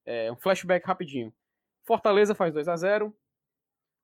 é, 0.05 0.29
um 0.29 0.35
flashback 0.35 0.85
rapidinho. 0.85 1.33
Fortaleza 1.85 2.35
faz 2.35 2.53
2 2.53 2.67
a 2.67 2.75
0 2.75 3.15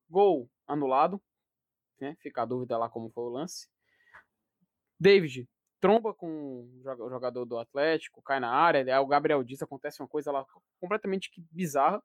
Gol 0.10 0.50
anulado. 0.66 1.22
Né? 2.00 2.16
Fica 2.22 2.42
a 2.42 2.46
dúvida 2.46 2.78
lá 2.78 2.90
como 2.90 3.10
foi 3.10 3.24
o 3.24 3.30
lance. 3.30 3.68
David 5.00 5.48
tromba 5.80 6.14
com 6.14 6.64
o 6.84 7.10
jogador 7.10 7.46
do 7.46 7.58
Atlético, 7.58 8.22
cai 8.22 8.40
na 8.40 8.52
área. 8.52 8.82
Aí 8.82 9.00
o 9.00 9.08
Gabriel 9.08 9.44
diz: 9.44 9.62
acontece 9.62 10.02
uma 10.02 10.08
coisa 10.08 10.32
lá 10.32 10.46
completamente 10.80 11.32
bizarra. 11.52 12.02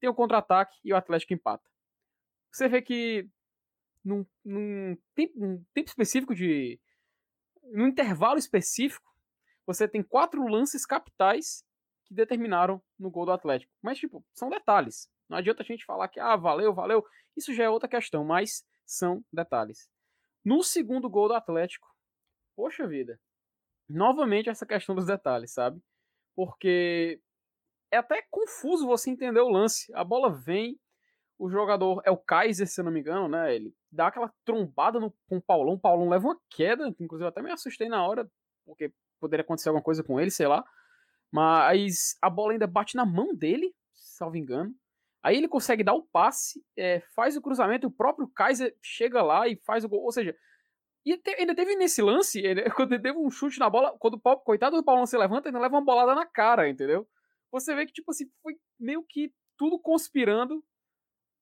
Tem 0.00 0.08
o 0.08 0.12
um 0.12 0.14
contra-ataque 0.14 0.76
e 0.84 0.92
o 0.92 0.96
Atlético 0.96 1.32
empata. 1.32 1.68
Você 2.52 2.68
vê 2.68 2.82
que 2.82 3.28
num, 4.04 4.24
num, 4.44 4.96
tempo, 5.14 5.32
num 5.38 5.64
tempo 5.72 5.88
específico 5.88 6.34
de. 6.34 6.78
num 7.62 7.88
intervalo 7.88 8.38
específico, 8.38 9.10
você 9.66 9.88
tem 9.88 10.02
quatro 10.02 10.46
lances 10.46 10.84
capitais 10.84 11.64
que 12.04 12.14
determinaram 12.14 12.82
no 12.98 13.10
gol 13.10 13.24
do 13.24 13.32
Atlético. 13.32 13.72
Mas, 13.82 13.98
tipo, 13.98 14.24
são 14.34 14.50
detalhes. 14.50 15.08
Não 15.28 15.38
adianta 15.38 15.62
a 15.62 15.66
gente 15.66 15.86
falar 15.86 16.08
que, 16.08 16.20
ah, 16.20 16.36
valeu, 16.36 16.74
valeu. 16.74 17.02
Isso 17.34 17.54
já 17.54 17.64
é 17.64 17.70
outra 17.70 17.88
questão, 17.88 18.24
mas 18.24 18.62
são 18.86 19.24
detalhes. 19.32 19.88
No 20.44 20.62
segundo 20.62 21.08
gol 21.08 21.28
do 21.28 21.34
Atlético, 21.34 21.88
poxa 22.54 22.86
vida, 22.86 23.18
novamente 23.88 24.48
essa 24.48 24.66
questão 24.66 24.94
dos 24.94 25.06
detalhes, 25.06 25.52
sabe? 25.52 25.80
Porque 26.34 27.20
é 27.90 27.96
até 27.96 28.22
confuso 28.30 28.86
você 28.86 29.10
entender 29.10 29.40
o 29.40 29.48
lance. 29.48 29.92
A 29.94 30.04
bola 30.04 30.30
vem, 30.30 30.78
o 31.38 31.48
jogador 31.48 32.02
é 32.04 32.10
o 32.10 32.16
Kaiser, 32.16 32.66
se 32.66 32.80
eu 32.80 32.84
não 32.84 32.92
me 32.92 33.00
engano, 33.00 33.28
né? 33.28 33.54
Ele 33.54 33.74
dá 33.90 34.08
aquela 34.08 34.32
trombada 34.44 35.00
no, 35.00 35.10
com 35.28 35.36
o 35.36 35.42
Paulão. 35.42 35.74
O 35.74 35.80
Paulão 35.80 36.08
leva 36.08 36.26
uma 36.26 36.40
queda, 36.50 36.88
inclusive 37.00 37.24
eu 37.24 37.28
até 37.28 37.40
me 37.42 37.50
assustei 37.50 37.88
na 37.88 38.06
hora, 38.06 38.30
porque 38.64 38.92
poderia 39.20 39.42
acontecer 39.42 39.68
alguma 39.68 39.82
coisa 39.82 40.02
com 40.02 40.20
ele, 40.20 40.30
sei 40.30 40.46
lá. 40.46 40.64
Mas 41.30 42.16
a 42.20 42.28
bola 42.28 42.52
ainda 42.52 42.66
bate 42.66 42.96
na 42.96 43.04
mão 43.04 43.34
dele, 43.34 43.74
salvo 43.92 44.36
engano. 44.36 44.74
Aí 45.24 45.36
ele 45.36 45.48
consegue 45.48 45.82
dar 45.82 45.94
o 45.94 46.02
passe, 46.02 46.62
é, 46.76 47.00
faz 47.14 47.34
o 47.34 47.40
cruzamento, 47.40 47.86
e 47.86 47.88
o 47.88 47.90
próprio 47.90 48.28
Kaiser 48.28 48.76
chega 48.82 49.22
lá 49.22 49.48
e 49.48 49.56
faz 49.64 49.82
o 49.82 49.88
gol. 49.88 50.02
Ou 50.02 50.12
seja, 50.12 50.36
e 51.06 51.18
ainda 51.38 51.54
teve 51.54 51.74
nesse 51.76 52.02
lance, 52.02 52.40
ele, 52.40 52.62
quando 52.76 52.92
ele 52.92 53.02
teve 53.02 53.18
um 53.18 53.30
chute 53.30 53.58
na 53.58 53.70
bola, 53.70 53.96
quando 53.98 54.20
o 54.22 54.36
coitado 54.36 54.76
do 54.76 54.84
Paulão 54.84 55.06
se 55.06 55.16
levanta, 55.16 55.48
ainda 55.48 55.58
leva 55.58 55.76
uma 55.76 55.84
bolada 55.84 56.14
na 56.14 56.26
cara, 56.26 56.68
entendeu? 56.68 57.08
Você 57.50 57.74
vê 57.74 57.86
que, 57.86 57.92
tipo 57.92 58.10
assim, 58.10 58.26
foi 58.42 58.58
meio 58.78 59.02
que 59.02 59.32
tudo 59.56 59.78
conspirando 59.78 60.62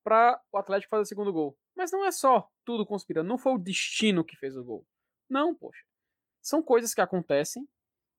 para 0.05 0.40
o 0.53 0.59
Atlético 0.59 0.90
fazer 0.90 1.03
o 1.03 1.07
segundo 1.07 1.33
gol. 1.33 1.59
Mas 1.75 1.90
não 1.90 2.05
é 2.05 2.12
só 2.12 2.49
tudo 2.64 2.87
conspirando, 2.87 3.29
não 3.29 3.38
foi 3.38 3.53
o 3.53 3.59
destino 3.59 4.25
que 4.25 4.37
fez 4.37 4.57
o 4.57 4.64
gol. 4.64 4.87
Não, 5.29 5.55
poxa. 5.55 5.83
São 6.40 6.62
coisas 6.62 6.95
que 6.95 7.01
acontecem 7.01 7.66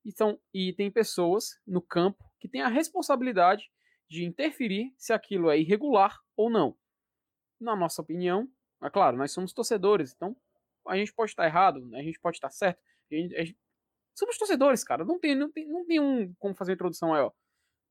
então, 0.05 0.37
e 0.53 0.73
tem 0.73 0.91
pessoas 0.91 1.59
no 1.65 1.81
campo 1.81 2.23
que 2.39 2.49
têm 2.49 2.61
a 2.61 2.67
responsabilidade 2.67 3.71
de 4.09 4.23
interferir 4.25 4.93
se 4.97 5.13
aquilo 5.13 5.49
é 5.49 5.59
irregular 5.59 6.19
ou 6.35 6.49
não. 6.49 6.77
Na 7.59 7.75
nossa 7.75 8.01
opinião, 8.01 8.49
é 8.81 8.89
claro, 8.89 9.17
nós 9.17 9.31
somos 9.31 9.53
torcedores, 9.53 10.13
então 10.13 10.35
a 10.87 10.97
gente 10.97 11.13
pode 11.13 11.31
estar 11.31 11.45
errado, 11.45 11.89
a 11.93 12.01
gente 12.01 12.19
pode 12.19 12.37
estar 12.37 12.49
certo. 12.49 12.81
A 13.11 13.15
gente, 13.15 13.35
a 13.35 13.45
gente... 13.45 13.57
somos 14.13 14.37
torcedores, 14.37 14.83
cara. 14.83 15.05
Não 15.05 15.19
tem, 15.19 15.35
não 15.35 15.51
tem, 15.51 15.67
não 15.67 15.85
tem 15.85 15.99
um 15.99 16.33
como 16.35 16.53
fazer 16.55 16.71
uma 16.71 16.75
introdução 16.75 17.09
maior. 17.09 17.33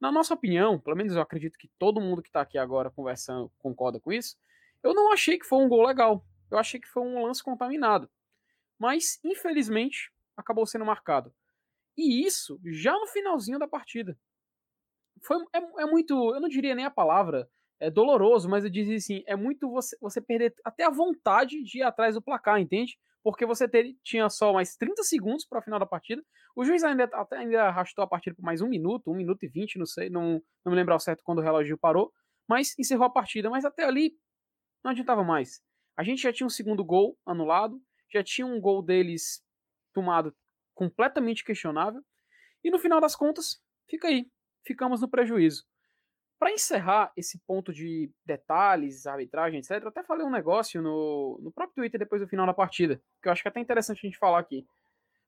Na 0.01 0.11
nossa 0.11 0.35
opinião, 0.35 0.79
pelo 0.79 0.97
menos 0.97 1.15
eu 1.15 1.23
acredito 1.23 1.57
que 1.57 1.71
todo 1.79 2.01
mundo 2.01 2.23
que 2.23 2.29
está 2.29 2.41
aqui 2.41 2.59
agora 2.59 2.91
conversando 2.91 3.51
concorda 3.59 4.01
com 4.01 4.13
isso. 4.13 4.37
Eu 4.83 4.95
não 4.95 5.13
achei 5.13 5.39
que 5.39 5.47
foi 5.47 5.65
um 5.65 5.69
gol 5.69 5.87
legal. 5.87 6.27
Eu 6.51 6.59
achei 6.59 6.81
que 6.81 6.89
foi 6.89 7.03
um 7.03 7.25
lance 7.25 7.43
contaminado. 7.43 8.11
Mas, 8.79 9.21
infelizmente, 9.25 10.13
acabou 10.37 10.67
sendo 10.67 10.85
marcado. 10.85 11.33
E 11.97 12.27
isso 12.27 12.61
já 12.65 12.93
no 12.93 13.07
finalzinho 13.07 13.59
da 13.59 13.69
partida. 13.69 14.19
Foi, 15.25 15.37
é, 15.55 15.83
é 15.83 15.87
muito, 15.87 16.35
eu 16.35 16.41
não 16.41 16.49
diria 16.49 16.75
nem 16.75 16.85
a 16.85 16.91
palavra, 16.91 17.49
é 17.81 17.91
doloroso, 17.91 18.49
mas 18.49 18.65
eu 18.65 18.71
dizia 18.71 18.97
assim, 18.97 19.25
é 19.27 19.35
muito 19.35 19.69
você, 19.71 19.97
você 20.01 20.21
perder 20.21 20.55
até 20.65 20.85
a 20.85 20.91
vontade 20.91 21.63
de 21.65 21.79
ir 21.79 21.83
atrás 21.83 22.15
do 22.15 22.23
placar, 22.23 22.61
entende? 22.61 22.97
Porque 23.25 23.45
você 23.47 23.69
ter, 23.69 23.97
tinha 24.03 24.29
só 24.29 24.53
mais 24.53 24.77
30 24.77 25.03
segundos 25.03 25.45
para 25.45 25.59
o 25.59 25.63
final 25.63 25.79
da 25.79 25.87
partida. 25.87 26.23
O 26.55 26.65
juiz 26.65 26.83
ainda, 26.85 27.05
até, 27.05 27.39
ainda 27.39 27.65
arrastou 27.65 28.05
a 28.05 28.07
partida 28.07 28.37
por 28.37 28.45
mais 28.45 28.61
um 28.61 28.69
minuto, 28.69 29.11
um 29.11 29.17
minuto 29.17 29.45
e 29.45 29.49
vinte, 29.49 29.79
não 29.79 29.87
sei, 29.87 30.11
não, 30.11 30.43
não 30.65 30.71
me 30.71 30.77
lembro 30.77 30.93
ao 30.93 31.01
certo 31.01 31.23
quando 31.25 31.39
o 31.39 31.43
relógio 31.43 31.79
parou, 31.79 32.13
mas 32.49 32.77
encerrou 32.79 33.07
a 33.07 33.11
partida. 33.11 33.49
Mas 33.51 33.65
até 33.65 33.85
ali 33.85 34.15
não 34.85 34.91
adiantava 34.91 35.23
mais. 35.25 35.61
A 35.97 36.03
gente 36.03 36.23
já 36.23 36.33
tinha 36.33 36.47
um 36.47 36.51
segundo 36.51 36.85
gol 36.85 37.17
anulado, 37.27 37.81
já 38.13 38.23
tinha 38.23 38.47
um 38.47 38.61
gol 38.61 38.83
deles 38.83 39.43
tomado 39.93 40.35
completamente 40.75 41.45
questionável. 41.45 42.03
E 42.65 42.71
no 42.71 42.79
final 42.79 43.01
das 43.01 43.17
contas, 43.17 43.61
fica 43.89 44.09
aí. 44.09 44.27
Ficamos 44.65 45.01
no 45.01 45.09
prejuízo. 45.09 45.65
para 46.39 46.51
encerrar 46.51 47.13
esse 47.17 47.39
ponto 47.47 47.73
de 47.73 48.11
detalhes, 48.27 49.07
arbitragem, 49.07 49.61
etc., 49.61 49.87
até 49.87 50.03
falei 50.03 50.27
um 50.27 50.31
negócio 50.31 50.83
no, 50.83 51.39
no 51.41 51.53
próprio 51.53 51.77
Twitter 51.77 52.01
depois 52.01 52.21
do 52.21 52.27
final 52.27 52.45
da 52.45 52.53
partida, 52.53 53.01
que 53.23 53.29
eu 53.29 53.33
acho 53.33 53.43
que 53.43 53.49
é 53.49 53.51
até 53.51 53.61
interessante 53.61 53.99
a 53.99 54.09
gente 54.09 54.19
falar 54.19 54.41
aqui. 54.41 54.67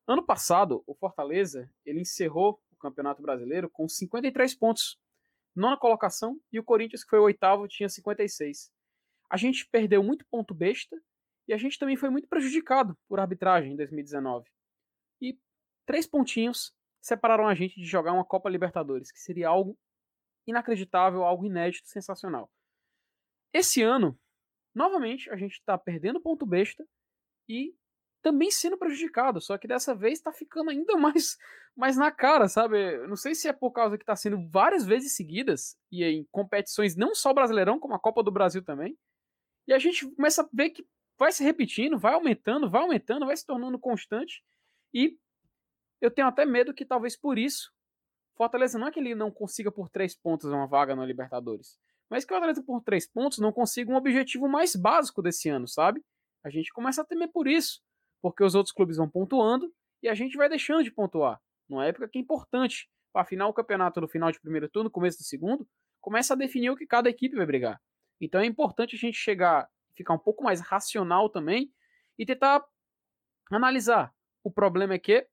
Ano 0.08 0.24
passado, 0.26 0.82
o 0.86 0.94
Fortaleza, 0.94 1.70
ele 1.86 2.00
encerrou 2.00 2.60
o 2.72 2.76
Campeonato 2.76 3.22
Brasileiro 3.22 3.70
com 3.70 3.88
53 3.88 4.56
pontos, 4.56 4.98
nona 5.54 5.76
colocação, 5.76 6.40
e 6.52 6.58
o 6.58 6.64
Corinthians, 6.64 7.04
que 7.04 7.10
foi 7.10 7.20
o 7.20 7.24
oitavo, 7.24 7.68
tinha 7.68 7.88
56. 7.88 8.72
A 9.30 9.36
gente 9.36 9.68
perdeu 9.70 10.02
muito 10.02 10.26
ponto 10.26 10.52
besta, 10.52 11.00
e 11.46 11.52
a 11.52 11.56
gente 11.56 11.78
também 11.78 11.96
foi 11.96 12.10
muito 12.10 12.28
prejudicado 12.28 12.98
por 13.08 13.20
arbitragem 13.20 13.72
em 13.72 13.76
2019. 13.76 14.50
E 15.20 15.38
três 15.86 16.06
pontinhos 16.06 16.74
separaram 17.04 17.46
a 17.46 17.54
gente 17.54 17.78
de 17.78 17.84
jogar 17.84 18.14
uma 18.14 18.24
Copa 18.24 18.48
Libertadores, 18.48 19.12
que 19.12 19.20
seria 19.20 19.48
algo 19.48 19.78
inacreditável, 20.46 21.22
algo 21.22 21.44
inédito, 21.44 21.86
sensacional. 21.86 22.50
Esse 23.52 23.82
ano, 23.82 24.18
novamente, 24.74 25.28
a 25.28 25.36
gente 25.36 25.52
está 25.52 25.76
perdendo 25.76 26.18
ponto 26.18 26.46
besta 26.46 26.82
e 27.46 27.76
também 28.22 28.50
sendo 28.50 28.78
prejudicado, 28.78 29.38
só 29.38 29.58
que 29.58 29.68
dessa 29.68 29.94
vez 29.94 30.14
está 30.14 30.32
ficando 30.32 30.70
ainda 30.70 30.96
mais, 30.96 31.36
mais 31.76 31.94
na 31.94 32.10
cara, 32.10 32.48
sabe? 32.48 33.06
Não 33.06 33.16
sei 33.16 33.34
se 33.34 33.48
é 33.48 33.52
por 33.52 33.70
causa 33.70 33.98
que 33.98 34.02
está 34.02 34.16
sendo 34.16 34.48
várias 34.48 34.86
vezes 34.86 35.14
seguidas 35.14 35.76
e 35.92 36.02
em 36.02 36.24
competições 36.32 36.96
não 36.96 37.14
só 37.14 37.34
Brasileirão, 37.34 37.78
como 37.78 37.92
a 37.94 38.00
Copa 38.00 38.22
do 38.22 38.32
Brasil 38.32 38.64
também. 38.64 38.98
E 39.68 39.74
a 39.74 39.78
gente 39.78 40.10
começa 40.10 40.40
a 40.40 40.48
ver 40.50 40.70
que 40.70 40.86
vai 41.18 41.32
se 41.32 41.44
repetindo, 41.44 41.98
vai 41.98 42.14
aumentando, 42.14 42.68
vai 42.68 42.80
aumentando, 42.80 43.26
vai 43.26 43.36
se 43.36 43.44
tornando 43.44 43.78
constante. 43.78 44.42
E 44.92 45.18
eu 46.00 46.10
tenho 46.10 46.28
até 46.28 46.44
medo 46.44 46.74
que 46.74 46.84
talvez 46.84 47.16
por 47.16 47.38
isso 47.38 47.72
Fortaleza 48.36 48.78
não 48.78 48.88
é 48.88 48.90
que 48.90 48.98
ele 48.98 49.14
não 49.14 49.30
consiga 49.30 49.70
por 49.70 49.88
três 49.88 50.16
pontos 50.16 50.50
uma 50.50 50.66
vaga 50.66 50.96
na 50.96 51.06
Libertadores, 51.06 51.78
mas 52.10 52.24
que 52.24 52.32
o 52.32 52.34
Fortaleza 52.34 52.62
por 52.62 52.82
três 52.82 53.06
pontos 53.06 53.38
não 53.38 53.52
consiga 53.52 53.92
um 53.92 53.96
objetivo 53.96 54.48
mais 54.48 54.74
básico 54.74 55.22
desse 55.22 55.48
ano, 55.48 55.68
sabe? 55.68 56.02
A 56.44 56.50
gente 56.50 56.72
começa 56.72 57.02
a 57.02 57.04
temer 57.04 57.30
por 57.32 57.46
isso, 57.46 57.80
porque 58.20 58.42
os 58.42 58.54
outros 58.54 58.74
clubes 58.74 58.96
vão 58.96 59.08
pontuando 59.08 59.72
e 60.02 60.08
a 60.08 60.14
gente 60.14 60.36
vai 60.36 60.48
deixando 60.48 60.82
de 60.82 60.90
pontuar. 60.90 61.40
Numa 61.68 61.86
época 61.86 62.08
que 62.08 62.18
é 62.18 62.20
importante, 62.20 62.90
afinal 63.14 63.48
o 63.50 63.54
campeonato 63.54 64.00
no 64.00 64.08
final 64.08 64.30
de 64.30 64.40
primeiro 64.40 64.68
turno, 64.68 64.90
começo 64.90 65.18
do 65.18 65.24
segundo, 65.24 65.66
começa 66.00 66.34
a 66.34 66.36
definir 66.36 66.70
o 66.70 66.76
que 66.76 66.86
cada 66.86 67.08
equipe 67.08 67.36
vai 67.36 67.46
brigar. 67.46 67.80
Então 68.20 68.40
é 68.40 68.46
importante 68.46 68.96
a 68.96 68.98
gente 68.98 69.16
chegar, 69.16 69.68
ficar 69.96 70.12
um 70.12 70.18
pouco 70.18 70.42
mais 70.42 70.60
racional 70.60 71.30
também 71.30 71.72
e 72.18 72.26
tentar 72.26 72.64
analisar. 73.50 74.12
O 74.42 74.50
problema 74.50 74.94
é 74.94 74.98
que 74.98 75.26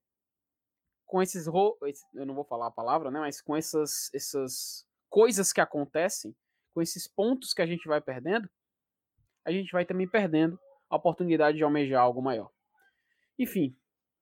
com 1.11 1.21
esses 1.21 1.45
eu 1.45 2.25
não 2.25 2.33
vou 2.33 2.45
falar 2.45 2.67
a 2.67 2.71
palavra, 2.71 3.11
né, 3.11 3.19
mas 3.19 3.41
com 3.41 3.53
essas 3.53 4.09
essas 4.13 4.87
coisas 5.09 5.51
que 5.51 5.59
acontecem, 5.59 6.33
com 6.73 6.81
esses 6.81 7.05
pontos 7.05 7.53
que 7.53 7.61
a 7.61 7.65
gente 7.65 7.85
vai 7.85 7.99
perdendo, 7.99 8.49
a 9.45 9.51
gente 9.51 9.69
vai 9.73 9.85
também 9.85 10.07
perdendo 10.07 10.57
a 10.89 10.95
oportunidade 10.95 11.57
de 11.57 11.63
almejar 11.65 12.01
algo 12.01 12.21
maior. 12.21 12.49
Enfim, 13.37 13.75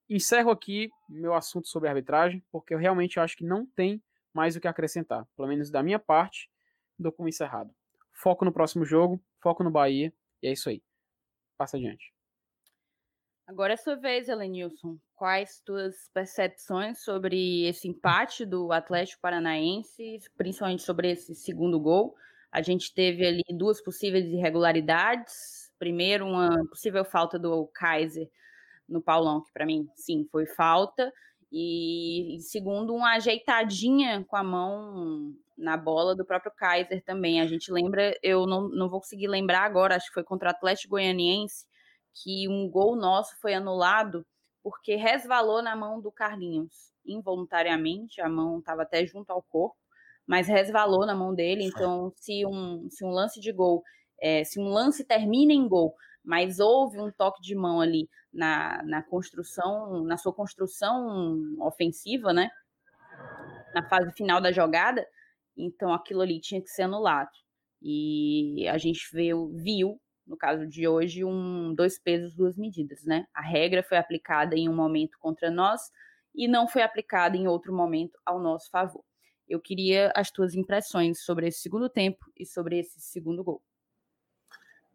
encerro 0.09 0.49
aqui 0.49 0.89
meu 1.07 1.35
assunto 1.35 1.67
sobre 1.67 1.87
arbitragem, 1.87 2.43
porque 2.51 2.73
eu 2.73 2.79
realmente 2.79 3.19
acho 3.19 3.37
que 3.37 3.45
não 3.45 3.67
tem 3.67 4.03
mais 4.33 4.55
o 4.55 4.59
que 4.59 4.67
acrescentar, 4.67 5.27
pelo 5.35 5.47
menos 5.47 5.69
da 5.69 5.83
minha 5.83 5.99
parte, 5.99 6.49
dou 6.97 7.11
como 7.11 7.29
encerrado. 7.29 7.71
Foco 8.13 8.45
no 8.45 8.51
próximo 8.51 8.83
jogo, 8.83 9.23
foco 9.43 9.63
no 9.63 9.69
Bahia, 9.69 10.11
e 10.41 10.47
é 10.47 10.51
isso 10.51 10.69
aí. 10.69 10.81
Passa 11.55 11.77
adiante. 11.77 12.11
Agora 13.45 13.73
é 13.73 13.77
sua 13.77 13.95
vez, 13.95 14.27
Elenilson. 14.27 14.97
Quais 15.20 15.61
tuas 15.65 16.09
percepções 16.13 17.03
sobre 17.03 17.67
esse 17.67 17.89
empate 17.89 18.45
do 18.45 18.72
Atlético 18.72 19.22
Paranaense, 19.22 20.17
principalmente 20.38 20.82
sobre 20.82 21.11
esse 21.11 21.36
segundo 21.36 21.78
gol? 21.78 22.15
A 22.49 22.61
gente 22.61 22.93
teve 22.93 23.28
ali 23.28 23.43
duas 23.49 23.84
possíveis 23.84 24.26
irregularidades. 24.28 25.74
Primeiro, 25.78 26.26
uma 26.26 26.47
possível 26.70 27.03
falta 27.03 27.38
do 27.38 27.67
Kaiser 27.74 28.30
no 28.88 29.01
Paulão, 29.01 29.43
que 29.43 29.51
para 29.51 29.65
mim, 29.65 29.89
sim, 29.93 30.26
foi 30.32 30.45
falta. 30.45 31.11
E, 31.51 32.38
segundo, 32.39 32.95
uma 32.95 33.15
ajeitadinha 33.15 34.24
com 34.26 34.38
a 34.38 34.43
mão 34.43 35.36
na 35.57 35.76
bola 35.76 36.15
do 36.15 36.24
próprio 36.24 36.53
Kaiser 36.55 37.03
também. 37.03 37.41
A 37.41 37.45
gente 37.45 37.70
lembra, 37.74 38.17
eu 38.24 38.47
não, 38.47 38.70
não 38.70 38.89
vou 38.89 39.01
conseguir 39.01 39.28
lembrar 39.28 39.63
agora, 39.63 39.97
acho 39.97 40.07
que 40.07 40.13
foi 40.13 40.24
contra 40.24 40.47
o 40.47 40.51
Atlético 40.51 40.91
Goianiense, 40.91 41.65
que 42.24 42.47
um 42.47 42.70
gol 42.70 42.95
nosso 42.95 43.38
foi 43.41 43.53
anulado 43.53 44.26
porque 44.64 44.95
resvalou 44.95 45.62
na 45.62 45.76
mão 45.76 46.01
do 46.01 46.12
Carlinhos, 46.12 46.93
involuntariamente, 47.05 48.22
a 48.22 48.30
mão 48.30 48.60
estava 48.60 48.84
até 48.84 49.05
junto 49.05 49.32
ao 49.32 49.41
corpo, 49.41 49.78
mas 50.28 50.47
resvalou 50.47 51.05
na 51.05 51.16
mão 51.16 51.34
dele. 51.34 51.64
Então, 51.64 52.12
se 52.16 52.45
um, 52.45 52.88
se 52.89 53.03
um 53.03 53.10
lance 53.10 53.39
de 53.39 53.51
gol, 53.51 53.84
é, 54.22 54.43
se 54.43 54.60
um 54.60 54.68
lance 54.68 55.03
termina 55.03 55.53
em 55.53 55.68
gol, 55.68 55.95
mas 56.24 56.60
houve 56.60 56.99
um 56.99 57.12
toque 57.12 57.41
de 57.41 57.55
mão 57.55 57.82
ali 57.82 58.07
na, 58.32 58.84
na 58.84 59.01
construção, 59.01 60.03
na 60.03 60.18
sua 60.18 60.34
construção 60.34 61.55
ofensiva, 61.60 62.32
né? 62.32 62.49
Na 63.74 63.88
fase 63.88 64.12
final 64.14 64.39
da 64.41 64.51
jogada, 64.51 65.05
então 65.57 65.93
aquilo 65.93 66.22
ali 66.22 66.39
tinha 66.39 66.62
que 66.62 66.70
ser 66.70 66.84
anulado. 66.84 67.32
E 67.82 68.68
a 68.68 68.78
gente 68.78 69.10
viu, 69.14 69.49
viu 69.55 69.99
no 70.30 70.38
caso 70.38 70.67
de 70.67 70.88
hoje, 70.88 71.25
um 71.25 71.73
dois 71.73 71.97
pesos, 71.97 72.36
duas 72.36 72.55
medidas, 72.55 73.03
né? 73.03 73.25
A 73.34 73.41
regra 73.41 73.82
foi 73.82 73.97
aplicada 73.97 74.55
em 74.55 74.69
um 74.69 74.75
momento 74.75 75.17
contra 75.17 75.49
nós 75.49 75.91
e 76.36 76.47
não 76.47 76.67
foi 76.67 76.84
aplicada 76.84 77.36
em 77.36 77.47
outro 77.47 77.73
momento 77.73 78.17
ao 78.23 78.39
nosso 78.39 78.69
favor. 78.69 79.03
Eu 79.47 79.59
queria 79.59 80.13
as 80.15 80.30
tuas 80.30 80.53
impressões 80.53 81.21
sobre 81.21 81.47
esse 81.47 81.61
segundo 81.61 81.89
tempo 81.89 82.32
e 82.38 82.45
sobre 82.45 82.77
esse 82.77 83.01
segundo 83.01 83.43
gol. 83.43 83.59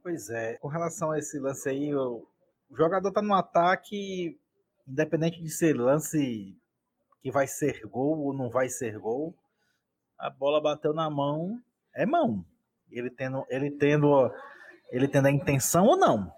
Pois 0.00 0.30
é, 0.30 0.56
com 0.58 0.68
relação 0.68 1.10
a 1.10 1.18
esse 1.18 1.40
lance 1.40 1.68
aí, 1.68 1.92
o 1.92 2.24
jogador 2.70 3.10
tá 3.10 3.20
no 3.20 3.34
ataque, 3.34 4.38
independente 4.86 5.42
de 5.42 5.50
ser 5.50 5.74
lance 5.74 6.56
que 7.20 7.30
vai 7.32 7.48
ser 7.48 7.84
gol 7.86 8.20
ou 8.20 8.32
não 8.32 8.48
vai 8.48 8.68
ser 8.68 9.00
gol, 9.00 9.34
a 10.16 10.30
bola 10.30 10.60
bateu 10.60 10.94
na 10.94 11.10
mão, 11.10 11.60
é 11.92 12.06
mão. 12.06 12.44
Ele 12.88 13.10
tendo, 13.10 13.44
ele 13.48 13.72
tendo 13.72 14.30
ele 14.90 15.08
tendo 15.08 15.26
a 15.26 15.30
intenção 15.30 15.86
ou 15.86 15.96
não. 15.96 16.32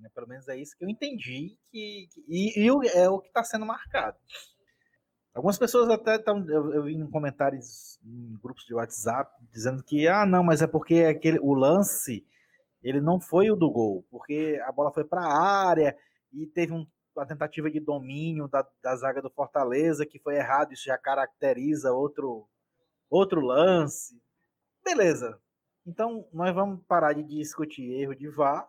Né? 0.00 0.08
Pelo 0.14 0.26
menos 0.26 0.48
é 0.48 0.56
isso 0.56 0.76
que 0.76 0.84
eu 0.84 0.88
entendi 0.88 1.56
que, 1.70 2.08
que 2.12 2.24
e, 2.28 2.66
e, 2.66 2.88
é 2.94 3.08
o 3.08 3.20
que 3.20 3.28
está 3.28 3.44
sendo 3.44 3.66
marcado. 3.66 4.16
Algumas 5.34 5.58
pessoas 5.58 5.88
até 5.88 6.16
estão, 6.16 6.44
eu, 6.48 6.74
eu 6.74 6.82
vi 6.82 6.94
em 6.94 7.08
comentários 7.08 7.98
em 8.04 8.36
grupos 8.42 8.64
de 8.64 8.74
WhatsApp 8.74 9.32
dizendo 9.52 9.82
que 9.82 10.08
ah 10.08 10.26
não, 10.26 10.42
mas 10.42 10.60
é 10.60 10.66
porque 10.66 11.04
aquele 11.04 11.38
o 11.38 11.54
lance 11.54 12.26
ele 12.82 13.00
não 13.00 13.20
foi 13.20 13.50
o 13.50 13.56
do 13.56 13.70
gol, 13.70 14.04
porque 14.10 14.60
a 14.64 14.72
bola 14.72 14.92
foi 14.92 15.04
para 15.04 15.20
a 15.20 15.68
área 15.68 15.96
e 16.32 16.46
teve 16.46 16.72
um, 16.72 16.86
uma 17.14 17.26
tentativa 17.26 17.70
de 17.70 17.78
domínio 17.78 18.48
da, 18.48 18.66
da 18.82 18.96
zaga 18.96 19.22
do 19.22 19.30
Fortaleza 19.30 20.06
que 20.06 20.18
foi 20.18 20.36
errado, 20.36 20.72
isso 20.72 20.84
já 20.84 20.98
caracteriza 20.98 21.92
outro 21.92 22.48
outro 23.08 23.40
lance. 23.40 24.20
Beleza, 24.84 25.40
então, 25.86 26.28
nós 26.32 26.54
vamos 26.54 26.84
parar 26.86 27.12
de 27.14 27.22
discutir 27.22 27.90
erro 28.00 28.14
de 28.14 28.28
VAR 28.28 28.68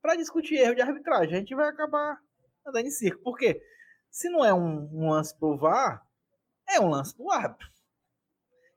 para 0.00 0.16
discutir 0.16 0.56
erro 0.56 0.74
de 0.74 0.82
arbitragem. 0.82 1.34
A 1.34 1.38
gente 1.38 1.54
vai 1.54 1.68
acabar 1.68 2.20
andando 2.66 2.86
em 2.86 2.90
circo. 2.90 3.22
Por 3.22 3.36
quê? 3.36 3.60
Se 4.10 4.28
não 4.30 4.44
é 4.44 4.54
um, 4.54 4.88
um 4.92 5.10
lance 5.10 5.36
pro 5.38 5.56
VAR, 5.56 6.02
é 6.68 6.80
um 6.80 6.88
lance 6.88 7.14
pro 7.14 7.30
árbitro. 7.30 7.68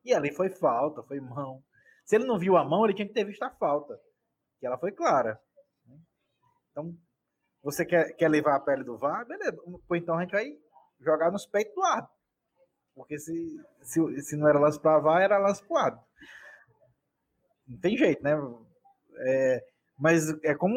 E 0.04 0.14
ali 0.14 0.34
foi 0.34 0.50
falta, 0.50 1.04
foi 1.04 1.20
mão. 1.20 1.64
Se 2.06 2.16
ele 2.16 2.26
não 2.26 2.38
viu 2.38 2.58
a 2.58 2.66
mão, 2.66 2.84
ele 2.84 2.94
tinha 2.94 3.08
que 3.08 3.14
ter 3.14 3.24
visto 3.24 3.44
a 3.44 3.50
falta. 3.52 4.00
Que 4.60 4.66
ela 4.66 4.78
foi 4.78 4.92
clara. 4.92 5.40
Então, 6.72 6.96
você 7.64 7.86
quer, 7.86 8.14
quer 8.16 8.30
levar 8.30 8.56
a 8.56 8.60
pele 8.60 8.84
do 8.84 8.98
VAR? 8.98 9.26
Beleza. 9.26 9.58
Então 9.94 10.18
a 10.18 10.22
gente 10.22 10.32
vai 10.32 10.58
jogar 11.00 11.32
nos 11.32 11.46
peitos 11.46 11.74
do 11.74 11.84
árbitro. 11.84 12.18
Porque 12.94 13.18
se, 13.18 13.58
se, 13.82 14.22
se 14.22 14.36
não 14.36 14.50
era 14.50 14.60
lance 14.60 14.80
para 14.80 15.00
VAR, 15.00 15.22
era 15.22 15.38
lance 15.38 15.64
pro 15.64 15.78
árbitro 15.78 16.10
não 17.70 17.78
tem 17.78 17.96
jeito, 17.96 18.24
né? 18.24 18.32
É, 19.22 19.64
mas 19.98 20.30
é 20.44 20.56
como. 20.56 20.76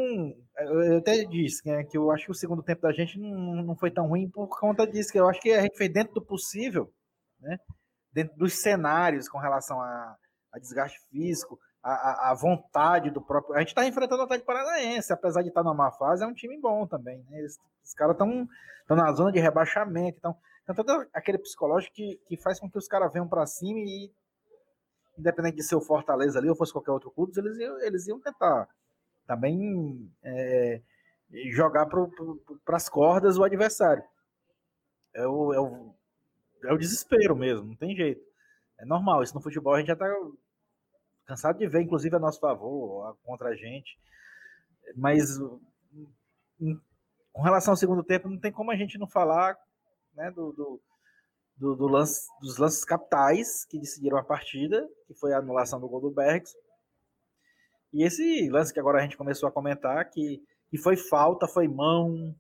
Eu 0.59 0.99
até 0.99 1.24
disse 1.24 1.66
né, 1.66 1.84
que 1.84 1.97
eu 1.97 2.11
acho 2.11 2.26
que 2.26 2.30
o 2.30 2.34
segundo 2.34 2.62
tempo 2.62 2.82
da 2.82 2.93
gente 2.93 3.18
não, 3.18 3.62
não 3.62 3.76
foi 3.76 3.90
tão 3.90 4.09
ruim 4.09 4.28
por 4.28 4.49
conta 4.49 4.86
disso, 4.86 5.11
que 5.11 5.18
eu 5.18 5.28
acho 5.28 5.40
que 5.40 5.53
a 5.53 5.62
gente 5.62 5.76
fez 5.76 5.93
dentro 5.93 6.14
do 6.14 6.24
possível, 6.24 6.93
né? 7.40 7.59
Dentro 8.12 8.36
dos 8.36 8.61
cenários 8.61 9.28
com 9.28 9.38
relação 9.38 9.80
a, 9.80 10.16
a 10.53 10.59
desgaste 10.59 10.99
físico, 11.09 11.59
a, 11.82 12.30
a, 12.30 12.34
vontade 12.34 13.11
do 13.11 13.22
próprio. 13.22 13.55
A 13.55 13.61
gente 13.61 13.68
está 13.68 13.86
enfrentando 13.86 14.20
o 14.20 14.24
Atlético 14.24 14.47
Paranaense, 14.47 15.12
apesar 15.12 15.43
de 15.43 15.49
estar 15.49 15.62
tá 15.62 15.70
numa 15.70 15.90
fase, 15.93 16.22
é 16.22 16.26
um 16.26 16.34
time 16.34 16.61
bom 16.61 16.86
também. 16.86 17.24
Né? 17.30 17.38
Eles, 17.38 17.57
os 17.82 17.95
caras 17.95 18.14
estão 18.14 18.47
na 18.90 19.12
zona 19.12 19.32
de 19.32 19.40
rebaixamento, 19.40 20.18
então, 20.18 20.36
então 20.62 20.74
todo 20.74 21.07
aquele 21.14 21.38
psicológico 21.38 21.95
que, 21.95 22.20
que 22.26 22.36
faz 22.36 22.61
com 22.61 22.70
que 22.70 22.78
os 22.78 22.86
caras 22.86 23.12
venham 23.12 23.28
para 23.28 23.47
cima 23.47 23.80
e 23.80 24.12
independente 25.22 25.56
de 25.56 25.62
ser 25.62 25.76
o 25.76 25.80
Fortaleza 25.80 26.38
ali 26.38 26.48
ou 26.48 26.56
fosse 26.56 26.72
qualquer 26.72 26.90
outro 26.90 27.10
clube, 27.10 27.32
eles 27.36 27.58
iam, 27.58 27.80
eles 27.80 28.06
iam 28.06 28.20
tentar 28.20 28.68
também 29.26 30.10
é, 30.22 30.82
jogar 31.50 31.86
para 31.86 32.76
as 32.76 32.88
cordas 32.88 33.38
o 33.38 33.44
adversário. 33.44 34.04
É 35.14 35.26
o, 35.26 35.54
é, 35.54 35.60
o, 35.60 35.94
é 36.64 36.72
o 36.72 36.78
desespero 36.78 37.36
mesmo, 37.36 37.68
não 37.68 37.76
tem 37.76 37.96
jeito. 37.96 38.22
É 38.78 38.84
normal, 38.84 39.22
isso 39.22 39.34
no 39.34 39.40
futebol 39.40 39.74
a 39.74 39.78
gente 39.78 39.88
já 39.88 39.92
está 39.92 40.06
cansado 41.24 41.58
de 41.58 41.66
ver, 41.66 41.82
inclusive 41.82 42.14
a 42.16 42.18
nosso 42.18 42.40
favor, 42.40 43.16
contra 43.22 43.50
a 43.50 43.54
gente. 43.54 43.98
Mas 44.96 45.38
com 47.32 47.42
relação 47.42 47.72
ao 47.72 47.76
segundo 47.76 48.02
tempo, 48.02 48.28
não 48.28 48.38
tem 48.38 48.52
como 48.52 48.70
a 48.70 48.76
gente 48.76 48.98
não 48.98 49.06
falar 49.06 49.56
né, 50.14 50.30
do, 50.30 50.52
do, 50.52 50.80
do, 51.62 51.76
do 51.76 51.86
lance, 51.86 52.28
dos 52.40 52.58
lances 52.58 52.84
capitais 52.84 53.64
que 53.64 53.78
decidiram 53.78 54.18
a 54.18 54.24
partida, 54.24 54.84
que 55.06 55.14
foi 55.14 55.32
a 55.32 55.38
anulação 55.38 55.78
do 55.80 55.88
gol 55.88 56.00
do 56.00 56.10
Bergs. 56.10 56.56
E 57.92 58.02
esse 58.02 58.48
lance 58.50 58.74
que 58.74 58.80
agora 58.80 58.98
a 58.98 59.02
gente 59.02 59.16
começou 59.16 59.48
a 59.48 59.52
comentar, 59.52 60.10
que, 60.10 60.42
que 60.68 60.76
foi 60.76 60.96
falta, 60.96 61.46
foi 61.46 61.68
mão, 61.68 62.34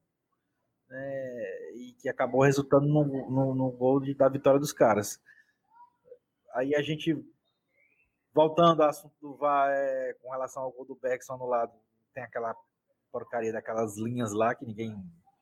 né, 0.88 1.72
e 1.76 1.94
que 2.00 2.08
acabou 2.08 2.42
resultando 2.42 2.88
no, 2.88 3.04
no, 3.30 3.54
no 3.54 3.70
gol 3.70 4.00
de, 4.00 4.12
da 4.12 4.28
vitória 4.28 4.58
dos 4.58 4.72
caras. 4.72 5.20
Aí 6.52 6.74
a 6.74 6.82
gente, 6.82 7.16
voltando 8.34 8.82
ao 8.82 8.88
assunto 8.88 9.14
do 9.20 9.36
VAR, 9.36 9.70
é, 9.70 10.16
com 10.20 10.32
relação 10.32 10.64
ao 10.64 10.72
gol 10.72 10.84
do 10.84 10.96
Bergson 10.96 11.34
anulado, 11.34 11.72
tem 12.12 12.24
aquela 12.24 12.56
porcaria 13.12 13.52
daquelas 13.52 13.96
linhas 13.96 14.32
lá 14.32 14.52
que 14.52 14.66
ninguém 14.66 14.96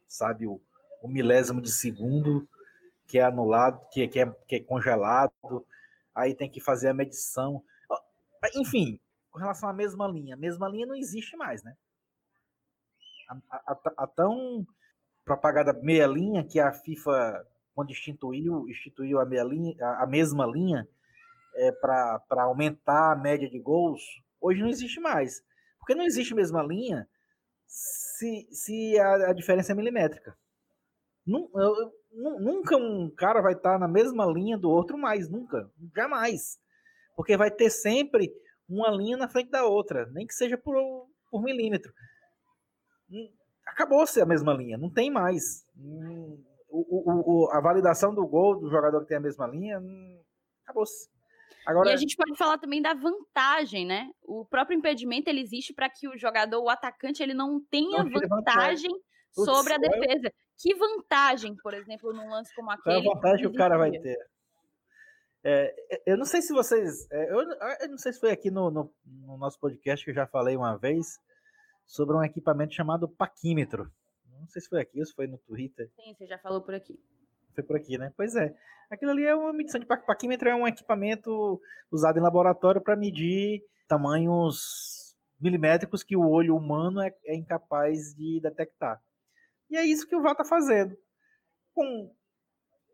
sabe 0.07 0.47
o, 0.47 0.61
o 1.03 1.09
milésimo 1.09 1.62
de 1.62 1.72
segundo 1.72 2.47
que 3.11 3.19
é 3.19 3.25
anulado, 3.25 3.85
que, 3.91 4.07
que, 4.07 4.21
é, 4.21 4.31
que 4.47 4.57
é 4.57 4.61
congelado, 4.61 5.67
aí 6.15 6.33
tem 6.33 6.49
que 6.49 6.61
fazer 6.61 6.91
a 6.91 6.95
medição. 6.95 7.63
Enfim, 8.55 9.01
com 9.33 9.41
relação 9.41 9.69
à 9.69 9.73
mesma 9.73 10.07
linha, 10.07 10.37
a 10.37 10.39
mesma 10.39 10.69
linha 10.69 10.87
não 10.87 10.95
existe 10.95 11.37
mais, 11.37 11.63
né? 11.65 11.77
A, 13.29 13.73
a, 13.73 14.05
a 14.05 14.07
tão 14.07 14.65
propagada 15.25 15.73
meia 15.73 16.07
linha 16.07 16.45
que 16.45 16.61
a 16.61 16.73
FIFA, 16.73 17.45
quando 17.75 17.91
instituiu, 17.91 18.69
instituiu 18.69 19.21
a, 19.21 19.27
meia 19.27 19.43
linha, 19.43 19.75
a, 19.81 20.05
a 20.05 20.07
mesma 20.07 20.47
linha 20.47 20.89
é, 21.57 21.73
para 21.73 22.43
aumentar 22.45 23.13
a 23.13 23.17
média 23.17 23.51
de 23.51 23.59
gols, 23.59 24.01
hoje 24.41 24.61
não 24.61 24.69
existe 24.69 25.01
mais. 25.01 25.43
Porque 25.81 25.97
não 25.97 26.05
existe 26.05 26.33
mesma 26.33 26.63
linha 26.63 27.09
se, 27.67 28.49
se 28.53 28.97
a, 29.01 29.31
a 29.31 29.33
diferença 29.33 29.73
é 29.73 29.75
milimétrica. 29.75 30.37
Nunca 32.13 32.77
um 32.77 33.09
cara 33.11 33.41
vai 33.41 33.53
estar 33.53 33.79
na 33.79 33.87
mesma 33.87 34.27
linha 34.27 34.59
do 34.59 34.69
outro 34.69 34.99
mais, 34.99 35.29
nunca, 35.29 35.71
jamais. 35.95 36.59
Porque 37.15 37.37
vai 37.37 37.51
ter 37.51 37.71
sempre 37.71 38.33
uma 38.69 38.91
linha 38.91 39.17
na 39.17 39.29
frente 39.29 39.51
da 39.51 39.65
outra, 39.65 40.07
nem 40.13 40.27
que 40.27 40.35
seja 40.35 40.59
por, 40.59 40.75
por 41.31 41.43
milímetro. 41.43 41.93
Hum, 43.11 43.31
acabou-se 43.67 44.21
a 44.21 44.27
mesma 44.27 44.53
linha, 44.53 44.77
não 44.77 44.91
tem 44.91 45.11
mais. 45.11 45.65
Hum, 45.77 46.43
o, 46.69 47.45
o, 47.45 47.51
a 47.51 47.61
validação 47.61 48.15
do 48.15 48.27
gol 48.27 48.59
do 48.59 48.71
jogador 48.71 49.01
que 49.03 49.09
tem 49.09 49.17
a 49.17 49.21
mesma 49.21 49.47
linha, 49.47 49.79
hum, 49.79 50.21
acabou-se. 50.65 51.09
Agora... 51.67 51.91
E 51.91 51.93
a 51.93 51.97
gente 51.97 52.17
pode 52.17 52.37
falar 52.37 52.59
também 52.59 52.81
da 52.81 52.95
vantagem, 52.95 53.87
né? 53.87 54.11
O 54.23 54.45
próprio 54.45 54.77
impedimento 54.77 55.29
ele 55.29 55.41
existe 55.41 55.73
para 55.73 55.89
que 55.91 56.09
o 56.09 56.17
jogador, 56.17 56.61
o 56.61 56.69
atacante, 56.71 57.23
ele 57.23 57.35
não 57.35 57.61
tenha 57.71 58.03
não, 58.03 58.11
vantagem 58.29 58.91
sobre 59.33 59.75
a 59.75 59.79
defesa. 59.79 60.33
Que 60.61 60.75
vantagem, 60.75 61.57
por 61.57 61.73
exemplo, 61.73 62.13
num 62.13 62.29
lance 62.29 62.55
como 62.55 62.71
aquele? 62.71 63.03
Qual 63.03 63.13
a 63.13 63.15
vantagem 63.15 63.41
que 63.41 63.47
o 63.47 63.59
cara 63.59 63.79
vai 63.79 63.91
ter? 63.91 64.19
É, 65.43 65.75
eu 66.05 66.19
não 66.19 66.27
sei 66.27 66.43
se 66.43 66.53
vocês. 66.53 67.11
É, 67.11 67.33
eu, 67.33 67.41
eu, 67.41 67.89
não 67.89 67.97
sei 67.97 68.13
se 68.13 68.21
foi 68.21 68.31
aqui 68.31 68.51
no, 68.51 68.71
no, 68.71 68.93
no, 69.07 69.39
nosso 69.39 69.59
podcast 69.59 70.05
que 70.05 70.11
eu 70.11 70.15
já 70.15 70.27
falei 70.27 70.55
uma 70.55 70.77
vez 70.77 71.19
sobre 71.87 72.15
um 72.15 72.23
equipamento 72.23 72.75
chamado 72.75 73.09
paquímetro. 73.09 73.91
Não 74.39 74.47
sei 74.49 74.61
se 74.61 74.69
foi 74.69 74.83
aqui 74.83 75.01
ou 75.01 75.07
se 75.07 75.15
foi 75.15 75.27
no 75.27 75.39
Twitter. 75.39 75.91
Sim, 75.97 76.15
você 76.15 76.27
já 76.27 76.39
falou 76.39 76.61
por 76.61 76.75
aqui. 76.75 77.01
Foi 77.55 77.65
por 77.65 77.77
aqui, 77.77 77.97
né? 77.97 78.13
Pois 78.15 78.37
é. 78.37 78.55
Aquilo 78.91 79.13
ali 79.13 79.25
é 79.25 79.35
uma 79.35 79.55
medição 79.55 79.81
de 79.81 79.87
paquímetro, 79.87 80.49
é 80.49 80.55
um 80.55 80.69
equipamento 80.69 81.59
usado 81.91 82.19
em 82.19 82.23
laboratório 82.23 82.83
para 82.83 82.97
medir 82.97 83.63
tamanhos 83.89 85.17
milimétricos 85.41 86.03
que 86.03 86.17
o 86.17 86.29
olho 86.29 86.55
humano 86.55 87.01
é, 87.01 87.15
é 87.25 87.35
incapaz 87.35 88.15
de 88.15 88.41
detectar. 88.43 89.01
E 89.71 89.77
é 89.77 89.85
isso 89.85 90.07
que 90.07 90.16
o 90.16 90.23
VAR 90.23 90.33
está 90.33 90.45
fazendo. 90.45 90.97
Com, 91.73 92.12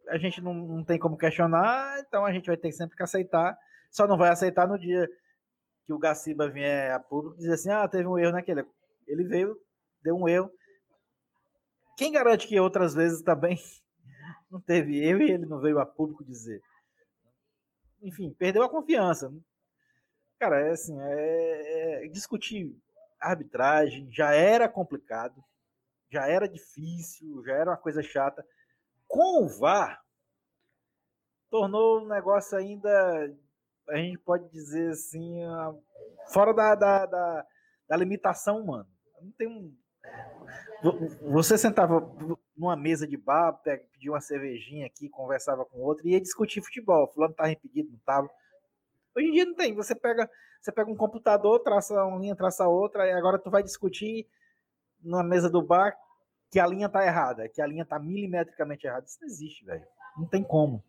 a 0.08 0.18
gente 0.18 0.40
não, 0.42 0.52
não, 0.52 0.84
tem 0.84 0.98
como 0.98 1.16
questionar, 1.16 1.98
então 2.00 2.24
a 2.24 2.32
gente 2.32 2.46
vai 2.46 2.56
ter 2.56 2.70
sempre 2.72 2.96
que 2.96 3.02
aceitar. 3.02 3.58
Só 3.90 4.06
não 4.06 4.18
vai 4.18 4.28
aceitar 4.28 4.68
no 4.68 4.78
dia 4.78 5.08
que 5.84 5.92
o 5.92 5.98
Gaciba 5.98 6.48
vier 6.48 6.92
a 6.92 7.00
público 7.00 7.38
dizer 7.38 7.54
assim: 7.54 7.70
ah, 7.70 7.88
teve 7.88 8.06
um 8.06 8.18
erro 8.18 8.32
naquele. 8.32 8.64
Ele 9.06 9.24
veio, 9.24 9.56
deu 10.02 10.16
um 10.16 10.28
erro. 10.28 10.50
Quem 11.96 12.12
garante 12.12 12.46
que 12.46 12.60
outras 12.60 12.94
vezes 12.94 13.22
também 13.22 13.58
não 14.50 14.60
teve 14.60 15.02
erro 15.02 15.22
e 15.22 15.30
ele 15.30 15.46
não 15.46 15.60
veio 15.60 15.78
a 15.78 15.86
público 15.86 16.24
dizer? 16.24 16.60
Enfim, 18.02 18.34
perdeu 18.38 18.62
a 18.62 18.68
confiança. 18.68 19.32
Cara, 20.38 20.60
é 20.60 20.70
assim, 20.72 21.00
é, 21.00 22.04
é, 22.04 22.08
discutir 22.08 22.76
arbitragem 23.18 24.12
já 24.12 24.32
era 24.32 24.68
complicado 24.68 25.42
já 26.10 26.26
era 26.28 26.48
difícil, 26.48 27.42
já 27.44 27.54
era 27.54 27.70
uma 27.70 27.76
coisa 27.76 28.02
chata. 28.02 28.44
Com 29.06 29.44
o 29.44 29.48
VAR, 29.48 30.02
tornou 31.50 32.02
o 32.02 32.08
negócio 32.08 32.56
ainda, 32.58 32.90
a 33.88 33.96
gente 33.96 34.18
pode 34.18 34.48
dizer 34.50 34.90
assim, 34.90 35.40
fora 36.32 36.52
da, 36.52 36.74
da, 36.74 37.06
da, 37.06 37.46
da 37.88 37.96
limitação 37.96 38.60
humana. 38.60 38.88
Não 39.20 39.30
tem 39.32 39.48
um. 39.48 39.74
Você 41.22 41.58
sentava 41.58 42.00
numa 42.56 42.76
mesa 42.76 43.06
de 43.06 43.16
bar, 43.16 43.52
pedia 43.62 44.12
uma 44.12 44.20
cervejinha 44.20 44.86
aqui, 44.86 45.08
conversava 45.08 45.64
com 45.64 45.78
outro 45.78 46.06
e 46.06 46.12
ia 46.12 46.20
discutir 46.20 46.62
futebol. 46.62 47.08
Fulano 47.08 47.32
estava 47.32 47.50
impedido, 47.50 47.90
não 47.90 47.98
estava. 47.98 48.30
Hoje 49.16 49.28
em 49.28 49.32
dia 49.32 49.44
não 49.46 49.54
tem. 49.54 49.74
Você 49.74 49.94
pega, 49.94 50.30
você 50.60 50.70
pega 50.70 50.90
um 50.90 50.96
computador, 50.96 51.60
traça 51.60 52.04
uma 52.04 52.18
linha, 52.18 52.36
traça 52.36 52.68
outra, 52.68 53.06
e 53.06 53.12
agora 53.12 53.38
tu 53.38 53.50
vai 53.50 53.62
discutir 53.62 54.28
numa 55.06 55.22
mesa 55.22 55.48
do 55.48 55.62
bar 55.62 55.96
que 56.50 56.60
a 56.60 56.66
linha 56.66 56.88
tá 56.88 57.04
errada, 57.04 57.48
que 57.48 57.60
a 57.60 57.66
linha 57.66 57.84
tá 57.84 57.98
milimetricamente 57.98 58.86
errada. 58.86 59.06
Isso 59.06 59.18
não 59.20 59.28
existe, 59.28 59.64
velho. 59.64 59.84
Não 60.16 60.26
tem 60.26 60.42
como. 60.42 60.82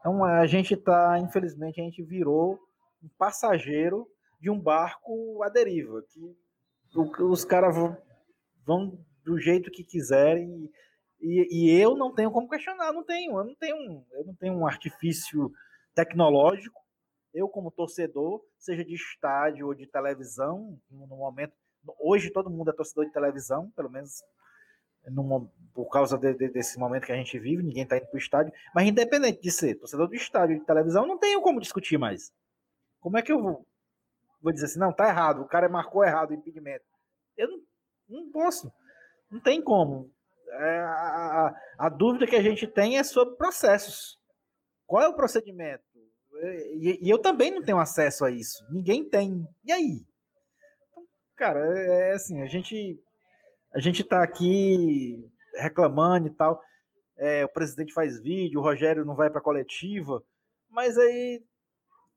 Então 0.00 0.24
a 0.24 0.46
gente 0.46 0.76
tá, 0.76 1.18
infelizmente, 1.18 1.80
a 1.80 1.84
gente 1.84 2.02
virou 2.02 2.58
um 3.02 3.08
passageiro 3.18 4.08
de 4.40 4.50
um 4.50 4.58
barco 4.58 5.42
à 5.42 5.48
deriva, 5.48 6.02
que 6.02 6.36
os 7.22 7.44
caras 7.44 7.74
vão, 7.74 7.96
vão, 8.64 8.98
do 9.24 9.38
jeito 9.38 9.70
que 9.70 9.84
quiserem 9.84 10.68
e, 11.22 11.46
e, 11.52 11.80
eu 11.80 11.96
não 11.96 12.12
tenho 12.12 12.32
como 12.32 12.48
questionar, 12.48 12.92
não 12.92 13.04
tenho, 13.04 13.38
eu 13.38 13.44
não 13.44 13.54
tenho, 13.54 14.04
eu 14.10 14.24
não 14.24 14.34
tenho 14.34 14.54
um 14.54 14.66
artifício 14.66 15.52
tecnológico. 15.94 16.82
Eu 17.32 17.48
como 17.48 17.70
torcedor, 17.70 18.44
seja 18.58 18.84
de 18.84 18.94
estádio 18.94 19.68
ou 19.68 19.74
de 19.74 19.86
televisão, 19.86 20.78
no 20.90 21.06
momento 21.06 21.54
Hoje 21.98 22.30
todo 22.30 22.50
mundo 22.50 22.70
é 22.70 22.74
torcedor 22.74 23.06
de 23.06 23.12
televisão, 23.12 23.70
pelo 23.70 23.90
menos 23.90 24.22
numa, 25.10 25.48
por 25.74 25.88
causa 25.88 26.16
de, 26.16 26.34
de, 26.34 26.48
desse 26.48 26.78
momento 26.78 27.06
que 27.06 27.12
a 27.12 27.16
gente 27.16 27.38
vive, 27.38 27.62
ninguém 27.62 27.82
está 27.82 27.96
indo 27.96 28.06
para 28.06 28.16
o 28.16 28.18
estádio. 28.18 28.52
Mas 28.74 28.86
independente 28.86 29.40
de 29.40 29.50
ser 29.50 29.74
torcedor 29.76 30.08
do 30.08 30.14
estádio 30.14 30.58
de 30.58 30.64
televisão, 30.64 31.06
não 31.06 31.18
tenho 31.18 31.40
como 31.40 31.60
discutir 31.60 31.98
mais. 31.98 32.32
Como 33.00 33.18
é 33.18 33.22
que 33.22 33.32
eu 33.32 33.42
vou, 33.42 33.66
vou 34.40 34.52
dizer 34.52 34.66
assim, 34.66 34.78
não, 34.78 34.92
tá 34.92 35.08
errado, 35.08 35.42
o 35.42 35.48
cara 35.48 35.68
marcou 35.68 36.04
errado 36.04 36.30
o 36.30 36.34
impedimento. 36.34 36.84
Eu 37.36 37.48
não, 37.48 37.60
não 38.08 38.30
posso. 38.30 38.72
Não 39.30 39.40
tem 39.40 39.62
como. 39.62 40.10
É, 40.48 40.78
a, 40.80 40.92
a, 41.78 41.86
a, 41.86 41.88
dúvida 41.88 42.26
que 42.26 42.36
a 42.36 42.42
gente 42.42 42.66
tem 42.66 42.98
é 42.98 43.02
sobre 43.02 43.36
processos. 43.36 44.20
Qual 44.86 45.02
é 45.02 45.08
o 45.08 45.14
procedimento? 45.14 45.82
E, 46.78 46.98
e 47.02 47.08
eu 47.08 47.18
também 47.18 47.50
não 47.50 47.62
tenho 47.62 47.78
acesso 47.78 48.24
a 48.24 48.30
isso. 48.30 48.62
Ninguém 48.70 49.08
tem. 49.08 49.46
E 49.64 49.72
aí? 49.72 50.06
Cara, 51.42 51.76
é, 51.76 52.10
é 52.10 52.12
assim, 52.12 52.40
a 52.40 52.46
gente 52.46 52.96
a 53.74 53.80
gente 53.80 54.04
tá 54.04 54.22
aqui 54.22 55.28
reclamando 55.56 56.28
e 56.28 56.30
tal. 56.30 56.62
É, 57.16 57.44
o 57.44 57.48
presidente 57.48 57.92
faz 57.92 58.20
vídeo, 58.20 58.60
o 58.60 58.62
Rogério 58.62 59.04
não 59.04 59.16
vai 59.16 59.28
para 59.28 59.40
coletiva, 59.40 60.22
mas 60.70 60.96
aí 60.96 61.42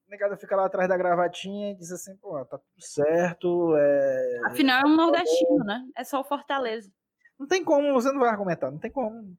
a 0.07 0.11
negada 0.11 0.37
fica 0.37 0.55
lá 0.55 0.65
atrás 0.65 0.87
da 0.87 0.97
gravatinha 0.97 1.71
e 1.71 1.75
diz 1.75 1.91
assim, 1.91 2.15
pô, 2.17 2.43
tá 2.45 2.59
tudo 2.59 2.81
certo. 2.81 3.75
É... 3.75 4.41
Afinal 4.45 4.81
é 4.81 4.87
um 4.87 4.95
nordestino, 4.95 5.63
né? 5.65 5.83
É 5.97 6.03
só 6.03 6.21
o 6.21 6.23
Fortaleza. 6.23 6.91
Não 7.39 7.47
tem 7.47 7.63
como, 7.63 7.93
você 7.93 8.11
não 8.11 8.19
vai 8.19 8.29
argumentar, 8.29 8.69
não 8.69 8.79
tem 8.79 8.91
como. 8.91 9.35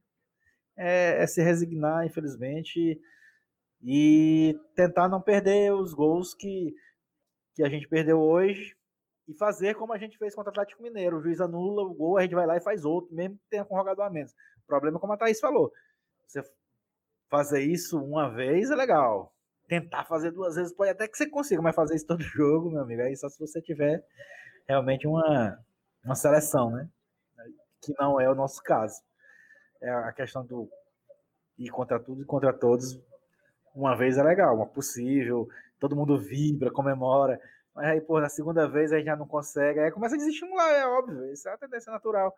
É, 0.76 1.22
é 1.22 1.26
se 1.26 1.40
resignar, 1.42 2.04
infelizmente, 2.04 3.00
e 3.82 4.58
tentar 4.74 5.08
não 5.08 5.22
perder 5.22 5.72
os 5.72 5.94
gols 5.94 6.34
que, 6.34 6.74
que 7.54 7.62
a 7.62 7.68
gente 7.68 7.88
perdeu 7.88 8.20
hoje, 8.20 8.75
e 9.28 9.34
fazer 9.34 9.74
como 9.74 9.92
a 9.92 9.98
gente 9.98 10.18
fez 10.18 10.34
contra 10.34 10.50
o 10.50 10.52
Atlético 10.52 10.82
Mineiro. 10.82 11.18
O 11.18 11.22
juiz 11.22 11.40
anula 11.40 11.82
o 11.82 11.94
gol, 11.94 12.16
a 12.16 12.22
gente 12.22 12.34
vai 12.34 12.46
lá 12.46 12.56
e 12.56 12.60
faz 12.60 12.84
outro, 12.84 13.14
mesmo 13.14 13.36
que 13.36 13.48
tenha 13.50 13.64
com 13.64 13.76
jogador 13.76 14.02
a 14.02 14.10
menos. 14.10 14.32
O 14.32 14.66
problema 14.66 14.98
é 14.98 15.00
como 15.00 15.12
a 15.12 15.16
Thaís 15.16 15.40
falou. 15.40 15.72
Você 16.26 16.42
fazer 17.28 17.60
isso 17.60 17.98
uma 17.98 18.28
vez 18.28 18.70
é 18.70 18.74
legal. 18.74 19.34
Tentar 19.68 20.04
fazer 20.04 20.30
duas 20.30 20.54
vezes 20.54 20.72
pode 20.72 20.90
até 20.90 21.08
que 21.08 21.16
você 21.16 21.28
consiga, 21.28 21.60
mas 21.60 21.74
fazer 21.74 21.96
isso 21.96 22.06
todo 22.06 22.22
jogo, 22.22 22.70
meu 22.70 22.82
amigo, 22.82 23.02
aí 23.02 23.16
só 23.16 23.28
se 23.28 23.38
você 23.38 23.60
tiver 23.60 24.04
realmente 24.68 25.06
uma, 25.06 25.58
uma 26.04 26.14
seleção, 26.14 26.70
né? 26.70 26.88
Que 27.82 27.92
não 27.98 28.20
é 28.20 28.30
o 28.30 28.34
nosso 28.34 28.62
caso. 28.62 29.02
É 29.82 29.90
a 29.90 30.12
questão 30.12 30.44
do 30.44 30.68
ir 31.58 31.68
contra 31.70 31.98
tudo 31.98 32.22
e 32.22 32.24
contra 32.24 32.52
todos 32.52 33.00
uma 33.76 33.94
vez 33.94 34.16
é 34.16 34.22
legal, 34.22 34.56
uma 34.56 34.66
possível, 34.66 35.46
todo 35.78 35.94
mundo 35.94 36.18
vibra, 36.18 36.70
comemora. 36.70 37.38
Mas 37.76 37.88
aí, 37.88 38.00
pô, 38.00 38.18
na 38.18 38.30
segunda 38.30 38.66
vez 38.66 38.90
aí 38.90 39.04
já 39.04 39.14
não 39.14 39.28
consegue. 39.28 39.78
Aí 39.78 39.90
começa 39.90 40.14
a 40.14 40.18
desestimular, 40.18 40.70
é 40.70 40.86
óbvio. 40.86 41.30
Isso 41.30 41.46
é 41.46 41.52
uma 41.52 41.58
tendência 41.58 41.92
natural. 41.92 42.34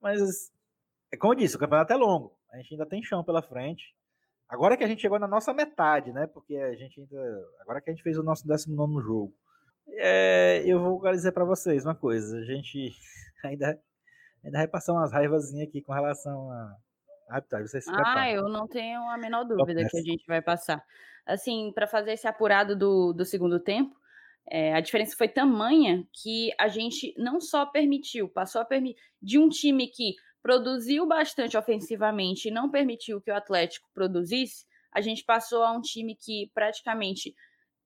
Mas, 0.00 0.52
é 1.12 1.16
como 1.16 1.32
eu 1.32 1.38
disse, 1.38 1.56
o 1.56 1.58
campeonato 1.58 1.92
é 1.92 1.96
longo. 1.96 2.38
A 2.52 2.56
gente 2.58 2.74
ainda 2.74 2.86
tem 2.86 3.02
chão 3.02 3.24
pela 3.24 3.42
frente. 3.42 3.92
Agora 4.48 4.76
que 4.76 4.84
a 4.84 4.86
gente 4.86 5.02
chegou 5.02 5.18
na 5.18 5.26
nossa 5.26 5.52
metade, 5.52 6.12
né? 6.12 6.28
Porque 6.28 6.56
a 6.56 6.74
gente 6.76 7.00
ainda. 7.00 7.48
Agora 7.62 7.80
que 7.80 7.90
a 7.90 7.92
gente 7.92 8.02
fez 8.04 8.16
o 8.16 8.22
nosso 8.22 8.46
19 8.46 9.02
jogo. 9.02 9.34
É, 9.88 10.62
eu 10.64 10.78
vou 10.78 11.02
dizer 11.10 11.32
para 11.32 11.44
vocês 11.44 11.84
uma 11.84 11.96
coisa. 11.96 12.38
A 12.38 12.44
gente 12.44 12.92
ainda, 13.44 13.76
ainda 14.44 14.58
vai 14.58 14.68
passar 14.68 14.92
umas 14.92 15.12
raivazinhas 15.12 15.68
aqui 15.68 15.82
com 15.82 15.92
relação 15.92 16.48
a. 16.52 16.76
Vocês 17.60 17.86
ah, 17.88 18.28
eu 18.28 18.48
não 18.48 18.66
tenho 18.66 19.00
a 19.08 19.16
menor 19.16 19.44
dúvida 19.44 19.86
que 19.88 19.96
a 19.96 20.02
gente 20.02 20.26
vai 20.26 20.42
passar. 20.42 20.84
Assim, 21.24 21.70
para 21.72 21.86
fazer 21.86 22.14
esse 22.14 22.26
apurado 22.26 22.76
do, 22.76 23.12
do 23.12 23.24
segundo 23.24 23.60
tempo, 23.60 23.99
é, 24.48 24.74
a 24.74 24.80
diferença 24.80 25.16
foi 25.16 25.28
tamanha 25.28 26.06
que 26.12 26.50
a 26.58 26.68
gente 26.68 27.14
não 27.16 27.40
só 27.40 27.66
permitiu, 27.66 28.28
passou 28.28 28.60
a 28.60 28.64
permitir 28.64 29.00
de 29.22 29.38
um 29.38 29.48
time 29.48 29.88
que 29.88 30.14
produziu 30.42 31.06
bastante 31.06 31.56
ofensivamente 31.56 32.48
e 32.48 32.50
não 32.50 32.70
permitiu 32.70 33.20
que 33.20 33.30
o 33.30 33.34
Atlético 33.34 33.88
produzisse, 33.92 34.64
a 34.92 35.00
gente 35.00 35.24
passou 35.24 35.62
a 35.62 35.72
um 35.72 35.80
time 35.80 36.16
que 36.16 36.50
praticamente 36.54 37.34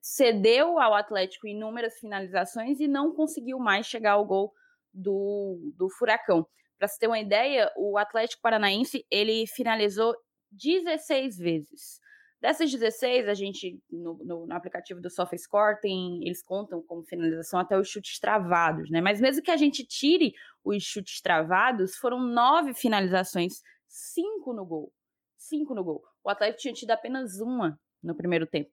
cedeu 0.01 0.79
ao 0.79 0.93
Atlético 0.93 1.47
inúmeras 1.47 1.99
finalizações 1.99 2.79
e 2.79 2.87
não 2.87 3.13
conseguiu 3.13 3.59
mais 3.59 3.85
chegar 3.85 4.13
ao 4.13 4.25
gol 4.25 4.53
do, 4.93 5.73
do 5.75 5.89
Furacão. 5.89 6.47
Para 6.77 6.87
você 6.87 6.99
ter 6.99 7.07
uma 7.07 7.19
ideia, 7.19 7.71
o 7.75 7.97
Atlético 7.97 8.41
Paranaense 8.41 9.05
ele 9.09 9.45
finalizou 9.47 10.15
16 10.51 11.37
vezes. 11.37 11.99
Dessas 12.45 12.71
16, 12.71 13.27
a 13.27 13.33
gente, 13.33 13.81
no, 13.89 14.19
no, 14.23 14.45
no, 14.45 14.53
aplicativo 14.53 15.01
do 15.01 15.09
SofaScore, 15.09 15.81
tem, 15.81 16.23
eles 16.23 16.43
contam 16.43 16.79
como 16.83 17.01
finalização 17.01 17.59
até 17.59 17.75
os 17.75 17.89
chutes 17.89 18.19
travados, 18.19 18.87
né? 18.91 19.01
Mas 19.01 19.19
mesmo 19.19 19.41
que 19.41 19.49
a 19.49 19.57
gente 19.57 19.83
tire 19.83 20.31
os 20.63 20.83
chutes 20.83 21.19
travados, 21.21 21.95
foram 21.95 22.19
nove 22.19 22.75
finalizações, 22.75 23.63
cinco 23.87 24.53
no 24.53 24.63
gol. 24.63 24.93
Cinco 25.35 25.73
no 25.73 25.83
gol. 25.83 26.03
O 26.23 26.29
Atlético 26.29 26.61
tinha 26.61 26.73
tido 26.75 26.91
apenas 26.91 27.39
uma 27.39 27.79
no 28.03 28.15
primeiro 28.15 28.45
tempo. 28.45 28.69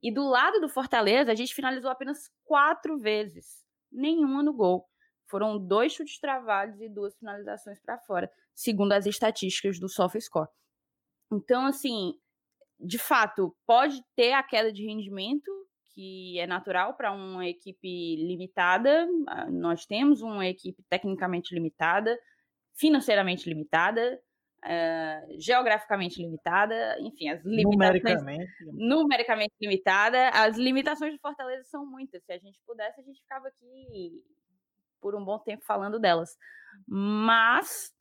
E 0.00 0.14
do 0.14 0.22
lado 0.28 0.60
do 0.60 0.68
Fortaleza, 0.68 1.32
a 1.32 1.34
gente 1.34 1.52
finalizou 1.52 1.90
apenas 1.90 2.30
quatro 2.44 2.96
vezes, 2.96 3.64
nenhuma 3.90 4.40
no 4.40 4.54
gol. 4.54 4.86
Foram 5.28 5.58
dois 5.58 5.92
chutes 5.92 6.20
travados 6.20 6.80
e 6.80 6.88
duas 6.88 7.16
finalizações 7.16 7.80
para 7.80 7.98
fora, 7.98 8.30
segundo 8.54 8.92
as 8.92 9.04
estatísticas 9.04 9.80
do 9.80 9.88
SofaScore. 9.88 10.48
Então, 11.32 11.66
assim, 11.66 12.14
de 12.78 12.98
fato, 12.98 13.56
pode 13.66 14.02
ter 14.14 14.32
a 14.32 14.42
queda 14.42 14.72
de 14.72 14.84
rendimento, 14.84 15.50
que 15.94 16.38
é 16.38 16.46
natural 16.46 16.94
para 16.94 17.10
uma 17.12 17.46
equipe 17.46 18.16
limitada. 18.16 19.08
Ah, 19.28 19.50
nós 19.50 19.86
temos 19.86 20.20
uma 20.20 20.46
equipe 20.46 20.82
tecnicamente 20.90 21.54
limitada, 21.54 22.18
financeiramente 22.74 23.48
limitada, 23.48 24.20
uh, 24.62 25.40
geograficamente 25.40 26.20
limitada, 26.20 27.00
enfim, 27.00 27.28
as 27.30 27.42
limitações. 27.44 28.02
Numericamente. 28.04 28.52
numericamente 28.72 29.54
limitada. 29.60 30.28
As 30.30 30.56
limitações 30.58 31.14
de 31.14 31.18
Fortaleza 31.18 31.64
são 31.64 31.86
muitas. 31.86 32.22
Se 32.24 32.32
a 32.32 32.38
gente 32.38 32.60
pudesse, 32.66 33.00
a 33.00 33.04
gente 33.04 33.20
ficava 33.20 33.48
aqui 33.48 34.22
por 35.00 35.14
um 35.14 35.24
bom 35.24 35.38
tempo 35.38 35.64
falando 35.64 35.98
delas. 35.98 36.36
Mas 36.86 37.94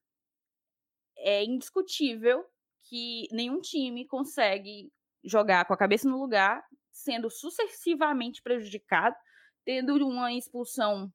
é 1.17 1.45
indiscutível 1.45 2.45
que 2.85 3.27
nenhum 3.31 3.59
time 3.59 4.07
consegue 4.07 4.91
jogar 5.23 5.65
com 5.65 5.73
a 5.73 5.77
cabeça 5.77 6.07
no 6.07 6.19
lugar, 6.19 6.63
sendo 6.91 7.29
sucessivamente 7.29 8.41
prejudicado, 8.41 9.15
tendo 9.65 9.95
uma 10.07 10.31
expulsão, 10.31 11.11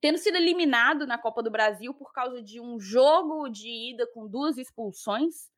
tendo 0.00 0.18
sido 0.18 0.36
eliminado 0.36 1.06
na 1.06 1.18
Copa 1.18 1.42
do 1.42 1.50
Brasil 1.50 1.94
por 1.94 2.12
causa 2.12 2.42
de 2.42 2.60
um 2.60 2.78
jogo 2.78 3.48
de 3.48 3.92
ida 3.92 4.06
com 4.12 4.28
duas 4.28 4.58
expulsões, 4.58 5.50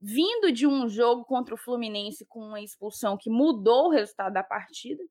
vindo 0.00 0.52
de 0.52 0.66
um 0.66 0.88
jogo 0.88 1.24
contra 1.24 1.54
o 1.54 1.58
Fluminense 1.58 2.26
com 2.26 2.40
uma 2.40 2.60
expulsão 2.60 3.16
que 3.16 3.30
mudou 3.30 3.86
o 3.86 3.90
resultado 3.90 4.32
da 4.32 4.42
partida 4.42 5.02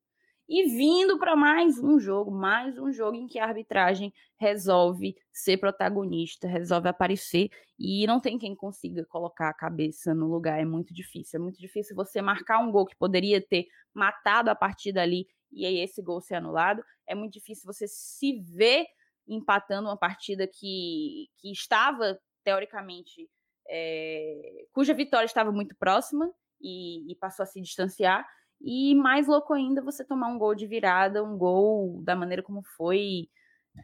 e 0.47 0.63
vindo 0.63 1.19
para 1.19 1.35
mais 1.35 1.77
um 1.77 1.99
jogo, 1.99 2.31
mais 2.31 2.77
um 2.77 2.91
jogo 2.91 3.17
em 3.17 3.27
que 3.27 3.37
a 3.37 3.45
arbitragem 3.45 4.13
resolve 4.37 5.15
ser 5.33 5.57
protagonista, 5.57 6.47
resolve 6.47 6.87
aparecer 6.87 7.49
e 7.77 8.07
não 8.07 8.19
tem 8.19 8.37
quem 8.37 8.55
consiga 8.55 9.05
colocar 9.05 9.49
a 9.49 9.53
cabeça 9.53 10.13
no 10.13 10.27
lugar. 10.27 10.59
É 10.59 10.65
muito 10.65 10.93
difícil. 10.93 11.39
É 11.39 11.43
muito 11.43 11.59
difícil 11.59 11.95
você 11.95 12.21
marcar 12.21 12.59
um 12.59 12.71
gol 12.71 12.85
que 12.85 12.95
poderia 12.95 13.41
ter 13.41 13.67
matado 13.93 14.49
a 14.49 14.55
partida 14.55 15.01
ali 15.01 15.27
e 15.51 15.65
aí 15.65 15.79
esse 15.79 16.01
gol 16.01 16.21
ser 16.21 16.35
anulado. 16.35 16.81
É 17.05 17.13
muito 17.13 17.33
difícil 17.33 17.65
você 17.65 17.85
se 17.87 18.39
ver 18.41 18.85
empatando 19.27 19.89
uma 19.89 19.97
partida 19.97 20.47
que, 20.47 21.27
que 21.37 21.51
estava, 21.51 22.17
teoricamente, 22.43 23.29
é, 23.67 24.65
cuja 24.71 24.93
vitória 24.93 25.25
estava 25.25 25.51
muito 25.51 25.75
próxima 25.75 26.31
e, 26.61 27.11
e 27.11 27.15
passou 27.15 27.43
a 27.43 27.45
se 27.45 27.59
distanciar. 27.61 28.25
E 28.61 28.95
mais 28.95 29.27
louco 29.27 29.53
ainda 29.53 29.81
você 29.81 30.03
tomar 30.03 30.27
um 30.27 30.37
gol 30.37 30.55
de 30.55 30.65
virada, 30.65 31.23
um 31.23 31.37
gol 31.37 32.01
da 32.03 32.15
maneira 32.15 32.41
como 32.41 32.63
foi, 32.75 33.29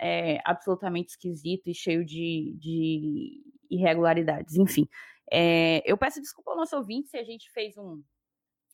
é, 0.01 0.39
absolutamente 0.45 1.11
esquisito 1.11 1.67
e 1.67 1.73
cheio 1.73 2.05
de, 2.05 2.55
de 2.59 3.43
irregularidades. 3.69 4.55
Enfim, 4.55 4.87
é, 5.31 5.81
eu 5.85 5.97
peço 5.97 6.21
desculpa 6.21 6.51
ao 6.51 6.57
nosso 6.57 6.75
ouvinte 6.75 7.09
se 7.09 7.17
a 7.17 7.23
gente 7.23 7.51
fez 7.51 7.77
um, 7.77 8.01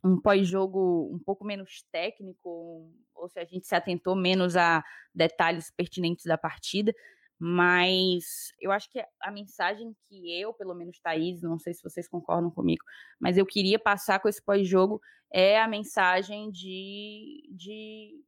um 0.04 0.20
pós-jogo 0.20 1.10
um 1.14 1.20
pouco 1.20 1.46
menos 1.46 1.84
técnico, 1.92 2.92
ou 3.14 3.30
se 3.30 3.40
a 3.40 3.46
gente 3.46 3.68
se 3.68 3.76
atentou 3.76 4.16
menos 4.16 4.56
a 4.56 4.84
detalhes 5.14 5.72
pertinentes 5.72 6.26
da 6.26 6.38
partida. 6.38 6.94
Mas 7.40 8.54
eu 8.60 8.70
acho 8.70 8.90
que 8.92 9.02
a 9.22 9.32
mensagem 9.32 9.96
que 10.08 10.40
eu, 10.42 10.54
pelo 10.54 10.76
menos 10.76 11.00
Thaís, 11.00 11.42
não 11.42 11.58
sei 11.58 11.74
se 11.74 11.82
vocês 11.82 12.08
concordam 12.08 12.52
comigo, 12.52 12.84
mas 13.18 13.38
eu 13.38 13.46
queria 13.46 13.80
passar 13.80 14.20
com 14.20 14.28
esse 14.28 14.44
pós-jogo 14.44 15.02
é 15.32 15.60
a 15.62 15.68
mensagem 15.68 16.52
de, 16.52 17.48
de 17.52 18.22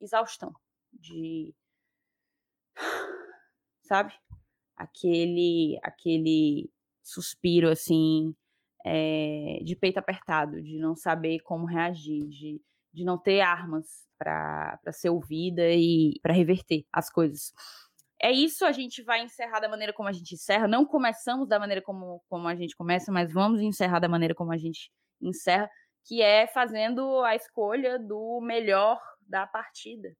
exaustão, 0.00 0.52
de 0.92 1.54
sabe? 3.82 4.12
Aquele 4.76 5.78
aquele 5.82 6.70
suspiro 7.02 7.70
assim 7.70 8.34
é, 8.84 9.60
de 9.64 9.74
peito 9.74 9.98
apertado, 9.98 10.62
de 10.62 10.78
não 10.78 10.94
saber 10.94 11.40
como 11.40 11.66
reagir, 11.66 12.26
de, 12.28 12.60
de 12.92 13.04
não 13.04 13.18
ter 13.18 13.40
armas 13.40 14.06
para 14.18 14.78
ser 14.92 15.10
ouvida 15.10 15.70
e 15.70 16.18
para 16.22 16.34
reverter 16.34 16.84
as 16.92 17.10
coisas. 17.10 17.52
É 18.20 18.32
isso, 18.32 18.64
a 18.64 18.72
gente 18.72 19.02
vai 19.02 19.22
encerrar 19.22 19.60
da 19.60 19.68
maneira 19.68 19.92
como 19.92 20.08
a 20.08 20.12
gente 20.12 20.34
encerra. 20.34 20.66
Não 20.66 20.84
começamos 20.84 21.48
da 21.48 21.58
maneira 21.58 21.80
como, 21.80 22.20
como 22.28 22.48
a 22.48 22.54
gente 22.54 22.76
começa, 22.76 23.12
mas 23.12 23.32
vamos 23.32 23.60
encerrar 23.60 24.00
da 24.00 24.08
maneira 24.08 24.34
como 24.34 24.52
a 24.52 24.56
gente 24.56 24.90
encerra, 25.20 25.70
que 26.04 26.20
é 26.20 26.46
fazendo 26.48 27.22
a 27.22 27.36
escolha 27.36 27.98
do 27.98 28.40
melhor 28.40 29.00
da 29.20 29.46
partida. 29.46 30.12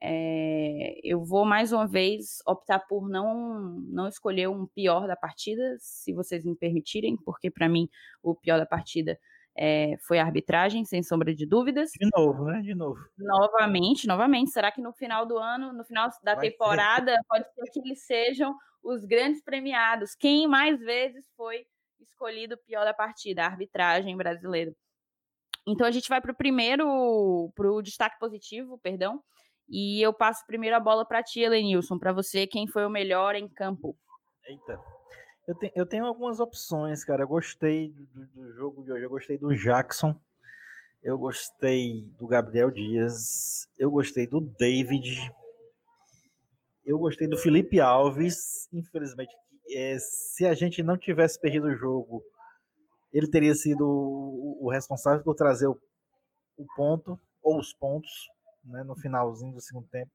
É, 0.00 1.00
eu 1.02 1.24
vou 1.24 1.44
mais 1.44 1.72
uma 1.72 1.86
vez 1.86 2.38
optar 2.46 2.78
por 2.80 3.08
não, 3.08 3.80
não 3.88 4.06
escolher 4.08 4.48
um 4.48 4.66
pior 4.66 5.06
da 5.08 5.16
partida, 5.16 5.76
se 5.80 6.14
vocês 6.14 6.44
me 6.44 6.56
permitirem, 6.56 7.16
porque 7.24 7.50
para 7.50 7.68
mim 7.68 7.88
o 8.22 8.34
pior 8.34 8.58
da 8.58 8.66
partida 8.66 9.18
é, 9.60 9.96
foi 10.06 10.20
a 10.20 10.24
arbitragem, 10.24 10.84
sem 10.84 11.02
sombra 11.02 11.34
de 11.34 11.44
dúvidas. 11.44 11.90
De 11.90 12.08
novo, 12.16 12.44
né? 12.44 12.60
De 12.60 12.74
novo. 12.74 13.00
Novamente, 13.18 14.06
novamente. 14.06 14.52
Será 14.52 14.70
que 14.70 14.80
no 14.80 14.92
final 14.92 15.26
do 15.26 15.36
ano, 15.36 15.72
no 15.72 15.84
final 15.84 16.08
da 16.22 16.36
Vai 16.36 16.48
temporada, 16.48 17.12
ser. 17.12 17.20
pode 17.28 17.52
ser 17.52 17.70
que 17.72 17.80
eles 17.80 18.06
sejam 18.06 18.54
os 18.82 19.04
grandes 19.04 19.42
premiados? 19.42 20.14
Quem 20.14 20.46
mais 20.46 20.78
vezes 20.78 21.28
foi 21.36 21.66
escolhido 22.00 22.56
pior 22.56 22.84
da 22.84 22.94
partida? 22.94 23.42
A 23.42 23.46
arbitragem 23.46 24.16
brasileira. 24.16 24.72
Então 25.66 25.86
a 25.86 25.90
gente 25.90 26.08
vai 26.08 26.20
para 26.20 26.32
o 26.32 26.36
primeiro, 26.36 27.52
para 27.56 27.70
o 27.70 27.82
destaque 27.82 28.18
positivo, 28.20 28.78
perdão. 28.78 29.20
E 29.68 30.00
eu 30.00 30.14
passo 30.14 30.46
primeiro 30.46 30.76
a 30.76 30.80
bola 30.80 31.04
para 31.04 31.22
ti, 31.22 31.40
Elenilson, 31.40 31.98
para 31.98 32.12
você, 32.12 32.46
quem 32.46 32.68
foi 32.68 32.86
o 32.86 32.90
melhor 32.90 33.34
em 33.34 33.48
campo. 33.48 33.96
Eita. 34.46 34.80
Eu, 35.48 35.54
te, 35.54 35.72
eu 35.74 35.86
tenho 35.86 36.04
algumas 36.04 36.40
opções, 36.40 37.02
cara. 37.02 37.22
Eu 37.22 37.28
gostei 37.28 37.90
do, 37.90 38.26
do, 38.26 38.52
jogo 38.52 38.84
de 38.84 38.92
hoje. 38.92 39.04
Eu 39.04 39.08
gostei 39.08 39.38
do 39.38 39.56
Jackson. 39.56 40.14
Eu 41.02 41.16
gostei 41.16 42.02
do 42.18 42.26
Gabriel 42.26 42.70
Dias. 42.70 43.66
Eu 43.78 43.90
gostei 43.90 44.26
do 44.26 44.42
David. 44.42 45.32
Eu 46.84 46.98
gostei 46.98 47.26
do 47.26 47.38
Felipe 47.38 47.80
Alves. 47.80 48.68
Infelizmente, 48.74 49.34
é, 49.70 49.96
se 49.98 50.44
a 50.44 50.52
gente 50.52 50.82
não 50.82 50.98
tivesse 50.98 51.40
perdido 51.40 51.68
o 51.68 51.74
jogo, 51.74 52.22
ele 53.10 53.30
teria 53.30 53.54
sido 53.54 53.88
o, 53.88 54.68
responsável 54.70 55.24
por 55.24 55.34
trazer 55.34 55.66
o, 55.66 55.80
o, 56.58 56.66
ponto, 56.76 57.18
ou 57.42 57.58
os 57.58 57.72
pontos, 57.72 58.28
né, 58.62 58.84
no 58.84 58.94
finalzinho 58.94 59.54
do 59.54 59.62
segundo 59.62 59.88
tempo. 59.88 60.10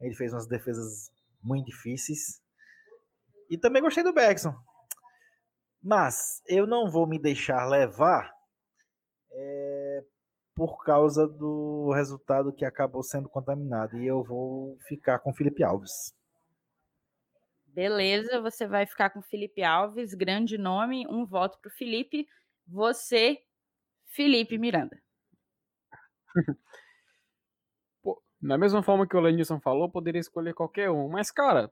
Ele 0.00 0.14
fez 0.14 0.32
umas 0.32 0.46
defesas 0.46 1.10
muito 1.42 1.66
difíceis. 1.66 2.40
E 3.48 3.56
também 3.56 3.82
gostei 3.82 4.02
do 4.02 4.12
Bergson. 4.12 4.54
Mas 5.82 6.42
eu 6.46 6.66
não 6.66 6.90
vou 6.90 7.06
me 7.06 7.18
deixar 7.18 7.66
levar 7.66 8.30
é, 9.30 10.04
por 10.54 10.84
causa 10.84 11.26
do 11.26 11.92
resultado 11.92 12.52
que 12.52 12.64
acabou 12.64 13.02
sendo 13.02 13.28
contaminado. 13.28 13.96
E 13.98 14.06
eu 14.06 14.22
vou 14.22 14.76
ficar 14.88 15.20
com 15.20 15.32
Felipe 15.32 15.62
Alves. 15.62 16.12
Beleza, 17.68 18.40
você 18.40 18.66
vai 18.66 18.86
ficar 18.86 19.10
com 19.10 19.22
Felipe 19.22 19.62
Alves, 19.62 20.12
grande 20.12 20.58
nome, 20.58 21.06
um 21.08 21.24
voto 21.24 21.60
para 21.60 21.68
o 21.68 21.74
Felipe. 21.74 22.26
Você, 22.66 23.38
Felipe 24.06 24.58
Miranda. 24.58 25.00
Pô, 28.02 28.20
da 28.42 28.58
mesma 28.58 28.82
forma 28.82 29.06
que 29.06 29.16
o 29.16 29.20
Lenilson 29.20 29.60
falou, 29.60 29.88
poderia 29.88 30.18
escolher 30.18 30.54
qualquer 30.54 30.90
um. 30.90 31.08
Mas, 31.08 31.30
cara, 31.30 31.70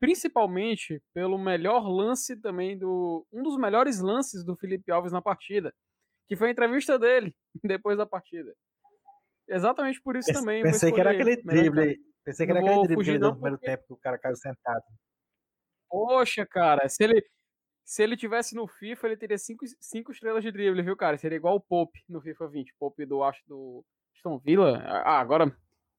principalmente 0.00 1.00
pelo 1.12 1.38
melhor 1.38 1.86
lance 1.86 2.34
também 2.34 2.76
do. 2.76 3.26
Um 3.30 3.42
dos 3.42 3.56
melhores 3.56 4.00
lances 4.00 4.42
do 4.42 4.56
Felipe 4.56 4.90
Alves 4.90 5.12
na 5.12 5.20
partida. 5.20 5.72
Que 6.26 6.36
foi 6.36 6.48
a 6.48 6.52
entrevista 6.52 6.98
dele 6.98 7.36
depois 7.62 7.98
da 7.98 8.06
partida. 8.06 8.52
Exatamente 9.46 10.00
por 10.00 10.16
isso 10.16 10.28
Pensei, 10.28 10.40
também. 10.40 10.62
Pensei 10.62 10.92
que 10.92 11.00
era 11.00 11.10
aquele 11.10 11.36
drible. 11.36 12.00
Pensei 12.24 12.46
que 12.46 12.52
era 12.52 12.60
aquele 12.60 12.86
drible 12.86 13.18
do 13.18 13.36
primeiro 13.36 13.58
porque... 13.58 13.66
tempo 13.66 13.84
que 13.86 13.92
o 13.92 13.96
cara 13.96 14.18
caiu 14.18 14.36
sentado. 14.36 14.84
Poxa, 15.88 16.46
cara, 16.46 16.88
se 16.88 17.02
ele, 17.02 17.24
se 17.84 18.02
ele 18.02 18.16
tivesse 18.16 18.54
no 18.54 18.68
FIFA, 18.68 19.08
ele 19.08 19.16
teria 19.16 19.36
5 19.36 19.66
cinco, 19.66 19.82
cinco 19.82 20.12
estrelas 20.12 20.44
de 20.44 20.52
drible, 20.52 20.82
viu, 20.82 20.96
cara? 20.96 21.18
Seria 21.18 21.36
igual 21.36 21.56
o 21.56 21.60
Pope 21.60 22.00
no 22.08 22.20
FIFA 22.20 22.46
20. 22.46 22.74
Pope 22.78 23.04
do, 23.04 23.24
acho, 23.24 23.42
do 23.48 23.84
Aston 24.14 24.38
Villa. 24.38 24.78
Ah, 24.86 25.18
agora 25.18 25.52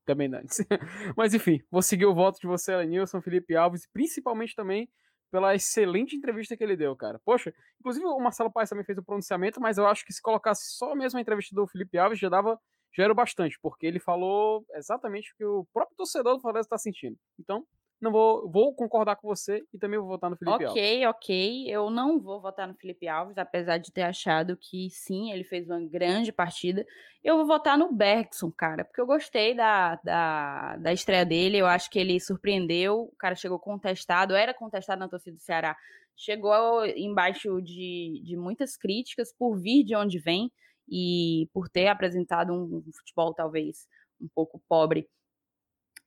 também 0.06 0.28
não. 0.28 0.42
Mas 1.18 1.34
enfim, 1.34 1.62
vou 1.70 1.82
seguir 1.82 2.06
o 2.06 2.14
voto 2.14 2.40
de 2.40 2.48
você, 2.48 2.76
Lenilson, 2.76 3.22
Felipe 3.22 3.56
Alves, 3.56 3.88
principalmente 3.92 4.56
também 4.56 4.90
pela 5.32 5.56
excelente 5.56 6.16
entrevista 6.16 6.58
que 6.58 6.64
ele 6.64 6.76
deu, 6.76 6.96
cara. 6.96 7.20
Poxa, 7.24 7.54
inclusive 7.80 8.06
o 8.06 8.20
Marcelo 8.20 8.52
Paes 8.52 8.70
também 8.70 8.84
fez 8.84 8.98
o 8.98 9.04
pronunciamento, 9.04 9.62
mas 9.62 9.78
eu 9.78 9.88
acho 9.88 10.06
que 10.06 10.12
se 10.12 10.22
colocasse 10.22 10.76
só 10.76 10.94
mesmo 10.94 11.18
a 11.18 11.22
entrevista 11.22 11.56
do 11.56 11.66
Felipe 11.68 11.98
Alves 11.98 12.20
já 12.20 12.30
dava 12.30 12.60
já 12.94 13.06
era 13.06 13.14
bastante, 13.14 13.58
porque 13.62 13.86
ele 13.86 14.00
falou 14.00 14.66
exatamente 14.74 15.32
o 15.32 15.38
que 15.38 15.46
o 15.46 15.66
próprio 15.74 15.96
torcedor 15.96 16.36
do 16.36 16.42
Fortaleza 16.42 16.66
está 16.66 16.78
sentindo. 16.78 17.18
Então, 17.40 17.66
não 18.02 18.12
vou, 18.12 18.50
vou 18.50 18.74
concordar 18.74 19.16
com 19.16 19.28
você 19.28 19.64
e 19.72 19.78
também 19.78 20.00
vou 20.00 20.08
votar 20.08 20.28
no 20.28 20.36
Felipe 20.36 20.56
okay, 20.56 20.66
Alves. 20.66 20.82
Ok, 20.82 21.08
ok. 21.08 21.70
Eu 21.70 21.90
não 21.92 22.20
vou 22.20 22.42
votar 22.42 22.68
no 22.68 22.74
Felipe 22.74 23.08
Alves, 23.08 23.38
apesar 23.38 23.78
de 23.78 23.92
ter 23.92 24.02
achado 24.02 24.58
que 24.58 24.90
sim, 24.90 25.32
ele 25.32 25.44
fez 25.44 25.70
uma 25.70 25.80
grande 25.80 26.32
partida. 26.32 26.84
Eu 27.24 27.38
vou 27.38 27.46
votar 27.46 27.78
no 27.78 27.94
Bergson, 27.94 28.52
cara, 28.52 28.84
porque 28.84 29.00
eu 29.00 29.06
gostei 29.06 29.54
da, 29.54 29.96
da, 30.04 30.78
da 30.78 30.92
estreia 30.92 31.24
dele. 31.24 31.58
Eu 31.58 31.68
acho 31.68 31.92
que 31.92 32.00
ele 32.00 32.20
surpreendeu. 32.20 33.02
O 33.02 33.16
cara 33.20 33.36
chegou 33.36 33.60
contestado, 33.60 34.34
era 34.34 34.54
contestado 34.54 35.00
na 35.00 35.08
torcida 35.08 35.38
do 35.38 35.42
Ceará. 35.42 35.78
Chegou 36.16 36.84
embaixo 36.86 37.62
de, 37.62 38.20
de 38.26 38.36
muitas 38.36 38.76
críticas 38.76 39.32
por 39.38 39.56
vir 39.58 39.84
de 39.84 39.96
onde 39.96 40.18
vem 40.18 40.52
e 40.90 41.48
por 41.54 41.70
ter 41.70 41.88
apresentado 41.88 42.52
um 42.52 42.84
futebol 42.98 43.34
talvez 43.34 43.88
um 44.20 44.28
pouco 44.34 44.62
pobre 44.68 45.08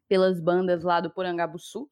pelas 0.09 0.41
bandas 0.41 0.83
lá 0.83 1.01
do 1.01 1.11
Porangabuçu, 1.11 1.89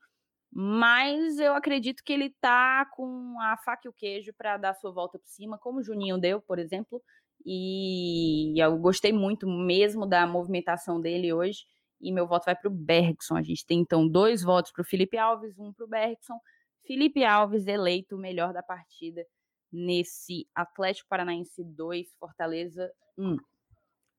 mas 0.50 1.38
eu 1.38 1.54
acredito 1.54 2.02
que 2.04 2.12
ele 2.12 2.30
tá 2.40 2.84
com 2.94 3.40
a 3.40 3.56
faca 3.56 3.82
e 3.86 3.88
o 3.88 3.92
queijo 3.92 4.34
para 4.34 4.58
dar 4.58 4.74
sua 4.74 4.92
volta 4.92 5.18
por 5.18 5.28
cima, 5.28 5.58
como 5.58 5.78
o 5.78 5.82
Juninho 5.82 6.18
deu, 6.18 6.40
por 6.40 6.58
exemplo, 6.58 7.02
e 7.44 8.54
eu 8.62 8.76
gostei 8.78 9.12
muito 9.12 9.48
mesmo 9.48 10.06
da 10.06 10.26
movimentação 10.26 11.00
dele 11.00 11.32
hoje, 11.32 11.64
e 12.00 12.12
meu 12.12 12.26
voto 12.26 12.44
vai 12.44 12.54
para 12.56 12.68
o 12.68 12.74
Bergson. 12.74 13.36
A 13.36 13.42
gente 13.42 13.64
tem 13.64 13.80
então 13.80 14.06
dois 14.06 14.42
votos 14.42 14.72
para 14.72 14.82
o 14.82 14.84
Felipe 14.84 15.16
Alves, 15.16 15.58
um 15.58 15.72
para 15.72 15.84
o 15.84 15.88
Bergson. 15.88 16.38
Felipe 16.86 17.24
Alves 17.24 17.66
eleito 17.66 18.16
o 18.16 18.18
melhor 18.18 18.52
da 18.52 18.62
partida 18.62 19.24
nesse 19.72 20.46
Atlético 20.54 21.08
Paranaense 21.08 21.64
2, 21.64 22.14
Fortaleza 22.18 22.92
1. 23.16 23.36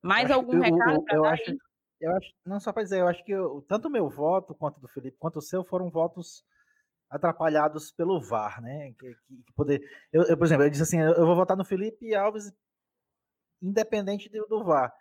Mais 0.02 0.32
algum 0.32 0.60
recado 0.60 1.04
para 1.04 1.22
dar? 1.22 1.34
Acho, 1.34 1.56
eu 2.00 2.12
acho, 2.16 2.34
não 2.46 2.60
só 2.60 2.74
para 2.74 2.84
dizer, 2.84 3.00
eu 3.00 3.08
acho 3.08 3.24
que 3.24 3.32
eu, 3.32 3.64
tanto 3.68 3.88
o 3.88 3.92
meu 3.92 4.10
voto 4.10 4.54
quanto 4.54 4.80
do 4.80 4.88
Felipe, 4.88 5.18
quanto 5.18 5.38
o 5.38 5.42
seu 5.42 5.64
foram 5.64 5.90
votos 5.90 6.44
atrapalhados 7.10 7.92
pelo 7.92 8.20
VAR, 8.20 8.62
né? 8.62 8.94
Que, 9.00 9.14
que 9.14 9.54
poder, 9.56 9.82
eu, 10.12 10.24
eu, 10.24 10.38
por 10.38 10.46
exemplo, 10.46 10.66
eu 10.66 10.70
disse 10.70 10.84
assim, 10.84 11.00
eu, 11.00 11.14
eu, 11.14 11.26
vou 11.26 11.36
votar 11.36 11.56
no 11.56 11.64
Felipe 11.64 12.14
Alves 12.16 12.52
independente 13.62 14.30
do, 14.30 14.46
do 14.48 14.64
VAR. 14.64 14.94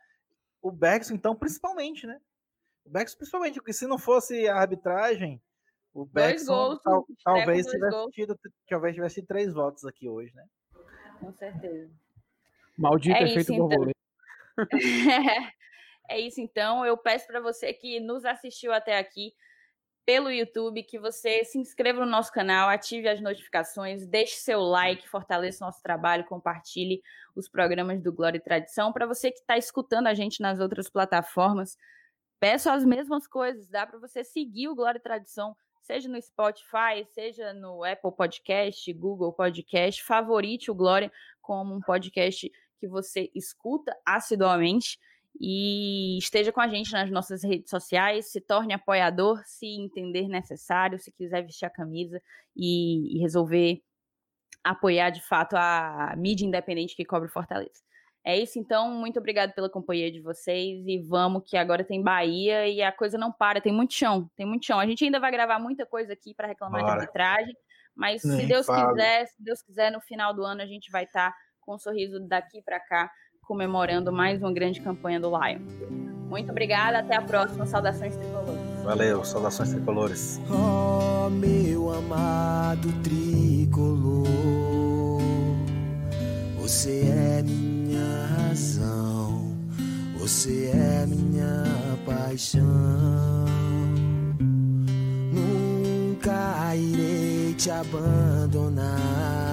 O 0.61 0.71
Bergson, 0.71 1.15
então, 1.15 1.35
principalmente, 1.35 2.07
né? 2.07 2.21
O 2.85 2.91
Bergson, 2.91 3.17
principalmente, 3.17 3.55
porque 3.55 3.73
se 3.73 3.87
não 3.87 3.99
fosse 3.99 4.47
a 4.47 4.57
arbitragem, 4.57 5.43
o 5.95 6.05
Bergson 6.05 6.79
tal, 6.79 7.07
talvez 7.25 7.67
tivesse 7.67 8.11
tido, 8.11 8.39
talvez 8.69 8.95
tivesse 8.95 9.23
três 9.23 9.53
votos 9.53 9.85
aqui 9.85 10.09
hoje, 10.09 10.35
né? 10.35 10.45
Com 11.19 11.33
certeza. 11.33 11.91
Maldito 12.79 13.17
é 13.17 13.25
efeito 13.25 13.53
então. 13.53 13.69
borboleta. 13.69 13.99
É 16.09 16.19
isso 16.19 16.41
então. 16.41 16.85
Eu 16.85 16.97
peço 16.97 17.27
para 17.27 17.41
você 17.41 17.73
que 17.73 18.01
nos 18.01 18.25
assistiu 18.25 18.73
até 18.73 18.99
aqui 18.99 19.33
pelo 20.05 20.31
YouTube 20.31 20.83
que 20.83 20.99
você 20.99 21.45
se 21.45 21.59
inscreva 21.59 22.05
no 22.05 22.11
nosso 22.11 22.33
canal, 22.33 22.69
ative 22.69 23.09
as 23.09 23.21
notificações, 23.21 24.07
deixe 24.07 24.35
seu 24.35 24.61
like, 24.61 25.09
fortaleça 25.09 25.65
o 25.65 25.67
nosso 25.67 25.81
trabalho, 25.81 26.25
compartilhe 26.25 27.03
os 27.37 27.49
programas 27.49 28.03
do 28.03 28.13
Glória 28.13 28.39
e 28.39 28.41
Tradição. 28.41 28.93
Para 28.93 29.07
você 29.07 29.31
que 29.31 29.39
está 29.39 29.57
escutando 29.57 30.09
a 30.09 30.15
gente 30.15 30.41
nas 30.41 30.59
outras 30.59 30.91
plataformas, 30.91 31.77
peço 32.41 32.69
as 32.69 32.85
mesmas 32.85 33.29
coisas. 33.29 33.69
Dá 33.69 33.87
para 33.87 33.99
você 33.99 34.25
seguir 34.25 34.69
o 34.69 34.75
Glória 34.75 34.99
e 34.99 35.03
Tradição, 35.03 35.57
seja 35.83 36.09
no 36.09 36.21
Spotify, 36.21 37.05
seja 37.07 37.53
no 37.53 37.85
Apple 37.85 38.13
Podcast, 38.13 38.93
Google 38.93 39.33
Podcast. 39.33 40.03
Favorite 40.03 40.71
o 40.71 40.75
Glória 40.75 41.13
como 41.41 41.75
um 41.75 41.81
podcast 41.81 42.51
que 42.79 42.89
você 42.89 43.31
escuta 43.35 43.97
assiduamente 44.05 44.99
e 45.41 46.19
esteja 46.19 46.53
com 46.53 46.61
a 46.61 46.69
gente 46.69 46.93
nas 46.93 47.11
nossas 47.11 47.43
redes 47.43 47.71
sociais, 47.71 48.31
se 48.31 48.41
torne 48.41 48.75
apoiador, 48.75 49.43
se 49.45 49.67
entender 49.67 50.29
necessário, 50.29 50.99
se 50.99 51.11
quiser 51.11 51.43
vestir 51.43 51.67
a 51.67 51.71
camisa 51.71 52.21
e, 52.57 53.17
e 53.17 53.21
resolver 53.21 53.83
apoiar 54.63 55.11
de 55.11 55.21
fato 55.21 55.55
a 55.57 56.15
mídia 56.17 56.47
independente 56.47 56.95
que 56.95 57.05
cobre 57.05 57.29
Fortaleza. 57.29 57.83
É 58.25 58.39
isso 58.39 58.57
então, 58.57 58.89
muito 58.93 59.19
obrigado 59.19 59.53
pela 59.53 59.69
companhia 59.69 60.13
de 60.13 60.21
vocês 60.21 60.87
e 60.87 60.99
vamos 61.01 61.43
que 61.45 61.57
agora 61.57 61.83
tem 61.83 62.01
Bahia 62.01 62.69
e 62.69 62.81
a 62.81 62.93
coisa 62.93 63.19
não 63.19 63.33
para, 63.33 63.61
tem 63.61 63.73
muito 63.73 63.95
chão, 63.95 64.31
tem 64.37 64.47
muito 64.47 64.65
chão. 64.65 64.79
A 64.79 64.87
gente 64.87 65.05
ainda 65.05 65.19
vai 65.19 65.33
gravar 65.33 65.59
muita 65.59 65.85
coisa 65.85 66.13
aqui 66.13 66.33
para 66.33 66.47
reclamar 66.47 66.83
Bora. 66.83 66.93
de 66.93 67.01
arbitragem, 67.01 67.57
mas 67.97 68.23
Nem 68.23 68.41
se 68.41 68.47
Deus 68.47 68.67
fala. 68.67 68.91
quiser, 68.91 69.27
se 69.27 69.43
Deus 69.43 69.61
quiser, 69.61 69.91
no 69.91 70.01
final 70.01 70.33
do 70.33 70.45
ano 70.45 70.63
a 70.63 70.67
gente 70.67 70.89
vai 70.93 71.03
estar 71.03 71.33
tá 71.33 71.37
com 71.61 71.75
um 71.75 71.79
sorriso 71.79 72.21
daqui 72.21 72.63
para 72.63 72.79
cá 72.79 73.11
comemorando 73.47 74.13
mais 74.13 74.41
uma 74.41 74.53
grande 74.53 74.81
campanha 74.81 75.19
do 75.21 75.29
Lion. 75.29 75.61
Muito 76.29 76.51
obrigada, 76.51 77.01
até 77.01 77.17
a 77.17 77.23
próxima. 77.23 77.67
Saudações 77.67 78.17
tricolores. 78.17 78.61
Valeu, 78.85 79.25
saudações 79.25 79.71
tricolores. 79.71 80.41
Oh, 80.49 81.29
meu 81.29 81.93
amado 81.93 82.89
tricolor, 83.03 84.27
você 86.59 87.03
é 87.07 87.43
minha 87.43 88.27
razão, 88.37 89.57
você 90.19 90.71
é 90.75 91.07
minha 91.07 91.65
paixão. 92.07 92.63
Nunca 95.33 96.75
irei 96.75 97.55
te 97.55 97.71
abandonar 97.71 99.52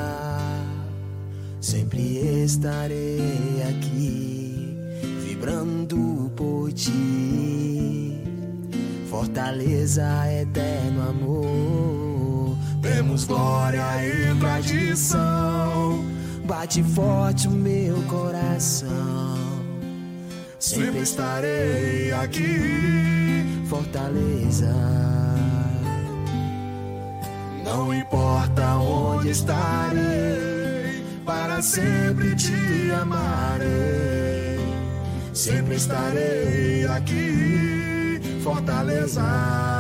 Sempre 1.70 2.02
estarei 2.46 3.62
aqui, 3.70 4.76
vibrando 5.24 6.32
por 6.36 6.74
ti. 6.74 8.24
Fortaleza, 9.08 10.04
eterno 10.34 11.08
amor. 11.08 12.58
Temos 12.82 13.26
glória 13.26 13.84
e 14.04 14.36
tradição. 14.40 16.04
Bate 16.44 16.82
forte 16.82 17.48
o 17.48 17.52
meu 17.52 18.02
coração. 18.08 19.38
Sempre 20.58 21.02
estarei 21.02 22.12
aqui, 22.14 23.46
Fortaleza. 23.68 24.74
Não 27.64 27.94
importa 27.94 28.76
onde 28.78 29.30
estarei 29.30 30.49
sempre 31.62 32.36
te 32.36 32.92
amarei. 32.92 34.60
Sempre 35.34 35.76
estarei 35.76 36.86
aqui, 36.88 38.20
Fortaleza. 38.44 39.79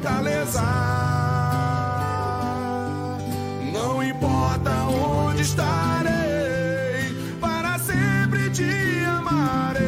fortaleza. 0.00 0.62
Não 3.72 4.02
importa 4.02 4.70
onde 4.70 5.42
estarei, 5.42 7.14
para 7.38 7.78
sempre 7.78 8.50
te 8.50 9.04
amarei. 9.06 9.82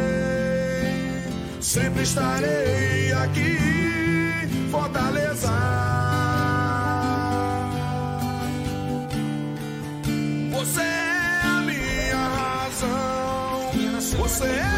Sempre 1.60 2.02
estarei 2.02 3.12
aqui, 3.12 4.68
fortaleza. 4.70 5.50
Você 10.50 10.80
é 10.82 11.40
a 11.44 11.60
minha 11.62 12.28
razão. 12.36 13.70
Você 14.18 14.44
é 14.44 14.71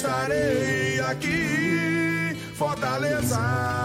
estarei 0.00 0.98
aqui, 1.00 2.34
Fortaleza. 2.54 3.79